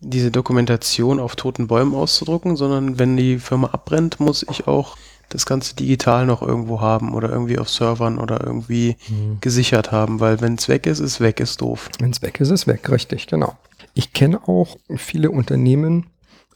diese 0.00 0.30
Dokumentation 0.30 1.20
auf 1.20 1.36
toten 1.36 1.66
Bäumen 1.66 1.94
auszudrucken, 1.94 2.56
sondern 2.56 2.98
wenn 2.98 3.16
die 3.16 3.38
Firma 3.38 3.68
abbrennt, 3.68 4.18
muss 4.18 4.44
ich 4.50 4.66
auch 4.66 4.96
das 5.30 5.46
Ganze 5.46 5.74
digital 5.74 6.26
noch 6.26 6.42
irgendwo 6.42 6.80
haben 6.80 7.14
oder 7.14 7.30
irgendwie 7.30 7.58
auf 7.58 7.70
Servern 7.70 8.18
oder 8.18 8.44
irgendwie 8.44 8.96
mhm. 9.08 9.38
gesichert 9.40 9.92
haben, 9.92 10.20
weil 10.20 10.40
wenn 10.40 10.56
es 10.56 10.68
weg 10.68 10.86
ist, 10.86 10.98
ist 10.98 11.20
weg, 11.20 11.40
ist 11.40 11.60
doof. 11.60 11.88
Wenn 11.98 12.10
es 12.10 12.20
weg 12.20 12.40
ist, 12.40 12.50
ist 12.50 12.66
weg, 12.66 12.90
richtig, 12.90 13.26
genau. 13.26 13.56
Ich 13.94 14.12
kenne 14.12 14.46
auch 14.48 14.76
viele 14.96 15.30
Unternehmen, 15.30 16.10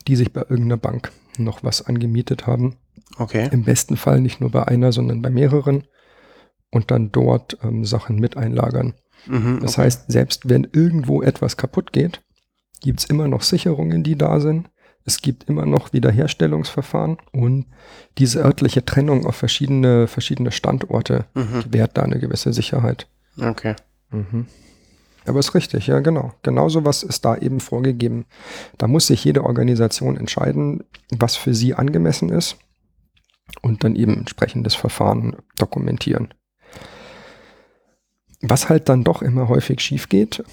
die 0.07 0.17
sich 0.17 0.33
bei 0.33 0.43
irgendeiner 0.43 0.77
Bank 0.77 1.13
noch 1.39 1.63
was 1.65 1.87
angemietet 1.87 2.47
haben. 2.47 2.77
Okay. 3.17 3.49
Im 3.53 3.65
besten 3.65 3.97
Fall 3.97 4.21
nicht 4.21 4.41
nur 4.41 4.51
bei 4.51 4.67
einer, 4.67 4.93
sondern 4.93 5.23
bei 5.23 5.31
mehreren 5.31 5.85
und 6.71 6.91
dann 6.91 7.13
dort 7.13 7.59
ähm, 7.63 7.85
Sachen 7.85 8.19
mit 8.19 8.37
einlagern. 8.37 8.95
Mhm, 9.27 9.61
das 9.63 9.75
okay. 9.75 9.83
heißt, 9.83 10.11
selbst 10.11 10.49
wenn 10.49 10.69
irgendwo 10.73 11.23
etwas 11.23 11.57
kaputt 11.57 11.93
geht, 11.93 12.23
gibt 12.81 13.01
es 13.01 13.07
immer 13.07 13.29
noch 13.29 13.43
Sicherungen, 13.43 14.03
die 14.03 14.17
da 14.17 14.41
sind. 14.41 14.69
Es 15.05 15.21
gibt 15.21 15.45
immer 15.45 15.67
noch 15.67 15.93
Wiederherstellungsverfahren 15.93 17.19
und 17.33 17.67
diese 18.17 18.43
örtliche 18.43 18.85
Trennung 18.85 19.27
auf 19.27 19.37
verschiedene, 19.37 20.07
verschiedene 20.07 20.51
Standorte 20.51 21.27
mhm. 21.35 21.65
gewährt 21.65 21.97
da 21.97 22.03
eine 22.03 22.19
gewisse 22.19 22.53
Sicherheit. 22.53 23.07
Okay. 23.39 23.75
Mhm. 24.11 24.47
Aber 25.27 25.41
ist 25.41 25.55
richtig, 25.55 25.87
ja, 25.87 26.01
genau. 26.01 26.33
Genau 26.43 26.69
so 26.69 26.85
was 26.85 27.03
ist 27.03 27.25
da 27.25 27.37
eben 27.37 27.61
vorgegeben. 27.61 28.27
Da 28.79 28.87
muss 28.87 29.07
sich 29.07 29.25
jede 29.25 29.45
Organisation 29.45 30.17
entscheiden, 30.17 30.85
was 31.11 31.37
für 31.37 31.55
sie 31.55 31.75
angemessen 31.75 32.31
ist 32.31 32.57
und 33.63 33.85
dann 33.85 33.97
eben 33.97 34.19
entsprechendes 34.19 34.75
Verfahren 34.75 35.37
dokumentieren. 35.57 36.33
Was 38.41 38.69
halt 38.69 38.89
dann 38.89 39.05
doch 39.05 39.23
immer 39.23 39.49
häufig 39.49 39.81
schief 39.81 40.09
geht, 40.09 40.45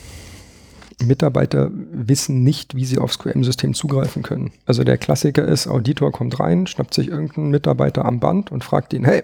Mitarbeiter 1.01 1.69
wissen 1.71 2.43
nicht, 2.43 2.75
wie 2.75 2.85
sie 2.85 2.99
aufs 2.99 3.19
QM-System 3.19 3.73
zugreifen 3.73 4.23
können. 4.23 4.51
Also 4.65 4.83
der 4.83 4.97
Klassiker 4.97 5.45
ist, 5.45 5.67
Auditor 5.67 6.11
kommt 6.11 6.39
rein, 6.39 6.67
schnappt 6.67 6.93
sich 6.93 7.07
irgendeinen 7.07 7.49
Mitarbeiter 7.49 8.05
am 8.05 8.19
Band 8.19 8.51
und 8.51 8.63
fragt 8.63 8.93
ihn, 8.93 9.05
hey, 9.05 9.23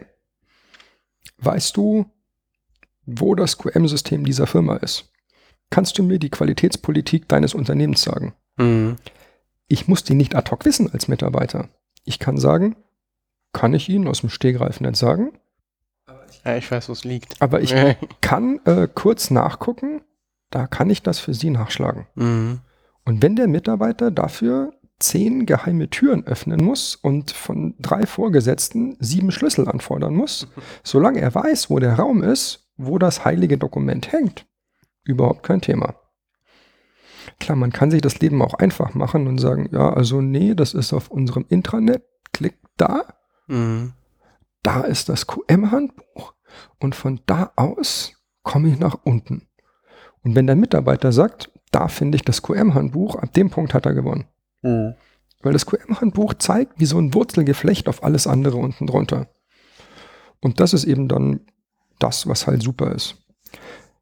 weißt 1.38 1.76
du, 1.78 2.06
wo 3.06 3.36
das 3.36 3.58
QM-System 3.58 4.26
dieser 4.26 4.48
Firma 4.48 4.78
ist? 4.78 5.12
kannst 5.70 5.98
du 5.98 6.04
mir 6.04 6.20
die 6.20 6.30
Qualitätspolitik 6.30 7.28
deines 7.28 7.54
Unternehmens 7.54 8.02
sagen? 8.02 8.34
Mhm. 8.58 8.98
Ich 9.68 9.88
muss 9.88 10.04
die 10.04 10.14
nicht 10.14 10.36
ad 10.36 10.50
hoc 10.52 10.66
wissen 10.66 10.92
als 10.92 11.08
Mitarbeiter. 11.08 11.70
Ich 12.06 12.20
kann 12.20 12.38
sagen, 12.38 12.78
kann 13.54 13.74
ich 13.74 13.90
Ihnen 13.90 14.08
aus 14.08 14.22
dem 14.22 14.30
Stegreif 14.30 14.80
nicht 14.80 14.96
sagen. 14.96 15.34
Ja, 16.46 16.56
ich 16.56 16.70
weiß, 16.70 16.88
wo 16.88 16.94
es 16.94 17.04
liegt. 17.04 17.42
Aber 17.42 17.62
ich 17.62 17.74
kann 18.22 18.62
äh, 18.66 18.88
kurz 18.94 19.30
nachgucken, 19.30 20.02
da 20.50 20.68
kann 20.68 20.90
ich 20.90 21.04
das 21.04 21.20
für 21.20 21.34
Sie 21.34 21.50
nachschlagen. 21.50 22.08
Mhm. 22.16 22.62
Und 23.06 23.22
wenn 23.22 23.36
der 23.36 23.48
Mitarbeiter 23.48 24.12
dafür 24.12 24.74
zehn 25.00 25.46
geheime 25.46 25.90
Türen 25.90 26.26
öffnen 26.26 26.64
muss 26.64 26.96
und 26.96 27.32
von 27.32 27.76
drei 27.80 28.06
Vorgesetzten 28.06 28.98
sieben 29.00 29.32
Schlüssel 29.32 29.68
anfordern 29.68 30.16
muss, 30.16 30.48
solange 30.84 31.22
er 31.22 31.34
weiß, 31.34 31.70
wo 31.70 31.80
der 31.80 31.96
Raum 31.96 32.24
ist, 32.24 32.70
wo 32.78 32.98
das 32.98 33.26
heilige 33.26 33.58
Dokument 33.58 34.12
hängt, 34.12 34.46
überhaupt 35.04 35.44
kein 35.44 35.62
Thema. 35.62 35.96
Klar, 37.40 37.58
man 37.58 37.72
kann 37.72 37.92
sich 37.92 38.02
das 38.02 38.20
Leben 38.20 38.42
auch 38.42 38.56
einfach 38.56 38.94
machen 38.94 39.28
und 39.28 39.38
sagen, 39.38 39.70
ja, 39.72 39.92
also 39.94 40.22
nee, 40.22 40.56
das 40.56 40.74
ist 40.74 40.94
auf 40.94 41.12
unserem 41.12 41.46
Intranet, 41.50 42.04
klick 42.34 42.58
da, 42.78 43.04
mhm. 43.48 43.94
da 44.64 44.82
ist 44.82 45.10
das 45.10 45.28
QM-Handbuch 45.28 46.34
und 46.80 46.96
von 46.96 47.20
da 47.26 47.52
aus 47.56 48.14
komme 48.44 48.70
ich 48.70 48.80
nach 48.80 48.98
unten. 49.04 49.47
Und 50.28 50.36
wenn 50.36 50.46
der 50.46 50.58
Mitarbeiter 50.58 51.14
sagt, 51.14 51.50
da 51.72 51.88
finde 51.88 52.18
ich 52.18 52.22
das 52.22 52.42
QM-Handbuch, 52.42 53.16
ab 53.16 53.32
dem 53.32 53.50
Punkt 53.50 53.74
hat 53.74 53.86
er 53.86 53.94
gewonnen. 53.94 54.26
Mhm. 54.62 54.94
Weil 55.42 55.54
das 55.54 55.66
QM-Handbuch 55.66 56.34
zeigt 56.34 56.82
wie 56.82 56.86
so 56.86 57.00
ein 57.00 57.14
Wurzelgeflecht 57.14 57.88
auf 57.88 58.04
alles 58.04 58.28
andere 58.28 58.58
unten 58.58 58.88
drunter. 58.88 59.30
Und 60.42 60.60
das 60.60 60.74
ist 60.74 60.84
eben 60.84 61.08
dann 61.08 61.40
das, 61.98 62.28
was 62.28 62.46
halt 62.46 62.62
super 62.62 62.92
ist. 62.92 63.16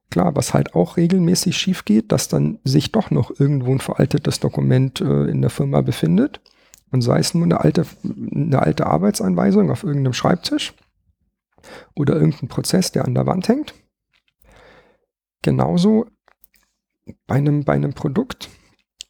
Klar, 0.09 0.35
was 0.35 0.55
halt 0.55 0.73
auch 0.73 0.97
regelmäßig 0.97 1.55
schief 1.55 1.85
geht, 1.85 2.11
dass 2.11 2.27
dann 2.27 2.57
sich 2.63 2.91
doch 2.91 3.11
noch 3.11 3.39
irgendwo 3.39 3.71
ein 3.71 3.79
veraltetes 3.79 4.39
Dokument 4.39 5.01
äh, 5.01 5.25
in 5.25 5.41
der 5.41 5.51
Firma 5.51 5.81
befindet 5.81 6.41
und 6.89 7.03
sei 7.03 7.19
es 7.19 7.35
nur 7.35 7.43
eine 7.43 7.59
alte, 7.59 7.85
eine 8.03 8.63
alte 8.63 8.87
Arbeitsanweisung 8.87 9.69
auf 9.69 9.83
irgendeinem 9.83 10.13
Schreibtisch 10.13 10.73
oder 11.93 12.15
irgendein 12.15 12.47
Prozess, 12.47 12.91
der 12.91 13.05
an 13.05 13.13
der 13.13 13.27
Wand 13.27 13.47
hängt. 13.47 13.75
Genauso 15.43 16.07
bei 17.27 17.35
einem, 17.35 17.63
bei 17.63 17.73
einem 17.73 17.93
Produkt 17.93 18.49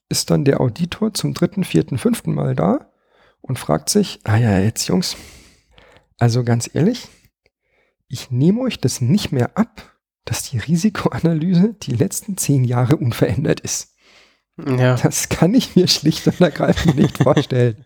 ist 0.10 0.30
dann 0.30 0.46
der 0.46 0.62
Auditor 0.62 1.14
zum 1.14 1.34
dritten, 1.34 1.64
vierten, 1.64 1.98
fünften 1.98 2.34
Mal 2.34 2.56
da 2.56 2.92
und 3.42 3.60
fragt 3.60 3.90
sich, 3.90 4.20
ah 4.24 4.38
ja, 4.38 4.60
jetzt 4.60 4.88
Jungs, 4.88 5.16
also 6.18 6.44
ganz 6.44 6.70
ehrlich, 6.74 7.08
ich 8.08 8.32
nehme 8.32 8.62
euch 8.62 8.80
das 8.80 9.02
nicht 9.02 9.32
mehr 9.32 9.58
ab, 9.58 9.98
dass 10.26 10.50
die 10.50 10.58
Risikoanalyse 10.58 11.74
die 11.74 11.94
letzten 11.94 12.38
zehn 12.38 12.64
Jahre 12.64 12.98
unverändert 12.98 13.60
ist. 13.60 13.96
Ja. 14.58 14.96
Das 14.96 15.30
kann 15.30 15.54
ich 15.54 15.76
mir 15.76 15.88
schlicht 15.88 16.26
und 16.28 16.40
ergreifend 16.40 16.96
nicht 16.96 17.18
vorstellen. 17.18 17.84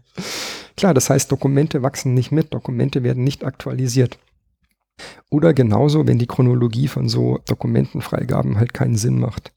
Klar, 0.78 0.94
das 0.94 1.10
heißt, 1.10 1.32
Dokumente 1.32 1.82
wachsen 1.82 2.14
nicht 2.14 2.32
mit, 2.32 2.54
Dokumente 2.54 3.04
werden 3.04 3.24
nicht 3.24 3.44
aktualisiert. 3.44 4.20
Oder 5.30 5.54
genauso, 5.54 6.08
wenn 6.08 6.20
die 6.20 6.28
Chronologie 6.28 6.88
von 6.88 7.10
so 7.10 7.40
Dokumentenfreigaben 7.48 8.58
halt 8.58 8.74
keinen 8.74 8.96
Sinn 8.96 9.20
macht. 9.20 9.52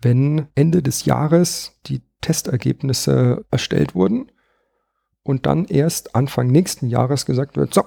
Wenn 0.00 0.48
Ende 0.54 0.82
des 0.82 1.04
Jahres 1.04 1.78
die 1.86 2.02
Testergebnisse 2.20 3.44
erstellt 3.50 3.94
wurden 3.94 4.30
und 5.22 5.46
dann 5.46 5.66
erst 5.66 6.14
Anfang 6.14 6.48
nächsten 6.48 6.88
Jahres 6.88 7.26
gesagt 7.26 7.56
wird, 7.56 7.74
so, 7.74 7.84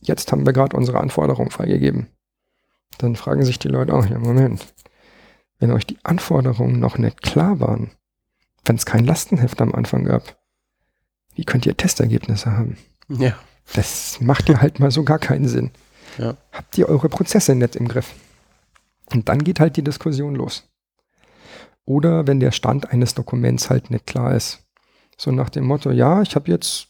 jetzt 0.00 0.32
haben 0.32 0.46
wir 0.46 0.52
gerade 0.52 0.76
unsere 0.76 1.00
Anforderungen 1.00 1.50
freigegeben. 1.50 2.08
Dann 2.98 3.16
fragen 3.16 3.44
sich 3.44 3.58
die 3.58 3.68
Leute 3.68 3.94
auch, 3.94 4.06
ja 4.06 4.18
Moment, 4.18 4.66
wenn 5.58 5.70
euch 5.70 5.86
die 5.86 5.98
Anforderungen 6.02 6.80
noch 6.80 6.98
nicht 6.98 7.22
klar 7.22 7.60
waren, 7.60 7.92
wenn 8.64 8.76
es 8.76 8.86
kein 8.86 9.04
Lastenheft 9.04 9.60
am 9.60 9.74
Anfang 9.74 10.04
gab, 10.04 10.38
wie 11.34 11.44
könnt 11.44 11.66
ihr 11.66 11.76
Testergebnisse 11.76 12.52
haben? 12.52 12.76
Ja. 13.08 13.38
Das 13.74 14.20
macht 14.20 14.48
ja 14.48 14.60
halt 14.60 14.80
mal 14.80 14.90
so 14.90 15.04
gar 15.04 15.18
keinen 15.18 15.46
Sinn. 15.46 15.70
Ja. 16.18 16.36
Habt 16.52 16.76
ihr 16.76 16.88
eure 16.88 17.08
Prozesse 17.08 17.54
nicht 17.54 17.76
im 17.76 17.88
Griff? 17.88 18.14
Und 19.12 19.28
dann 19.28 19.44
geht 19.44 19.60
halt 19.60 19.76
die 19.76 19.84
Diskussion 19.84 20.34
los. 20.34 20.69
Oder 21.84 22.26
wenn 22.26 22.40
der 22.40 22.52
Stand 22.52 22.90
eines 22.90 23.14
Dokuments 23.14 23.70
halt 23.70 23.90
nicht 23.90 24.06
klar 24.06 24.34
ist. 24.34 24.66
So 25.16 25.30
nach 25.32 25.50
dem 25.50 25.66
Motto, 25.66 25.90
ja, 25.90 26.22
ich 26.22 26.34
habe 26.34 26.50
jetzt 26.50 26.88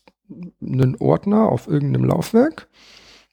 einen 0.61 0.97
Ordner 0.97 1.49
auf 1.49 1.66
irgendeinem 1.66 2.05
Laufwerk, 2.05 2.68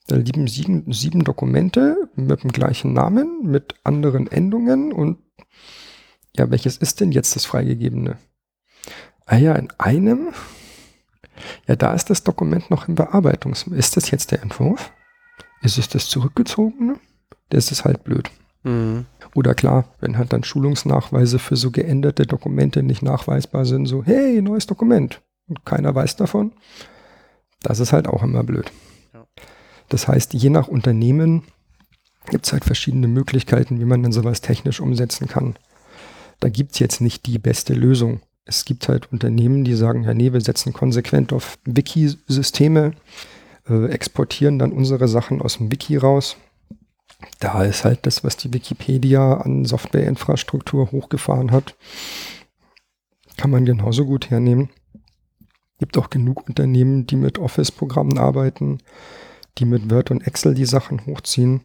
da 0.08 0.16
liegen 0.16 0.48
sieben, 0.48 0.92
sieben 0.92 1.24
Dokumente 1.24 2.10
mit 2.16 2.44
dem 2.44 2.52
gleichen 2.52 2.94
Namen, 2.94 3.42
mit 3.44 3.76
anderen 3.84 4.32
Endungen 4.32 4.94
und 4.94 5.20
ja, 6.36 6.50
welches 6.50 6.78
ist 6.78 7.02
denn 7.02 7.12
jetzt 7.12 7.36
das 7.36 7.46
freigegebene? 7.46 8.18
Ah 9.26 9.38
ja, 9.38 9.54
in 9.56 9.70
einem, 9.78 10.30
ja, 11.68 11.76
da 11.76 11.94
ist 11.94 12.10
das 12.10 12.24
Dokument 12.24 12.70
noch 12.70 12.88
in 12.88 12.96
Bearbeitung. 12.96 13.54
Ist 13.54 13.98
das 13.98 14.12
jetzt 14.12 14.32
der 14.32 14.42
Entwurf? 14.42 14.94
Ist 15.62 15.78
es 15.78 15.90
das 15.90 16.08
zurückgezogene? 16.08 17.00
Das 17.50 17.72
ist 17.72 17.84
halt 17.84 18.04
blöd. 18.04 18.30
Mhm. 18.68 19.06
Oder 19.34 19.56
klar, 19.56 19.86
wenn 20.00 20.18
halt 20.18 20.34
dann 20.34 20.44
Schulungsnachweise 20.44 21.40
für 21.40 21.56
so 21.56 21.72
geänderte 21.72 22.26
Dokumente 22.26 22.84
nicht 22.84 23.02
nachweisbar 23.02 23.66
sind, 23.66 23.86
so, 23.86 24.04
hey, 24.04 24.42
neues 24.42 24.68
Dokument 24.68 25.22
und 25.48 25.66
keiner 25.66 25.96
weiß 25.96 26.18
davon, 26.18 26.52
das 27.62 27.80
ist 27.80 27.94
halt 27.94 28.08
auch 28.08 28.24
immer 28.24 28.44
blöd. 28.44 28.72
Ja. 29.14 29.26
Das 29.90 30.08
heißt, 30.08 30.34
je 30.34 30.50
nach 30.50 30.68
Unternehmen 30.68 31.44
gibt 32.30 32.46
es 32.46 32.52
halt 32.52 32.66
verschiedene 32.66 33.08
Möglichkeiten, 33.08 33.80
wie 33.80 33.86
man 33.86 34.04
dann 34.04 34.12
sowas 34.12 34.42
technisch 34.42 34.82
umsetzen 34.82 35.28
kann. 35.28 35.56
Da 36.40 36.50
gibt 36.50 36.74
es 36.74 36.80
jetzt 36.80 37.00
nicht 37.00 37.26
die 37.26 37.40
beste 37.40 37.74
Lösung. 37.74 38.20
Es 38.44 38.66
gibt 38.66 38.90
halt 38.90 39.12
Unternehmen, 39.12 39.64
die 39.64 39.76
sagen, 39.76 40.04
ja 40.04 40.14
nee, 40.14 40.34
wir 40.34 40.42
setzen 40.42 40.74
konsequent 40.74 41.32
auf 41.32 41.58
Wiki-Systeme, 41.66 42.94
äh, 43.70 43.86
exportieren 43.88 44.60
dann 44.60 44.72
unsere 44.72 45.08
Sachen 45.08 45.42
aus 45.42 45.58
dem 45.58 45.72
Wiki 45.72 45.98
raus 45.98 46.38
da 47.40 47.64
ist 47.64 47.84
halt 47.84 48.06
das, 48.06 48.24
was 48.24 48.38
die 48.38 48.54
Wikipedia 48.54 49.38
an 49.38 49.66
Softwareinfrastruktur 49.66 50.92
hochgefahren 50.92 51.52
hat, 51.52 51.76
kann 53.38 53.52
man 53.52 53.66
genauso 53.66 54.06
gut 54.06 54.30
hernehmen. 54.30 54.70
Gibt 55.80 55.98
auch 55.98 56.10
genug 56.10 56.48
Unternehmen, 56.48 57.06
die 57.06 57.16
mit 57.16 57.38
Office-Programmen 57.38 58.18
arbeiten, 58.18 58.80
die 59.58 59.66
mit 59.66 59.92
Word 59.92 60.12
und 60.12 60.26
Excel 60.26 60.54
die 60.54 60.66
Sachen 60.66 61.06
hochziehen, 61.06 61.62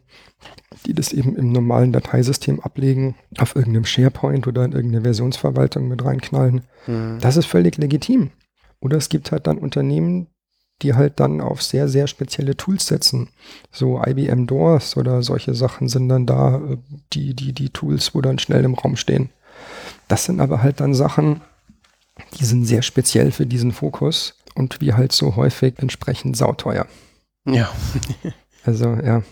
die 0.85 0.93
das 0.93 1.13
eben 1.13 1.35
im 1.35 1.51
normalen 1.51 1.91
Dateisystem 1.91 2.59
ablegen, 2.59 3.15
auf 3.37 3.55
irgendeinem 3.55 3.85
SharePoint 3.85 4.47
oder 4.47 4.65
in 4.65 4.71
irgendeine 4.71 5.03
Versionsverwaltung 5.03 5.87
mit 5.87 6.03
reinknallen. 6.03 6.61
Mhm. 6.87 7.17
Das 7.21 7.37
ist 7.37 7.45
völlig 7.45 7.77
legitim. 7.77 8.31
Oder 8.79 8.97
es 8.97 9.09
gibt 9.09 9.31
halt 9.31 9.47
dann 9.47 9.57
Unternehmen, 9.57 10.27
die 10.83 10.93
halt 10.93 11.19
dann 11.19 11.41
auf 11.41 11.63
sehr, 11.63 11.87
sehr 11.87 12.07
spezielle 12.07 12.55
Tools 12.55 12.85
setzen. 12.85 13.29
So 13.71 14.01
IBM 14.05 14.45
Doors 14.45 14.97
oder 14.97 15.23
solche 15.23 15.55
Sachen 15.55 15.87
sind 15.87 16.09
dann 16.09 16.25
da 16.25 16.57
äh, 16.57 16.77
die, 17.13 17.33
die, 17.33 17.53
die 17.53 17.69
Tools, 17.69 18.13
wo 18.13 18.21
dann 18.21 18.37
schnell 18.37 18.63
im 18.65 18.75
Raum 18.75 18.95
stehen. 18.95 19.29
Das 20.07 20.25
sind 20.25 20.41
aber 20.41 20.61
halt 20.61 20.79
dann 20.81 20.93
Sachen, 20.93 21.41
die 22.39 22.45
sind 22.45 22.65
sehr 22.65 22.81
speziell 22.81 23.31
für 23.31 23.45
diesen 23.45 23.71
Fokus 23.71 24.35
und 24.55 24.81
wie 24.81 24.93
halt 24.93 25.13
so 25.13 25.35
häufig 25.35 25.79
entsprechend 25.79 26.37
sauteuer. 26.37 26.85
Ja. 27.45 27.71
also 28.65 28.93
ja, 29.03 29.23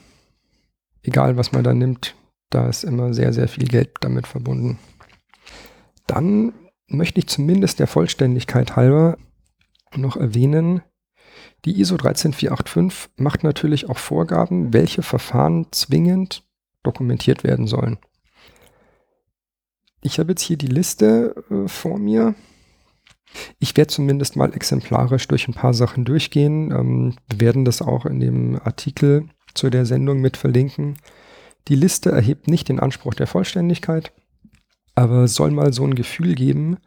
egal 1.03 1.37
was 1.37 1.51
man 1.51 1.63
da 1.63 1.73
nimmt, 1.73 2.15
da 2.49 2.67
ist 2.67 2.83
immer 2.83 3.13
sehr, 3.13 3.33
sehr 3.33 3.47
viel 3.47 3.67
Geld 3.67 3.91
damit 4.01 4.27
verbunden. 4.27 4.79
Dann 6.07 6.53
möchte 6.87 7.19
ich 7.19 7.27
zumindest 7.27 7.79
der 7.79 7.87
Vollständigkeit 7.87 8.75
halber 8.75 9.17
noch 9.95 10.17
erwähnen, 10.17 10.81
die 11.65 11.79
ISO 11.79 11.97
13485 11.97 13.11
macht 13.17 13.43
natürlich 13.43 13.89
auch 13.89 13.97
Vorgaben, 13.97 14.73
welche 14.73 15.03
Verfahren 15.03 15.67
zwingend 15.71 16.43
dokumentiert 16.83 17.43
werden 17.43 17.67
sollen. 17.67 17.99
Ich 20.01 20.17
habe 20.17 20.31
jetzt 20.31 20.41
hier 20.41 20.57
die 20.57 20.67
Liste 20.67 21.35
äh, 21.51 21.67
vor 21.67 21.99
mir. 21.99 22.33
Ich 23.59 23.77
werde 23.77 23.93
zumindest 23.93 24.35
mal 24.35 24.53
exemplarisch 24.53 25.27
durch 25.27 25.47
ein 25.47 25.53
paar 25.53 25.75
Sachen 25.75 26.05
durchgehen. 26.05 26.71
Ähm, 26.71 27.15
wir 27.29 27.39
werden 27.39 27.65
das 27.65 27.83
auch 27.83 28.07
in 28.07 28.19
dem 28.19 28.59
Artikel 28.63 29.29
zu 29.53 29.69
der 29.69 29.85
Sendung 29.85 30.19
mit 30.19 30.37
verlinken. 30.37 30.97
Die 31.67 31.75
Liste 31.75 32.11
erhebt 32.11 32.47
nicht 32.47 32.69
den 32.69 32.79
Anspruch 32.79 33.13
der 33.13 33.27
Vollständigkeit, 33.27 34.11
aber 34.95 35.27
soll 35.27 35.51
mal 35.51 35.71
so 35.71 35.85
ein 35.85 35.93
Gefühl 35.93 36.33
geben, 36.33 36.77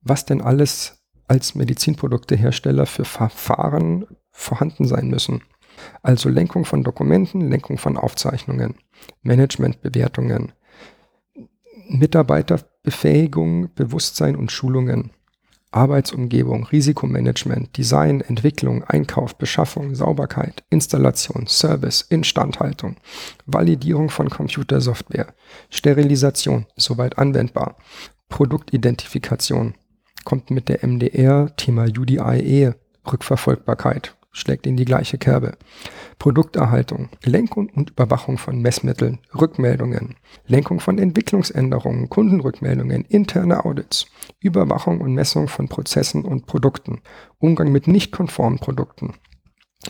was 0.00 0.24
denn 0.24 0.40
alles 0.40 0.97
als 1.28 1.54
Medizinproduktehersteller 1.54 2.86
für 2.86 3.04
Verfahren 3.04 4.06
vorhanden 4.30 4.86
sein 4.86 5.08
müssen. 5.08 5.42
Also 6.02 6.28
Lenkung 6.28 6.64
von 6.64 6.82
Dokumenten, 6.82 7.48
Lenkung 7.48 7.78
von 7.78 7.96
Aufzeichnungen, 7.96 8.74
Managementbewertungen, 9.22 10.52
Mitarbeiterbefähigung, 11.88 13.72
Bewusstsein 13.74 14.36
und 14.36 14.50
Schulungen, 14.50 15.10
Arbeitsumgebung, 15.70 16.64
Risikomanagement, 16.64 17.76
Design, 17.76 18.22
Entwicklung, 18.22 18.84
Einkauf, 18.84 19.36
Beschaffung, 19.36 19.94
Sauberkeit, 19.94 20.64
Installation, 20.70 21.46
Service, 21.46 22.02
Instandhaltung, 22.02 22.96
Validierung 23.44 24.08
von 24.08 24.30
Computersoftware, 24.30 25.34
Sterilisation, 25.68 26.66
soweit 26.76 27.18
anwendbar, 27.18 27.76
Produktidentifikation, 28.28 29.74
kommt 30.28 30.50
mit 30.50 30.68
der 30.68 30.86
MDR, 30.86 31.56
Thema 31.56 31.84
UDIE, 31.84 32.74
Rückverfolgbarkeit, 33.10 34.14
schlägt 34.30 34.66
in 34.66 34.76
die 34.76 34.84
gleiche 34.84 35.16
Kerbe. 35.16 35.56
Produkterhaltung, 36.18 37.08
Lenkung 37.24 37.70
und 37.74 37.88
Überwachung 37.92 38.36
von 38.36 38.60
Messmitteln, 38.60 39.20
Rückmeldungen, 39.34 40.16
Lenkung 40.46 40.80
von 40.80 40.98
Entwicklungsänderungen, 40.98 42.10
Kundenrückmeldungen, 42.10 43.06
interne 43.06 43.64
Audits, 43.64 44.04
Überwachung 44.38 45.00
und 45.00 45.14
Messung 45.14 45.48
von 45.48 45.68
Prozessen 45.68 46.26
und 46.26 46.44
Produkten, 46.44 47.00
Umgang 47.38 47.72
mit 47.72 47.88
nicht 47.88 48.12
konformen 48.12 48.58
Produkten 48.58 49.14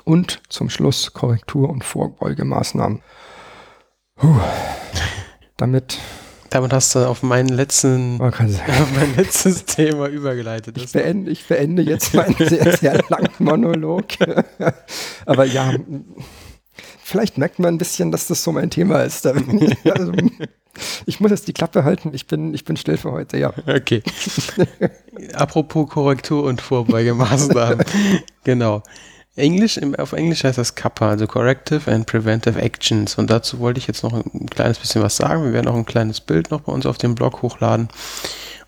und 0.05 0.41
zum 0.51 0.71
Schluss 0.71 1.15
Korrektur- 1.15 1.69
und 1.69 1.83
Vorbeugemaßnahmen. 1.83 3.03
Puh. 4.15 4.37
Damit 5.57 5.99
damit 6.51 6.73
hast 6.73 6.95
du 6.95 7.07
auf 7.07 7.23
meinen 7.23 7.49
letzten, 7.49 8.21
auf 8.21 8.39
mein 8.41 9.17
letztes 9.17 9.65
Thema 9.65 10.09
übergeleitet. 10.09 10.77
Ich 10.77 10.93
beende, 10.93 11.31
ich 11.31 11.47
beende 11.47 11.83
jetzt 11.83 12.15
meinen 12.15 12.37
sehr, 12.37 12.77
sehr 12.77 13.03
langen 13.09 13.31
Monolog. 13.39 14.05
Aber 15.27 15.45
ja, 15.45 15.75
vielleicht 17.03 17.39
merkt 17.39 17.59
man 17.59 17.75
ein 17.75 17.79
bisschen, 17.79 18.11
dass 18.11 18.27
das 18.27 18.43
so 18.43 18.53
mein 18.53 18.71
Thema 18.71 19.03
ist. 19.03 19.27
Also, 19.27 20.13
ich 21.07 21.21
muss 21.21 21.31
jetzt 21.31 21.49
die 21.49 21.53
Klappe 21.53 21.85
halten. 21.85 22.11
Ich 22.13 22.27
bin, 22.27 22.55
ich 22.55 22.65
bin 22.65 22.77
still 22.77 22.97
für 22.97 23.13
heute, 23.13 23.37
ja. 23.39 23.53
Okay. 23.67 24.03
Apropos 25.35 25.89
Korrektur 25.89 26.45
und 26.45 26.61
Vorbeugemaßnahmen. 26.61 27.85
genau. 28.45 28.83
Englisch, 29.37 29.81
auf 29.99 30.13
Englisch 30.13 30.43
heißt 30.45 30.59
das 30.59 30.75
CAPA, 30.75 31.11
also 31.11 31.27
Corrective 31.27 31.91
and 31.91 32.07
Preventive 32.07 32.61
Actions. 32.61 33.17
Und 33.17 33.31
dazu 33.31 33.61
wollte 33.61 33.79
ich 33.79 33.87
jetzt 33.87 34.03
noch 34.03 34.13
ein, 34.13 34.47
kleines 34.51 34.79
bisschen 34.79 35.03
was 35.03 35.17
sagen. 35.17 35.45
Wir 35.45 35.53
werden 35.53 35.69
auch 35.69 35.77
ein 35.77 35.87
kleines 35.87 36.21
Bild 36.21 36.51
noch 36.51 36.63
bei 36.63 36.73
uns 36.73 36.87
auf 36.87 36.99
dem 36.99 37.15
Blog 37.15 37.43
hochladen. 37.43 37.89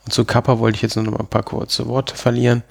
Und 0.05 0.13
zu 0.13 0.25
CAPA 0.25 0.59
wollte 0.59 0.77
ich 0.77 0.83
jetzt 0.83 0.97
nur 0.97 1.05
noch 1.05 1.19
ein 1.19 1.27
paar 1.27 1.43
kurze 1.43 1.87
Worte 1.87 2.15
verlieren. 2.15 2.63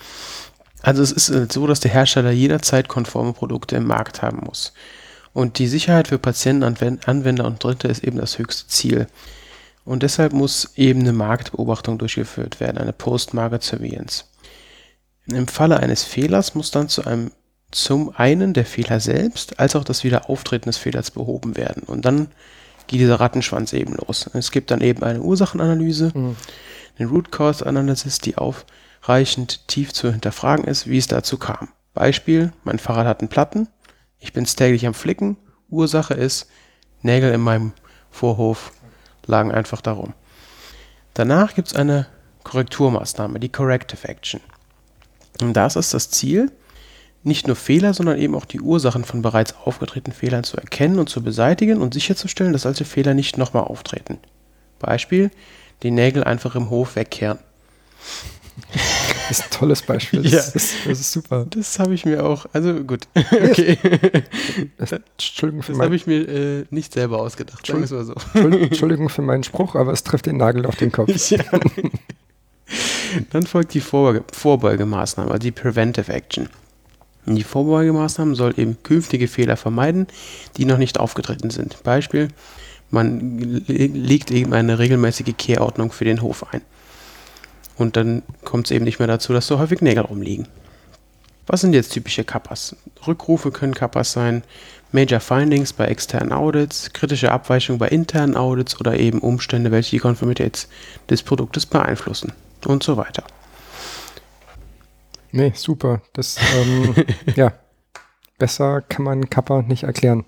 Also 0.82 1.04
es 1.04 1.12
ist 1.12 1.30
äh, 1.30 1.48
so, 1.52 1.68
dass 1.68 1.82
der 1.82 1.92
Hersteller 1.92 2.32
jederzeit 2.32 2.88
konforme 2.88 3.34
Produkte 3.34 3.76
im 3.76 3.86
Markt 3.86 4.22
haben 4.22 4.46
muss. 4.46 4.74
Und 5.34 5.60
die 5.60 5.68
Sicherheit 5.68 6.08
für 6.08 6.18
Patienten, 6.18 6.64
Anwender 6.64 7.46
und 7.46 7.64
Dritte 7.64 7.88
ist 7.88 8.04
eben 8.04 8.18
das 8.18 8.38
höchste 8.40 8.68
Ziel. 8.68 9.08
Und 9.86 10.04
deshalb 10.04 10.34
muss 10.34 10.72
eben 10.76 11.02
eine 11.02 11.14
Marktbeobachtung 11.14 11.98
durchgeführt 11.98 12.60
werden, 12.60 12.78
eine 12.78 12.94
Post-Market 12.94 13.64
Surveillance. 13.64 14.26
Im 15.28 15.48
Falle 15.48 15.78
eines 15.78 16.04
Fehlers 16.04 16.56
muss 16.56 16.72
dann 16.72 16.90
zu 16.90 17.06
einem 17.06 17.32
zum 17.72 18.15
einen 18.15 18.53
der 18.53 18.65
Fehler 18.65 18.99
selbst, 18.99 19.59
als 19.59 19.76
auch 19.76 19.84
das 19.84 20.03
Wiederauftreten 20.03 20.70
des 20.70 20.78
Fehlers 20.78 21.11
behoben 21.11 21.55
werden. 21.55 21.84
Und 21.84 22.05
dann 22.05 22.30
geht 22.88 22.99
dieser 22.99 23.20
Rattenschwanz 23.20 23.74
eben 23.74 23.95
los. 23.95 24.30
Es 24.34 24.51
gibt 24.51 24.72
dann 24.72 24.82
eben 24.82 25.03
eine 25.03 25.22
Ursachenanalyse, 25.22 26.11
mhm. 26.13 26.36
eine 26.97 27.09
Root 27.09 27.32
Cause 27.32 27.65
Analysis, 27.65 28.20
die 28.20 28.38
aufreichend 28.38 29.67
tief 29.67 29.93
zu 29.93 30.11
hinterfragen 30.11 30.65
ist, 30.65 30.88
wie 30.88 30.97
es 30.97 31.07
dazu 31.07 31.38
kam. 31.38 31.70
Beispiel, 31.93 32.51
mein 32.63 32.80
Fahrrad 32.80 33.05
hat 33.05 33.20
einen 33.20 33.30
Platten, 33.30 33.67
ich 34.20 34.34
bin 34.34 34.45
täglich 34.45 34.86
am 34.88 34.93
Flicken, 34.93 35.38
Ursache 35.70 36.13
ist, 36.13 36.47
Nägel 37.01 37.32
in 37.32 37.41
meinem 37.41 37.74
Vorhof 38.11 38.74
lagen 39.26 39.51
einfach 39.51 39.82
darum. 39.82 40.13
Danach 41.13 41.53
gibt 41.53 41.70
es 41.70 41.76
eine 41.76 42.07
Korrekturmaßnahme, 42.43 43.39
die 43.39 43.49
Corrective 43.49 44.07
Action. 44.07 44.41
Und 45.41 45.53
das 45.53 45.76
ist 45.76 45.93
das 45.93 46.09
Ziel, 46.09 46.51
nicht 47.24 47.47
nur 47.47 47.55
Fehler, 47.55 47.93
sondern 47.93 48.17
eben 48.17 48.36
auch 48.36 48.45
die 48.45 48.61
Ursachen 48.61 49.03
von 49.03 49.22
bereits 49.22 49.55
aufgetretenen 49.65 50.15
Fehlern 50.15 50.43
zu 50.43 50.57
erkennen 50.57 50.99
und 50.99 51.09
zu 51.09 51.22
beseitigen 51.22 51.82
und 51.82 51.93
sicherzustellen, 51.93 52.53
dass 52.53 52.61
solche 52.63 52.86
Fehler 52.86 53.13
nicht 53.13 53.38
nochmal 53.38 53.63
auftreten. 53.63 54.17
Beispiel, 54.80 55.30
die 55.84 55.91
Nägel 55.91 56.24
einfach 56.24 56.55
im 56.55 56.70
Hof 56.70 56.95
wegkehren. 56.95 57.39
Das 59.30 59.39
ist 59.39 59.43
ein 59.43 59.51
tolles 59.51 59.82
Beispiel. 59.82 60.24
Das, 60.24 60.32
ja. 60.32 60.39
ist, 60.39 60.74
das 60.86 60.99
ist 60.99 61.11
super. 61.11 61.45
Das 61.49 61.80
habe 61.80 61.93
ich 61.93 62.05
mir 62.05 62.26
auch, 62.26 62.45
also 62.53 62.74
gut. 62.84 63.07
Okay. 63.15 63.78
Entschuldigung 64.78 65.63
für 65.63 65.74
das 65.74 65.82
habe 65.82 65.95
ich 65.95 66.07
mir 66.07 66.28
äh, 66.28 66.65
nicht 66.70 66.93
selber 66.93 67.20
ausgedacht, 67.20 67.65
sagen 67.65 67.88
wir 67.88 68.03
so. 68.03 68.15
Entschuldigung 68.34 69.09
für 69.09 69.22
meinen 69.22 69.43
Spruch, 69.43 69.76
aber 69.76 69.93
es 69.93 70.03
trifft 70.03 70.26
den 70.26 70.38
Nagel 70.38 70.65
auf 70.65 70.76
den 70.76 70.91
Kopf. 70.91 71.09
Ja. 71.30 71.43
Dann 73.32 73.47
folgt 73.47 73.74
die 73.74 73.82
Vorbeuge 73.82 74.24
Vorbeugemaßnahme, 74.32 75.32
also 75.32 75.39
die 75.39 75.51
Preventive 75.51 76.11
Action. 76.13 76.49
Die 77.36 77.43
Vorbeugemaßnahme 77.43 78.36
soll 78.36 78.53
eben 78.57 78.77
künftige 78.84 79.27
Fehler 79.27 79.57
vermeiden, 79.57 80.07
die 80.57 80.65
noch 80.65 80.77
nicht 80.77 80.99
aufgetreten 80.99 81.49
sind. 81.49 81.82
Beispiel, 81.84 82.30
man 82.91 83.63
legt 83.67 84.32
eben 84.32 84.53
eine 84.53 84.80
regelmäßige 84.80 85.36
Kehrordnung 85.38 85.91
für 85.91 86.05
den 86.05 86.21
Hof 86.21 86.45
ein. 86.51 86.61
Und 87.77 87.95
dann 87.95 88.23
kommt 88.43 88.65
es 88.67 88.71
eben 88.71 88.86
nicht 88.86 88.99
mehr 88.99 89.07
dazu, 89.07 89.32
dass 89.32 89.47
so 89.47 89.59
häufig 89.59 89.82
Nägel 89.82 90.03
rumliegen. 90.03 90.47
Was 91.47 91.61
sind 91.61 91.73
jetzt 91.73 91.93
typische 91.93 92.23
Kappas? 92.23 92.75
Rückrufe 93.07 93.51
können 93.51 93.73
Kappas 93.73 94.11
sein, 94.11 94.43
Major 94.91 95.19
Findings 95.19 95.73
bei 95.73 95.86
externen 95.86 96.32
Audits, 96.32 96.93
kritische 96.93 97.32
Abweichungen 97.32 97.80
bei 97.80 97.88
internen 97.88 98.36
Audits 98.36 98.80
oder 98.80 98.99
eben 98.99 99.19
Umstände, 99.19 99.71
welche 99.71 99.91
die 99.91 99.99
Konformität 99.99 100.67
des 101.09 101.23
Produktes 101.23 101.65
beeinflussen 101.65 102.34
und 102.65 102.84
so 102.84 102.97
weiter. 102.97 103.23
Nee, 105.32 105.51
super. 105.55 106.01
Das, 106.13 106.38
ähm, 106.55 106.95
ja, 107.36 107.53
besser 108.38 108.82
kann 108.82 109.03
man 109.03 109.30
Kappa 109.30 109.61
nicht 109.61 109.84
erklären. 109.84 110.25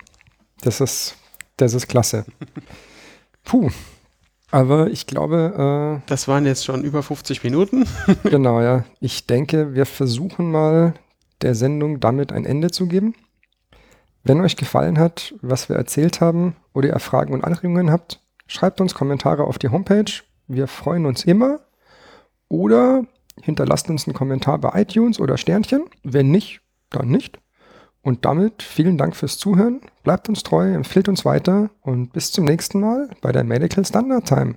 Das 0.61 0.81
ist, 0.81 1.15
das 1.57 1.73
ist 1.73 1.87
klasse. 1.87 2.25
Puh. 3.43 3.69
Aber 4.51 4.89
ich 4.89 5.07
glaube. 5.07 6.01
Äh, 6.03 6.09
das 6.09 6.27
waren 6.27 6.45
jetzt 6.45 6.65
schon 6.65 6.83
über 6.83 7.01
50 7.01 7.43
Minuten. 7.43 7.87
genau, 8.23 8.61
ja. 8.61 8.83
Ich 8.99 9.25
denke, 9.25 9.73
wir 9.73 9.85
versuchen 9.85 10.51
mal 10.51 10.93
der 11.41 11.55
Sendung 11.55 11.99
damit 11.99 12.31
ein 12.31 12.45
Ende 12.45 12.69
zu 12.69 12.87
geben. 12.87 13.15
Wenn 14.23 14.41
euch 14.41 14.55
gefallen 14.55 14.99
hat, 14.99 15.33
was 15.41 15.69
wir 15.69 15.77
erzählt 15.77 16.21
haben 16.21 16.55
oder 16.73 16.89
ihr 16.89 16.99
Fragen 16.99 17.33
und 17.33 17.43
Anregungen 17.43 17.89
habt, 17.89 18.19
schreibt 18.45 18.79
uns 18.79 18.93
Kommentare 18.93 19.45
auf 19.45 19.57
die 19.57 19.69
Homepage. 19.69 20.11
Wir 20.47 20.67
freuen 20.67 21.05
uns 21.05 21.23
immer. 21.23 21.61
Oder 22.49 23.05
hinterlasst 23.41 23.89
uns 23.89 24.07
einen 24.07 24.13
Kommentar 24.13 24.57
bei 24.59 24.81
iTunes 24.81 25.19
oder 25.19 25.37
Sternchen. 25.37 25.85
Wenn 26.03 26.31
nicht, 26.31 26.61
dann 26.89 27.09
nicht. 27.09 27.39
Und 28.01 28.25
damit 28.25 28.63
vielen 28.63 28.97
Dank 28.97 29.15
fürs 29.15 29.37
Zuhören. 29.37 29.81
Bleibt 30.03 30.27
uns 30.27 30.43
treu, 30.43 30.73
empfiehlt 30.73 31.07
uns 31.07 31.23
weiter 31.23 31.69
und 31.81 32.13
bis 32.13 32.31
zum 32.31 32.45
nächsten 32.45 32.79
Mal 32.79 33.09
bei 33.21 33.31
der 33.31 33.43
Medical 33.43 33.85
Standard 33.85 34.27
Time. 34.27 34.55